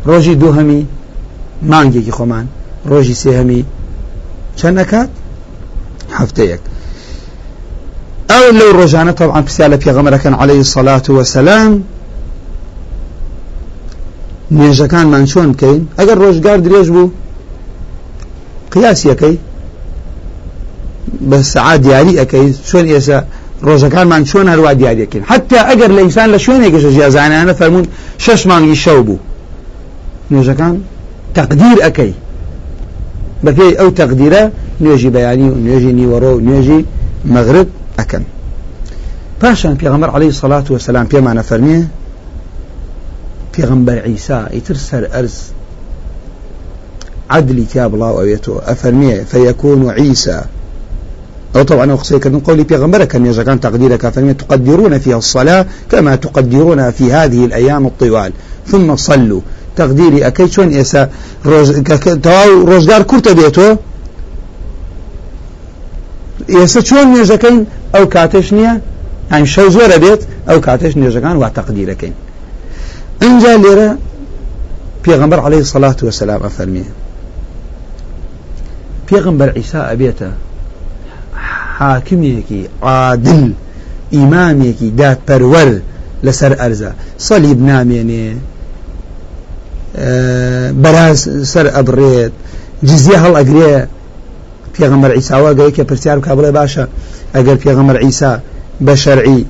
ڕۆژی 0.06 0.36
دووەمی 0.36 0.86
مانگی 1.62 2.12
خۆمان 2.12 2.48
ڕۆژی 2.88 3.16
سێهەمی 3.24 3.62
چەند 4.60 4.76
نەکات 4.80 5.10
هەفتەیەک 6.20 6.62
ئەو 8.32 8.46
لەو 8.60 8.72
ڕۆژانە 8.80 9.14
تەعاان 9.20 9.44
پرسیال 9.48 9.72
لە 9.74 9.78
پێغەمەرەکەن 9.84 10.34
عليه 10.42 10.64
الصلاة 10.64 11.06
والسلام 11.18 11.74
نوێژەکانمان 14.58 15.26
چۆن 15.32 15.48
بکەین؟ 15.54 15.82
ئەگەر 16.00 16.18
ڕۆژگار 16.24 16.60
درێژ 16.66 16.88
بوو 16.96 17.12
قیاسیەکەی 18.74 19.36
بە 21.30 21.38
سعات 21.54 21.80
دیاری 21.86 22.14
ئەەکەی 22.20 22.48
چۆن 22.70 22.86
ئێستا 22.94 23.20
ڕۆژەکانمان 23.68 24.24
چۆن 24.30 24.48
هەروە 24.54 24.72
دیارەکەین 24.80 25.24
حتا 25.32 25.60
ئەگەر 25.70 25.92
لە 25.98 26.02
ئینسان 26.06 26.30
لە 26.34 26.40
شوێنێکە 26.46 26.80
ژیازانانە 26.96 27.54
فەرمونون 27.60 27.88
شەش 28.24 28.42
مانگی 28.50 28.78
شەو 28.84 29.00
بوو. 29.08 29.20
نوێژەکان 30.32 30.76
تەقدیر 31.38 31.78
ئەەکەی. 31.86 32.14
بەپێی 33.46 33.74
ئەو 33.80 33.90
تەقدیرە 34.00 34.44
نوێژی 34.84 35.10
بەیانی 35.16 35.48
و 35.52 35.56
نوێژی 35.66 35.92
نیوەڕۆ 36.00 36.32
و 36.36 36.40
نوێژی 36.48 36.80
مەغرب 37.34 37.70
ئەەکەن. 38.00 38.26
پاشان 39.40 39.76
پێغەمبەر 39.82 40.10
عەلەیهی 40.16 40.38
سەڵات 40.42 40.66
وسەلام 40.72 41.08
پێمانە 41.12 41.44
فەرمێ 41.50 41.80
پێغەمبەر 43.54 43.98
عیسا 44.08 44.40
ئیتر 44.56 44.78
سەر 44.88 45.04
ئەرز. 45.14 45.38
عدلی 47.36 47.66
تیا 47.72 47.86
بڵاو 47.92 48.16
ئەوێتەوە. 48.20 48.60
ئەفەرمێ 48.70 49.16
فەیەکون 49.32 49.80
و 49.86 49.90
عیسا. 50.00 50.40
أو 51.56 51.64
طبعا 51.64 51.94
أخصي 51.94 52.20
كان 52.20 52.40
قولي 52.40 52.66
في 52.66 52.76
غمرة 52.76 53.04
كان 53.04 53.26
يجعل 53.26 53.60
تقديرك 53.60 54.10
فلم 54.10 54.32
تقدرون 54.32 55.00
فيها 55.00 55.18
الصلاة 55.18 55.66
كما 55.92 56.16
تقدرونها 56.16 56.92
في 56.92 57.14
هذه 57.14 57.46
الأيام 57.46 57.88
الطوال. 57.88 58.32
ثم 58.68 58.96
صلوا. 58.96 59.42
تقديري 59.76 60.28
أكيد 60.28 60.52
شون 60.52 60.70
إيسا؟ 60.70 61.10
روز 61.46 61.80
تواو 62.24 62.64
روزگار 62.64 63.02
كورتا 63.04 63.34
بيتو؟ 63.34 63.76
نوێژەکەین 66.50 67.58
ئەو 67.94 68.06
کاتش 68.16 68.48
نییە 68.58 68.74
ئەم 69.32 69.44
شەو 69.54 69.68
زۆرە 69.76 69.98
بێت 70.04 70.22
ئەو 70.50 70.60
کاتش 70.66 70.94
نوێژەکان 71.00 71.36
وا 71.42 71.50
تەقدیرەکەین 71.58 72.16
اینجا 73.26 73.54
لێرە 73.64 73.90
پێغمبەر 75.06 75.40
عليه 75.46 75.64
سەڵات 75.74 76.00
وسلام 76.04 76.42
ئەفەرمیێ 76.46 76.90
پێغمبەر 79.08 79.50
عیسا 79.58 79.82
ئەبێتە 79.90 80.30
حاکمێکی 81.80 82.62
عادل 82.88 83.44
ئیمامێکی 84.16 84.90
دادپەروەر 85.00 85.72
لەسەر 86.26 86.54
ئەرزە. 86.62 86.92
سەلیب 87.28 87.60
نامێنێ 87.70 88.28
بەراز 90.84 91.20
سەر 91.52 91.68
ئەبڕێت 91.76 92.34
جزیە 92.90 93.18
هەڵ 93.24 93.34
ئەگرێ 93.40 93.74
پێغەمبەر 94.76 95.12
عیساوە 95.18 95.52
گەیەکە 95.60 95.84
پرسیار 95.90 96.18
بکە 96.20 96.32
بڵێ 96.38 96.52
باشە 96.60 96.86
ئەگەر 97.36 97.58
پێغەمبەر 97.64 97.98
عیسا 98.06 98.32
بە 98.86 98.94
شەرعی 99.04 99.42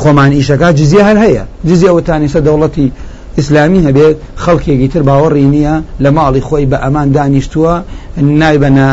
خۆمان 0.00 0.30
ئیشەکە 0.38 0.68
جزیە 0.78 1.02
هەر 1.08 1.18
هەیە. 1.24 1.44
جزیە 1.68 1.90
وتانیسە 1.96 2.40
دەوڵەتی 2.46 2.88
ئیسلامی 3.38 3.80
هەبێت 3.88 4.16
خەڵکێکی 4.44 4.88
تر 4.92 5.02
باوەڕی 5.08 5.46
نییە 5.54 5.74
لە 6.04 6.10
ماڵی 6.16 6.42
خۆی 6.48 6.66
بە 6.70 6.78
ئەمان 6.84 7.08
دانیشتووە 7.16 7.74
نایبەنە 8.40 8.88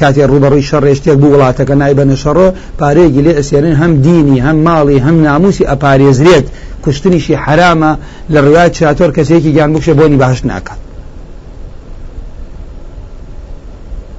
کاتێ 0.00 0.24
ڕوبەڕووی 0.30 0.68
شەڕێشتێک 0.70 1.16
بوو 1.20 1.32
وڵاتەکە 1.34 1.74
نایبەنە 1.82 2.16
شەڕۆ 2.22 2.48
پارەیەکی 2.80 3.22
لێ 3.26 3.32
ئەسێنن 3.38 3.74
هەم 3.80 3.92
دینی 4.06 4.38
هەم 4.46 4.58
ماڵی 4.66 4.98
هەم 5.06 5.16
ناموسی 5.26 5.64
ئەپارێزرێت 5.70 6.46
کوشتنیشی 6.84 7.34
حرامە 7.44 7.92
لە 8.32 8.40
ڕوات 8.46 8.70
چاتۆر 8.78 9.10
کەسێکی 9.16 9.50
گیان 9.54 9.70
بکشە 9.74 9.92
بۆنی 9.98 10.18
باش 10.22 10.40
ناکات. 10.50 10.80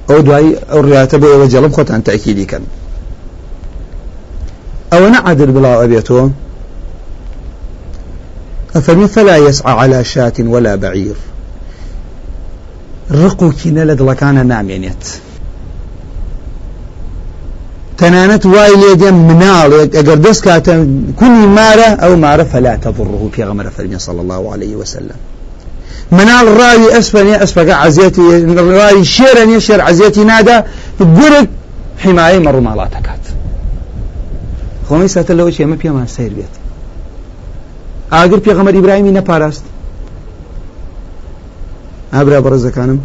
ئەو 0.08 0.20
دوایی 0.26 0.56
ئەو 0.72 0.82
ڕاتە 0.90 1.16
بۆ 1.20 1.26
ئەوە 1.32 1.46
جەڵم 1.52 1.72
خۆتان 1.76 2.00
تاکیدیکەن 2.08 2.64
ئەوە 4.92 5.08
نەعادل 5.14 5.50
بڵاو 5.56 5.82
ئەبێتەوە 5.82 6.24
فلا 9.06 9.36
يسعى 9.36 9.72
على 9.72 10.04
شاة 10.04 10.32
ولا 10.38 10.76
بعير؟ 10.76 11.14
ڕق 13.10 13.42
و 13.42 13.52
کینە 13.52 13.84
لە 13.88 13.94
دڵەکانە 14.00 14.42
نامێنێت 14.52 15.04
تەنانەت 17.98 18.46
وای 18.46 18.74
لێدێ 18.82 19.10
مناڵێک 19.28 19.90
ئەگەر 19.98 20.18
دەست 20.26 20.42
کاتە 20.46 20.74
کونی 21.18 21.46
مارە 21.56 21.88
ئەو 22.02 22.12
مارە 22.24 22.44
فەلا 22.52 22.74
تەضڕه 22.84 23.28
پێغەمەرە 23.36 23.70
فەرمی 23.76 23.98
صلى 23.98 24.20
الله 24.20 24.52
عليه 24.52 24.76
وسلم. 24.76 25.18
مناڵ 26.12 26.46
ڕاوی 26.60 26.88
ئەسپەنێ 26.94 27.36
ئەسپەکە 27.42 27.74
عزیەتی 27.84 28.24
ڕاوی 28.78 29.04
شێرە 29.16 29.44
نیە 29.50 29.60
شێر 29.66 29.80
عزیەتی 29.88 30.24
نادا 30.30 30.56
گورگ 31.18 31.48
حیمایە 32.02 32.40
مەڕووماڵاتەکات 32.46 33.24
خۆمی 34.86 35.08
ساتە 35.14 35.32
لەوە 35.38 35.50
چێمە 35.56 35.76
پێمان 35.82 36.06
سیر 36.16 36.32
بێت 36.36 36.54
ئاگر 38.12 38.40
پێغەمەر 38.46 38.74
ئیبراهیمی 38.74 39.12
نەپاراست. 39.18 39.64
ئابرا 42.14 42.38
بەڕێزەکانم 42.44 42.98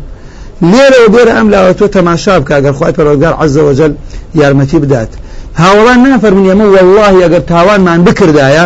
لێرە 0.72 1.00
بێرە 1.14 1.34
ئەم 1.38 1.48
لاوە 1.54 1.74
تۆ 1.80 1.86
تەماشا 1.96 2.36
بکە 2.42 2.54
ئەگەر 2.58 2.74
خخوای 2.78 2.94
پەرۆگار 2.98 3.34
عزە 3.44 3.62
وەجل 3.68 3.92
یارمەتی 4.42 4.80
بدات. 4.84 5.12
هاوڵان 5.62 6.00
نافەرمون 6.06 6.46
ئەمە 6.52 6.68
والله 6.76 7.14
ئەگەر 7.26 7.44
تاوانمان 7.54 8.00
بکردایە 8.08 8.66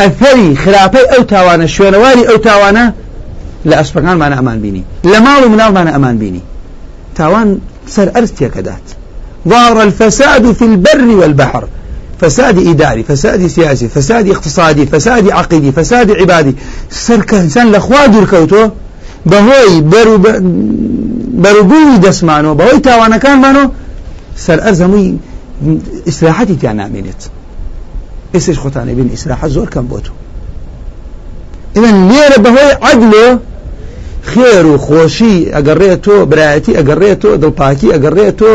ئەفەری 0.00 0.50
خراپەی 0.62 1.06
ئەو 1.12 1.22
تاوانە 1.32 1.66
شوێنەواری 1.74 2.24
ئەو 2.28 2.38
تاوانە 2.46 2.84
لە 3.68 3.74
ئەسپەکانمانە 3.80 4.36
ئەمان 4.38 4.58
بینی. 4.64 4.84
لە 5.12 5.18
ماڵ 5.26 5.40
و 5.44 5.48
مناڵمانە 5.54 5.90
ئەمان 5.94 6.16
بینی. 6.22 6.42
تاوان 7.18 7.48
سەر 7.94 8.08
ئەرز 8.14 8.30
تێکەدات. 8.38 8.86
ظهر 9.50 9.76
الفساد 9.86 10.52
في 10.58 10.64
البر 10.70 11.08
والبحر. 11.20 11.64
فساد 12.20 12.58
إداري 12.58 13.02
فساد 13.02 13.46
سياسي 13.46 13.88
فساد 13.88 14.28
اقتصادي 14.28 14.86
فساد 14.86 15.30
عقيدي 15.30 15.72
فساد 15.72 16.10
عبادي. 16.10 16.54
سەرەک 16.90 17.34
إنسان 17.34 17.72
لە 17.72 17.89
خوا 17.89 18.06
دەرکەوتوو 18.06 18.68
بەهۆی 19.26 19.80
بەرو 19.80 20.18
بەروبووی 21.42 21.98
دەسمانەوە 21.98 22.54
بەهۆی 22.54 22.78
تاوانەکانمانەوە. 22.78 23.70
سەر 24.36 24.68
ئەرزمی 24.68 25.18
إسراحتي 26.08 26.54
تانا 26.54 26.88
مينت 26.88 27.22
إيش 28.34 28.50
خوتاني 28.58 28.94
بين 28.94 29.10
إسراحة 29.12 29.48
زور 29.48 29.68
كان 29.68 29.86
بوتو. 29.86 30.12
إذن 31.76 32.08
ليرة 32.08 32.36
بهوي 32.36 32.72
عدلو 32.82 33.38
خێر 34.26 34.64
و 34.66 34.78
خۆشی 34.78 35.36
ئەگەڕێتۆ 35.54 36.16
برایەتی 36.30 36.72
ئەگەڕێتۆ 36.78 37.30
دڵپاکی 37.42 37.88
ئەگەڕێتۆ 37.94 38.52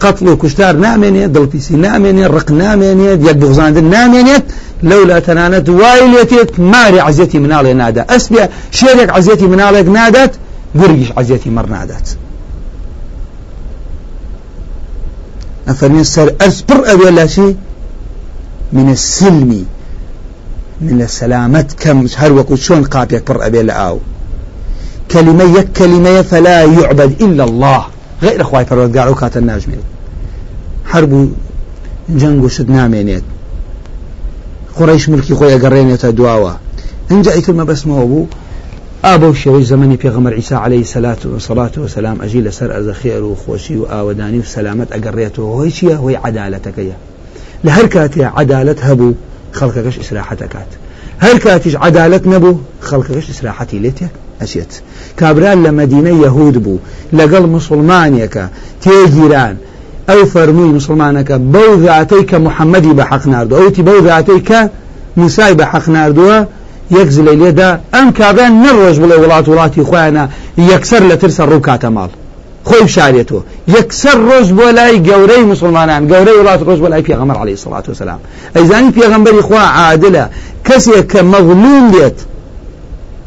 قتل 0.00 0.28
و 0.28 0.36
کوشتار 0.36 0.74
نامێنێت 0.86 1.30
دڵپیسی 1.36 1.74
نامێنێت 1.86 2.30
ڕق 2.36 2.50
نامێنێت 2.50 3.20
یەک 3.28 3.36
بغزاندن 3.42 3.86
نامێنێت 3.96 4.44
لەولا 4.90 5.18
تەنانەت 5.26 5.68
وای 5.68 6.02
لێتێت 6.12 6.58
ماری 6.58 7.00
عزیەتی 7.08 7.38
مناڵێ 7.44 7.72
نادا 7.82 8.04
شێرێک 8.78 9.10
عزیەتی 9.18 9.46
مناڵێک 9.52 9.88
نادات 9.98 10.32
گورگیش 10.78 11.10
عزیەتی 11.20 11.50
مەڕ 11.56 11.66
نادات 11.74 12.06
ئەفەرمێن 15.68 16.06
سەر 16.14 16.28
ئەرز 16.40 16.58
پڕ 16.68 16.80
ئەوێ 16.88 17.10
لاشی 17.18 17.50
من 18.72 18.88
السلمی 18.88 19.64
من 20.80 21.02
السلامت 21.02 21.68
كم 21.80 22.06
هر 22.16 22.32
وكو 22.32 22.56
شون 22.56 22.82
قابيك 22.84 23.32
بر 23.32 23.46
أبي 23.46 23.62
لآو 23.62 23.98
كلمة 25.10 25.58
يك 25.58 25.72
كلمة 25.72 26.22
فلا 26.22 26.62
يعبد 26.62 27.22
إلا 27.22 27.44
الله. 27.44 27.84
غير 28.22 28.40
أخوای 28.42 28.64
پەروەردگار 28.64 29.06
ئەو 29.08 29.16
کاتە 29.20 29.40
ناژمێت 29.50 29.86
هەر 30.92 31.04
بوو 31.10 31.30
جەنگ 32.20 32.42
و 32.44 32.48
شت 32.48 32.68
نامێنێت 32.76 33.24
قڕیش 34.76 35.08
ملکی 35.08 35.34
خۆی 35.38 35.52
ئەگەڕێنێتە 35.54 36.08
دواوە 36.18 36.54
اینجا 37.10 37.32
ئیترمە 37.36 37.64
بەسمەوە 37.70 38.04
بوو 38.10 38.28
ئابە 39.04 39.28
شێوەی 39.42 39.64
زمانی 39.70 39.98
پێغەمەر 40.02 40.32
عیسا 40.38 40.56
عليه 40.64 40.84
سلات 40.84 41.26
و 41.26 41.38
سەڵات 41.46 41.78
و 41.78 41.88
سلام 41.88 42.18
ئەژی 42.22 42.42
لەسەر 42.46 42.70
ئەرزە 42.74 42.94
خێر 43.00 43.22
و 43.22 43.36
خۆشی 43.42 43.76
و 43.80 43.84
ئاوەدانی 43.92 44.38
و 44.42 44.50
سەلامەت 44.54 44.88
ئەگەڕێتەوە 44.94 45.50
هۆی 45.58 45.72
چییە 45.76 45.96
هۆی 46.02 46.16
عدالەتەکەیە 46.26 46.96
لە 47.64 47.70
هەر 47.76 47.86
کاتێ 47.94 48.24
عدالت 48.40 48.78
خەڵکەکەش 49.58 49.96
ئیسراحەتەکات 50.00 50.70
هەر 51.24 51.36
کاتیش 51.44 51.74
عدالت 51.88 52.24
نەبوو 52.32 52.60
خەڵکەکەش 52.88 53.26
ئیسراحەتی 53.30 53.78
لێتێک 53.84 54.14
ئەچێت 54.42 54.72
کابران 55.20 55.58
لە 55.64 55.70
مدینە 55.78 56.12
یەهود 56.24 56.56
بوو 56.64 56.82
لەگەڵ 57.18 57.44
مسلمانێکە 57.56 58.44
تێگیران 58.84 59.54
ئەو 60.08 60.20
فەرمووی 60.32 60.72
مسلمانەکە 60.78 61.36
بەو 61.54 61.72
ذاتەی 61.86 62.24
کە 62.30 62.36
محەممەدی 62.46 62.92
بە 62.98 63.04
حەق 63.10 63.24
نردو 63.32 63.54
ئەوتی 63.60 63.82
بەو 63.88 63.98
ذاتەی 64.08 64.40
کە 64.48 64.60
موسای 65.20 65.54
بە 65.58 65.64
حەق 65.72 65.86
نردووە 65.96 66.38
یەک 66.98 67.08
زلەی 67.16 67.36
لێدا 67.42 67.70
ئەم 67.94 68.08
کابران 68.18 68.52
نەڕۆژ 68.64 68.96
بڵێ 69.02 69.16
وڵات 69.22 69.46
وڵاتی 69.50 69.82
خۆیانە 69.88 70.24
یەکسەر 70.70 71.02
لە 71.10 71.16
ترسە 71.20 71.42
ڕوو 71.50 71.66
کاتە 71.68 71.90
ماڵ 71.96 72.10
خۆی 72.68 72.88
شارێتەوە 72.94 73.42
یەکسەر 73.76 74.16
ڕۆژ 74.28 74.46
بۆ 74.58 74.66
لای 74.78 74.96
گەورەی 75.08 75.44
مسلمانان. 75.52 76.02
گەورەی 76.10 76.36
وڵات 76.40 76.60
ڕۆژ 76.68 76.78
بۆ 76.82 76.88
لای 76.92 77.02
پێغەمەر 77.08 77.36
عەلەیهی 77.40 77.60
سڵات 77.64 77.86
وسلام 77.88 78.20
ئەیزانی 78.56 78.92
پێغەمبەری 78.98 79.42
خوا 79.46 79.64
عادلە 79.78 80.24
کەسێک 80.68 81.06
کە 81.12 81.20
مەغلوم 81.32 81.84
بێت 81.92 82.18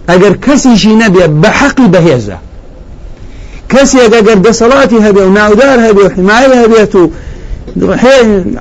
ئەگەر 0.10 0.34
کەسیشی 0.46 0.94
نەبێ 1.04 1.26
بە 1.42 1.50
حەقی 1.60 1.88
بەهێزە 1.94 2.38
کەسێک 3.72 4.12
ئەگەر 4.18 4.38
دەسەڵاتی 4.48 5.00
هەبێ 5.06 5.22
و 5.28 5.32
ناودار 5.38 5.78
هەبێ 5.88 6.04
و 6.06 6.14
حمایە 6.16 6.56
هەبێت 6.64 6.94
و 7.00 7.04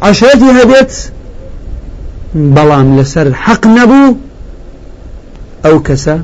عشرەتی 0.08 0.50
هەبێت 0.58 0.92
بەڵام 2.54 2.88
لەسەر 2.98 3.26
حەق 3.44 3.62
نەبوو 3.76 4.16
ئەو 5.64 5.76
کەسە 5.88 6.16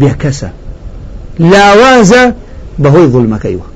بێکەسە 0.00 0.50
لاوازە 1.50 2.22
بەهۆی 2.82 3.08
ظلمەکەیوە 3.14 3.66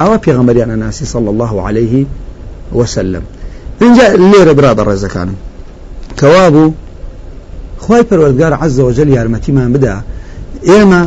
ئەوە 0.00 0.16
پێغەمبەریانە 0.24 0.76
ناسی 0.84 1.06
صلى 1.14 1.28
الله 1.34 1.54
عليه 1.66 2.06
وسلم 2.72 3.22
اینجا 3.82 4.06
لێرە 4.30 4.52
برا 4.58 4.72
بە 4.78 4.82
ڕێزەکانم 4.88 5.38
کەوا 6.20 6.46
بوو 6.54 6.74
خی 7.84 8.02
پەروەردگار 8.08 8.52
عز 8.62 8.80
وجل 8.80 9.08
یارمەتیمان 9.16 9.70
بدا. 9.74 9.96
ئێمە 10.68 11.02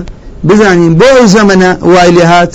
بزانین 0.47 0.93
بۆ 0.99 1.09
زەمەە 1.33 1.71
وای 1.93 2.11
لێ 2.17 2.25
هات 2.31 2.53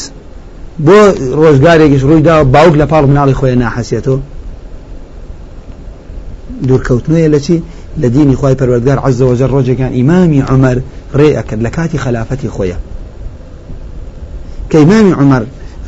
بۆ 0.87 0.99
ڕۆژگارێکیش 1.41 2.03
ڕوویدا 2.09 2.37
باوک 2.55 2.75
لە 2.81 2.87
پاڵ 2.93 3.05
مناڵی 3.11 3.35
خۆیان 3.41 3.59
ناحەسێتەوە. 3.65 4.19
دوورکەوتنویە 6.69 7.29
لە 7.35 7.41
چی؟ 7.45 7.57
لە 8.03 8.09
دینی 8.15 8.37
خی 8.41 8.55
پەروەردگار 8.61 8.99
عز 9.07 9.23
وجل 9.23 9.51
ڕۆژێکان 9.57 9.93
ئیمامی 9.99 10.41
عمر 10.53 10.77
ڕێ 11.19 11.29
ئەکرد 11.39 11.61
لە 11.67 11.71
کاتی 11.77 11.99
خلافەتی 12.05 12.49
خۆیە. 12.57 12.79
کە 14.71 14.77
ئیمامی 14.83 15.13
عمر 15.21 15.43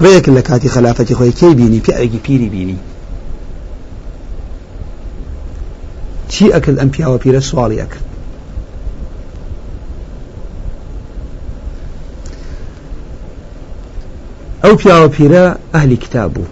ڕێک 0.04 0.26
لە 0.36 0.42
کاتی 0.48 0.68
خلافەتی 0.68 1.14
خۆی 1.18 1.32
کەی 1.40 1.54
بینی؟ 1.54 1.80
پیاوێکی 1.80 2.20
پیری 2.26 2.48
بینی. 2.54 2.78
چی 6.28 6.44
ئەکرد 6.54 6.78
ئەم 6.80 6.90
پیاوە 6.94 7.18
پیرە؟ 7.22 7.40
سواڵی 7.50 7.78
ئەکرد. 7.82 8.13
ئەو 14.64 14.74
پیاوە 14.80 15.08
پیرە 15.16 15.44
ئەهلی 15.74 15.96
کتاب 16.04 16.30
بوو. 16.34 16.46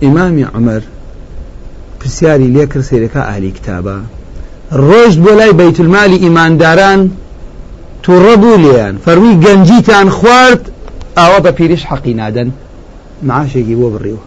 ئیمامی 0.00 0.46
عمر 0.56 0.82
پرسیاری 2.00 2.48
لێ 2.54 2.64
کرد 2.70 2.84
سیرەکە 2.88 3.22
ئالی 3.28 3.52
کتابە. 3.58 3.96
ڕۆژ 4.86 5.12
بۆ 5.24 5.32
لای 5.38 5.52
بەیتولمالی 5.60 6.22
ئیمانداران 6.24 7.00
تووڕە 8.04 8.34
بوو 8.42 8.62
لێیان. 8.64 8.94
فەرمی 9.04 9.34
گەنجیتان 9.44 10.08
خوارد 10.16 10.62
ئاوە 11.18 11.38
بە 11.44 11.50
پیریش 11.58 11.82
حەقی 11.90 12.14
نادەن. 12.20 12.48
معاشێکی 13.28 13.76
بۆ 13.80 13.88
بڕیوە. 13.94 14.22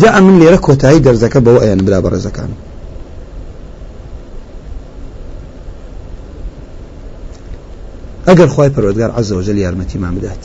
جا 0.00 0.20
من 0.24 0.34
لێرە 0.40 0.58
کۆتایی 0.66 1.04
دەرزەکە 1.06 1.38
بەوە 1.46 1.60
ئەیان 1.62 1.80
برا 1.86 1.98
بەڕێزەکان 2.04 2.50
ئەگەر 8.28 8.48
خی 8.54 8.70
پەرۆدگار 8.74 9.10
عزەوجل 9.18 9.56
یارمەتیمان 9.64 10.14
بدات. 10.18 10.44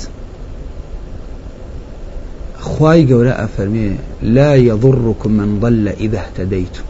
خی 2.69 2.99
گەورە 3.09 3.33
ئەفەرمێ 3.41 3.89
لا 4.37 4.51
يضركم 4.69 5.31
من 5.31 5.49
ضل 5.59 5.87
إذا 5.87 6.19
اهتديتم. 6.25 6.85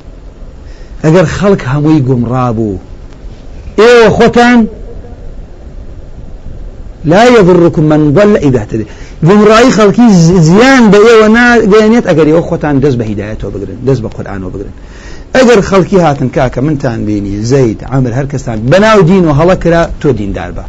ئەگەر 1.03 1.25
خەڵک 1.37 1.61
هەمووی 1.71 2.01
گومڕابوو 2.07 2.79
ئێوە 3.79 4.09
خۆتان 4.17 4.59
لا 7.05 7.23
يضركم 7.25 7.83
من 7.83 8.13
ضل 8.13 8.35
إذا 8.37 8.59
اهتدى 8.59 8.85
گمڕایی 9.27 9.71
خەڵکی 9.77 10.07
زیان 10.47 10.91
بە 10.91 10.97
ئێوە 11.07 11.27
ناگەێنێت 11.37 12.05
ئەگەر 12.09 12.27
ئێوە 12.29 12.43
خۆتان 12.49 12.75
دەست 12.83 12.97
بە 12.99 13.03
هیدایەتەوە 13.09 13.49
بگرن 13.55 13.77
دەست 13.87 14.01
بە 14.03 14.09
قورآانەوە 14.15 14.49
بگرن. 14.53 14.75
ئەگەر 15.37 15.59
خەڵکی 15.69 15.99
هاتن 16.05 16.29
کاکە 16.35 16.59
منتان 16.67 16.99
بینی 17.07 17.35
زەید 17.51 17.79
عمر 17.93 18.11
هەر 18.17 18.27
کەستان 18.31 18.57
بەناو 18.71 19.01
دین 19.09 19.23
و 19.25 19.33
هەڵە 19.39 19.55
کرا 19.63 19.83
تۆ 20.01 20.09
دیندار 20.19 20.51
بە 20.57 20.65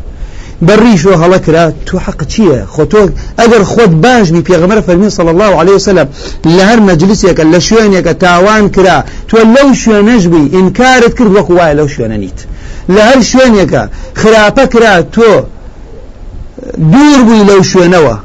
بەڕیشۆ 0.67 1.15
هەڵە 1.23 1.39
کرا 1.47 1.65
تو 1.87 1.99
حق 1.99 2.21
چییە 2.33 2.61
ئەگەر 3.41 3.63
خۆت 3.73 3.93
باش 4.05 4.27
بی 4.35 4.43
پێغمەر 4.49 4.81
فەرمی 4.87 5.11
صلی 5.19 5.31
الله 5.35 5.53
عليه 5.61 5.75
وسلم 5.79 6.09
لە 6.57 6.63
هەر 6.71 6.81
مەجلیسێکە 6.89 7.45
لە 7.53 7.61
شوێنێکە 7.67 8.13
تاوان 8.25 8.65
کرا 8.75 9.05
تۆ 9.29 9.39
لەو 9.55 9.69
شوێنەش 9.83 10.25
بی 10.33 10.43
ئینکارت 10.57 11.13
کرد 11.19 11.31
وەک 11.37 11.49
وایە 11.57 11.75
لەو 11.79 11.89
شوێنە 11.95 12.19
نیت. 12.23 12.41
لە 12.95 13.03
هەر 13.09 13.21
شوێنێکە 13.31 13.83
خراپە 14.21 14.65
کرا 14.73 14.95
تۆ 15.15 15.31
دوور 16.93 17.21
بووی 17.27 17.45
لەو 17.51 17.63
شوێنەوە 17.71 18.17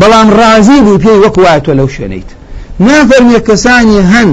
بەڵام 0.00 0.28
ڕازی 0.38 0.78
بوو 0.84 0.98
پێی 1.04 1.18
وەک 1.24 1.36
وایە 1.42 1.60
تۆ 1.66 1.70
لەو 1.78 1.88
شوێنیت 1.94 2.30
نافەرمیە 2.86 3.40
کەسانی 3.48 4.00
هەن 4.12 4.30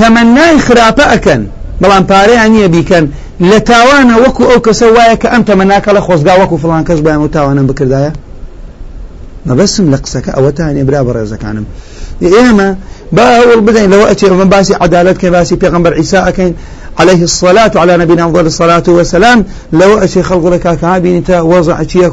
تەمەنای 0.00 0.56
خراپە 0.66 1.04
ئەکەن 1.12 1.42
بەڵام 1.82 2.04
پارەیان 2.10 2.50
نییە 2.54 2.68
بیکەن 2.74 3.04
لە 3.50 3.58
تاوانە 3.70 4.14
وەکو 4.24 4.42
ئەو 4.50 4.60
کەسە 4.66 4.86
وایە 4.96 5.16
کە 5.22 5.28
ئەم 5.32 5.42
تەمەناکە 5.48 5.90
لە 5.96 6.00
خۆزگا 6.06 6.34
وەکو 6.40 6.56
فڵان 6.62 6.82
کەس 6.88 7.00
بایان 7.04 7.22
و 7.22 7.28
تاوانم 7.36 7.66
بکردایە 7.70 8.12
مەبەسم 9.48 9.86
لە 9.92 9.98
قسەکە 10.04 10.30
ئەوەتانێ 10.36 10.82
برا 10.88 11.00
بە 11.06 11.12
ڕێزەکانم 11.16 11.66
ئێمە 12.36 12.68
با 13.16 13.24
هەوڵ 13.38 13.60
بدەین 13.66 13.90
لەوە 13.92 14.06
ئەچێ 14.10 14.26
من 14.40 14.48
باسی 14.54 14.74
عدالت 14.84 15.16
کە 15.22 15.28
باسی 15.34 15.56
پێغمبەر 15.62 15.92
عیسا 16.00 16.20
ئەەکەین 16.26 16.54
عليه 17.00 17.22
الصلاة 17.22 17.72
على 17.76 17.96
نبينا 17.96 18.24
أفضل 18.26 18.46
الصلاة 18.46 18.82
والسلام 18.88 19.44
لو 19.72 19.98
أشي 19.98 20.22
خلق 20.22 20.46
لك 20.46 20.76
كابين 20.80 21.24
تا 21.24 21.40
وضع 21.40 21.80
أشياء 21.80 22.10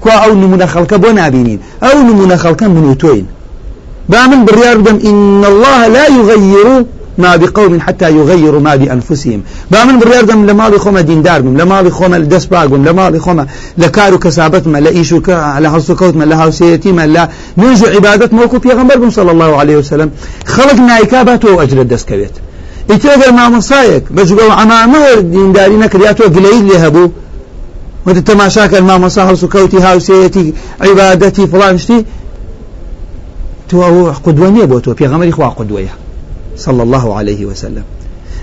كوا 0.00 0.12
أو 0.12 0.34
نمونا 0.34 0.66
خلق 0.66 0.94
بو 0.94 1.10
نابينين 1.10 1.60
أو 1.82 2.02
نمونا 2.02 2.36
خلق 2.36 2.62
منوتوين 2.62 3.26
با 4.08 4.20
من 4.20 4.44
بڕیار 4.44 4.76
دەم 4.76 4.98
إن 5.04 5.44
الله 5.44 5.88
لا 5.88 6.06
يغير 6.06 6.84
ما 7.18 7.36
بقوم 7.36 7.80
حتى 7.80 8.10
يغيروا 8.10 8.60
ما 8.60 8.76
بأنفسهم. 8.76 9.42
با 9.70 9.80
من 9.80 10.00
بڕیار 10.00 10.24
دەم 10.30 10.48
لە 10.48 10.54
ماڵی 10.60 10.78
خۆمە 10.84 11.00
دیندارم 11.00 11.56
لە 11.58 11.64
ماڵی 11.70 11.92
خۆمە 11.98 12.34
دەست 12.34 12.48
باگم 12.48 12.84
لە 12.84 12.92
ماڵی 12.98 13.20
خۆمە 13.24 13.44
لە 13.82 13.88
کار 13.96 14.14
و 14.14 14.18
کەسابەتمە 14.18 14.78
لە 14.86 14.90
ئیش 14.96 15.12
و 15.12 15.20
لە 15.64 15.68
و 15.90 15.96
کەوتمە 16.00 16.24
لە 16.30 16.36
هاوسەتیمە 16.40 17.04
لە 17.14 17.28
نوێژ 17.58 17.82
و 17.82 17.86
عیبادت 17.86 18.30
مەوەکو 18.32 18.58
پێغەمبەر 18.66 18.96
بم 18.96 19.10
صلی 19.10 19.30
الله 19.30 19.56
عليه 19.60 19.76
وسلم. 19.76 20.10
خەڵک 20.46 20.78
نایکا 20.80 21.24
با 21.24 21.36
تۆ 21.36 21.46
ئەجرت 21.60 21.88
دەستکەوێت 21.94 22.34
ئیتێگەر 22.90 23.30
مامۆسایەک 23.38 24.04
بەجگە 24.16 24.44
عمامەوە 24.62 25.12
دینداری 25.32 25.76
نەکریا 25.84 26.12
تۆ 26.18 26.24
گلەیت 26.36 26.64
لێ 26.70 26.78
هەبوو 26.84 27.10
وتە 28.06 28.22
تەماشاکە 28.28 28.78
مامۆسا 28.88 29.22
هەڵس 29.28 29.42
و 29.44 29.52
کەوتی 29.54 29.80
هاوسەتی 29.86 30.54
عیبادەتی 30.84 31.44
فڵان 31.52 31.76
شتی 31.82 31.98
تو 33.68 33.76
ئەو 33.84 33.96
قودوە 34.24 34.48
نییە 34.54 34.66
بۆ 34.70 34.78
تۆ 34.84 34.90
پێغەمەری 35.00 35.32
خوا 35.36 35.48
صلى 36.56 36.82
الله 36.82 37.14
عليه 37.18 37.46
وسلم. 37.46 37.84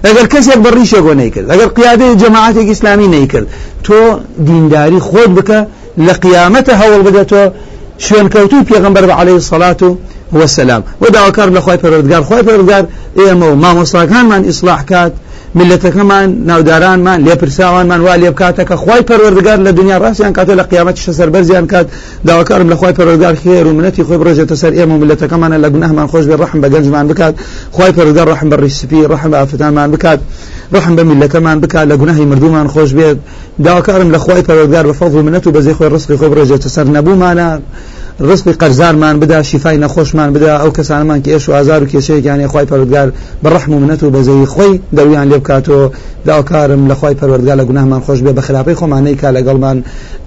اگر 0.03 0.25
کەسێک 0.33 0.59
بەڕیشە 0.65 0.99
بۆ 1.05 1.13
نەیکرد 1.21 1.47
ئەگەر 1.51 1.69
قیادەی 1.77 2.15
جەماعاتێک 2.21 2.67
ئیسلامی 2.71 3.07
نەیکرد 3.15 3.47
تۆ 3.85 3.99
دینداری 4.47 4.99
خۆت 4.99 5.31
بکە 5.37 5.59
لە 6.05 6.13
قیامەتە 6.23 6.73
هەوڵ 6.81 7.01
بدەتەوە 7.07 7.45
شوێنکەوتوی 8.05 8.63
پێغمبەر 8.69 9.03
بە 9.09 9.13
عليه 9.21 9.37
الصلاة 9.41 9.81
والسلام. 10.31 10.83
وداواکار 11.01 11.49
لە 11.55 11.61
خۆی 11.65 11.79
پەروەردگار 11.83 12.21
خۆی 12.29 12.43
پەروەردگار 12.47 12.85
ئێمە 13.19 13.47
و 13.51 13.55
ئیسلاح 14.49 14.81
کات 14.89 15.13
ملەتەکەمان 15.57 16.27
ناودارانمان 16.49 17.19
لێپرساوانمان 17.25 18.01
وا 18.05 18.15
لێ 18.21 18.29
بکاتەکە 18.33 18.75
خی 18.83 19.01
پەروەردگار 19.09 19.59
لە 19.67 19.71
دنیا. 19.79 19.97
ڕاستیان 20.03 20.33
کاتۆ 20.37 20.53
لە 20.59 20.63
قیامەتی 20.71 21.01
شەسەر 21.07 21.29
بەرزیان 21.33 21.65
کات 21.71 21.87
داواکارم 22.27 22.69
لە 22.73 22.75
خی 22.79 22.93
پەروەردگار 22.97 23.35
خێر 23.41 23.65
و 23.67 23.73
منەتی 23.77 24.03
خۆی 24.07 24.19
بڕۆژێتە 24.21 24.55
سەر 24.61 24.73
ئێمە 24.77 24.93
و 24.95 25.01
ملەتەکەمانە 25.03 25.57
لە 25.63 25.69
گوناهمان 25.73 26.07
خۆش 26.11 26.25
بێ 26.29 26.35
ڕحم 26.41 26.59
بە 26.63 26.67
گەنجمان 26.73 27.05
بکات. 27.09 27.33
خی 27.75 27.91
پەروەردگار 27.95 28.27
ڕحم 28.33 28.47
بە 28.51 28.57
ڕیسپی 28.63 29.01
ڕحم 29.11 29.29
بە 29.31 29.37
ئافرەتانمان 29.41 29.89
بکات. 29.93 30.19
ڕحم 30.75 30.93
بە 30.97 31.03
میلەکەمان 31.09 31.57
بکات 31.63 31.85
لە 31.91 31.95
گوناهی 32.01 32.25
مردومان 32.31 32.67
خۆش 32.73 32.91
بێت. 32.97 33.17
داواکارم 33.65 34.09
لە 34.15 34.19
خی 34.25 34.41
پەروەردگار 34.47 34.85
بە 34.89 34.93
فەضل 34.99 35.17
و 35.19 35.23
منەت 35.27 35.47
و 35.47 35.51
بەزەی 35.55 35.75
خۆی 35.77 35.89
ڕسقی 35.93 36.17
خۆی 36.19 36.29
بڕۆژێتە 36.33 36.69
سەر 36.75 36.87
نەبوومانە. 36.95 37.49
ڕستی 38.27 38.53
قەرزارمان 38.61 39.19
بدا 39.19 39.43
شیفای 39.43 39.77
نەخۆشمان 39.83 40.29
بدا 40.35 40.53
ئەو 40.61 40.71
کەسانمان 40.77 41.19
کە 41.23 41.29
ئێش 41.33 41.49
و 41.49 41.51
ئازار 41.51 41.83
و 41.83 41.87
کێشەیەکیانی 41.87 42.47
خی 42.51 42.65
پەرودگار 42.71 43.09
بەڕحم 43.43 43.69
و 43.69 43.79
منەت 43.83 44.03
و 44.03 44.11
بەزەی 44.15 44.45
خۆی 44.53 44.73
دەویان 44.97 45.27
لێ 45.31 45.37
بکاتەوە 45.41 45.91
داواکارم 46.27 46.81
لە 46.89 46.95
خی 46.99 47.15
پەروەردگار 47.19 47.57
لە 47.61 47.65
گوناهمان 47.69 48.01
خۆش 48.05 48.19
بێ 48.25 48.31
بە 48.37 48.41
خراپەی 48.47 48.75
خۆمانەی 48.79 49.15
کا 49.21 49.29
لەگەڵمان. 49.37 49.77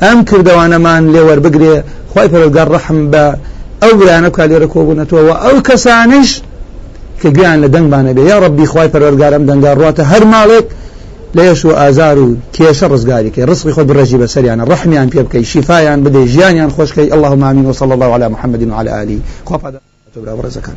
ئەم 0.03 0.19
کردوانەمان 0.29 1.03
لێوەربگرێ 1.15 1.77
خی 2.13 2.29
پەرودگار 2.33 2.69
ڕحم 2.75 2.99
بە 3.13 3.25
ئەو 3.83 3.93
برانە 4.01 4.31
کا 4.37 4.45
لێرە 4.51 4.69
کۆبوونەتەوە 4.75 5.35
ئەو 5.45 5.57
کەسانش 5.69 6.31
کە 7.21 7.29
گویان 7.37 7.59
لە 7.65 7.69
دەنگبانە 7.75 8.13
بێ. 8.17 8.23
یا 8.31 8.37
ڕبی 8.45 8.67
خی 8.73 8.89
پەروەرگارم 8.93 9.43
دەنگار 9.51 9.77
ڕاتە 9.83 10.03
هەر 10.13 10.25
ماڵێک 10.33 10.67
ليش 11.35 11.65
وآزار 11.65 12.35
كيش 12.53 12.85
رزقاري 12.85 13.31
كي 13.31 13.45
رزقي 13.45 13.73
خذ 13.73 13.85
بالرجي 13.85 14.17
بسري 14.17 14.47
يعني 14.47 14.63
الرحم 14.63 14.93
يعني 14.93 15.11
بيبكي 15.11 15.45
شفاء 15.45 15.97
بدي 15.97 16.25
جيان 16.25 16.57
يعني 16.57 16.71
خوش 16.71 16.93
كي 16.93 17.15
اللهم 17.15 17.45
آمين. 17.45 17.67
وصلى 17.67 17.95
الله 17.95 18.13
على 18.13 18.29
محمد 18.29 18.69
وعلى 18.69 19.03
آله. 19.03 19.19
خوف 19.47 19.67
هذا 19.67 19.81
برزقان 20.17 20.75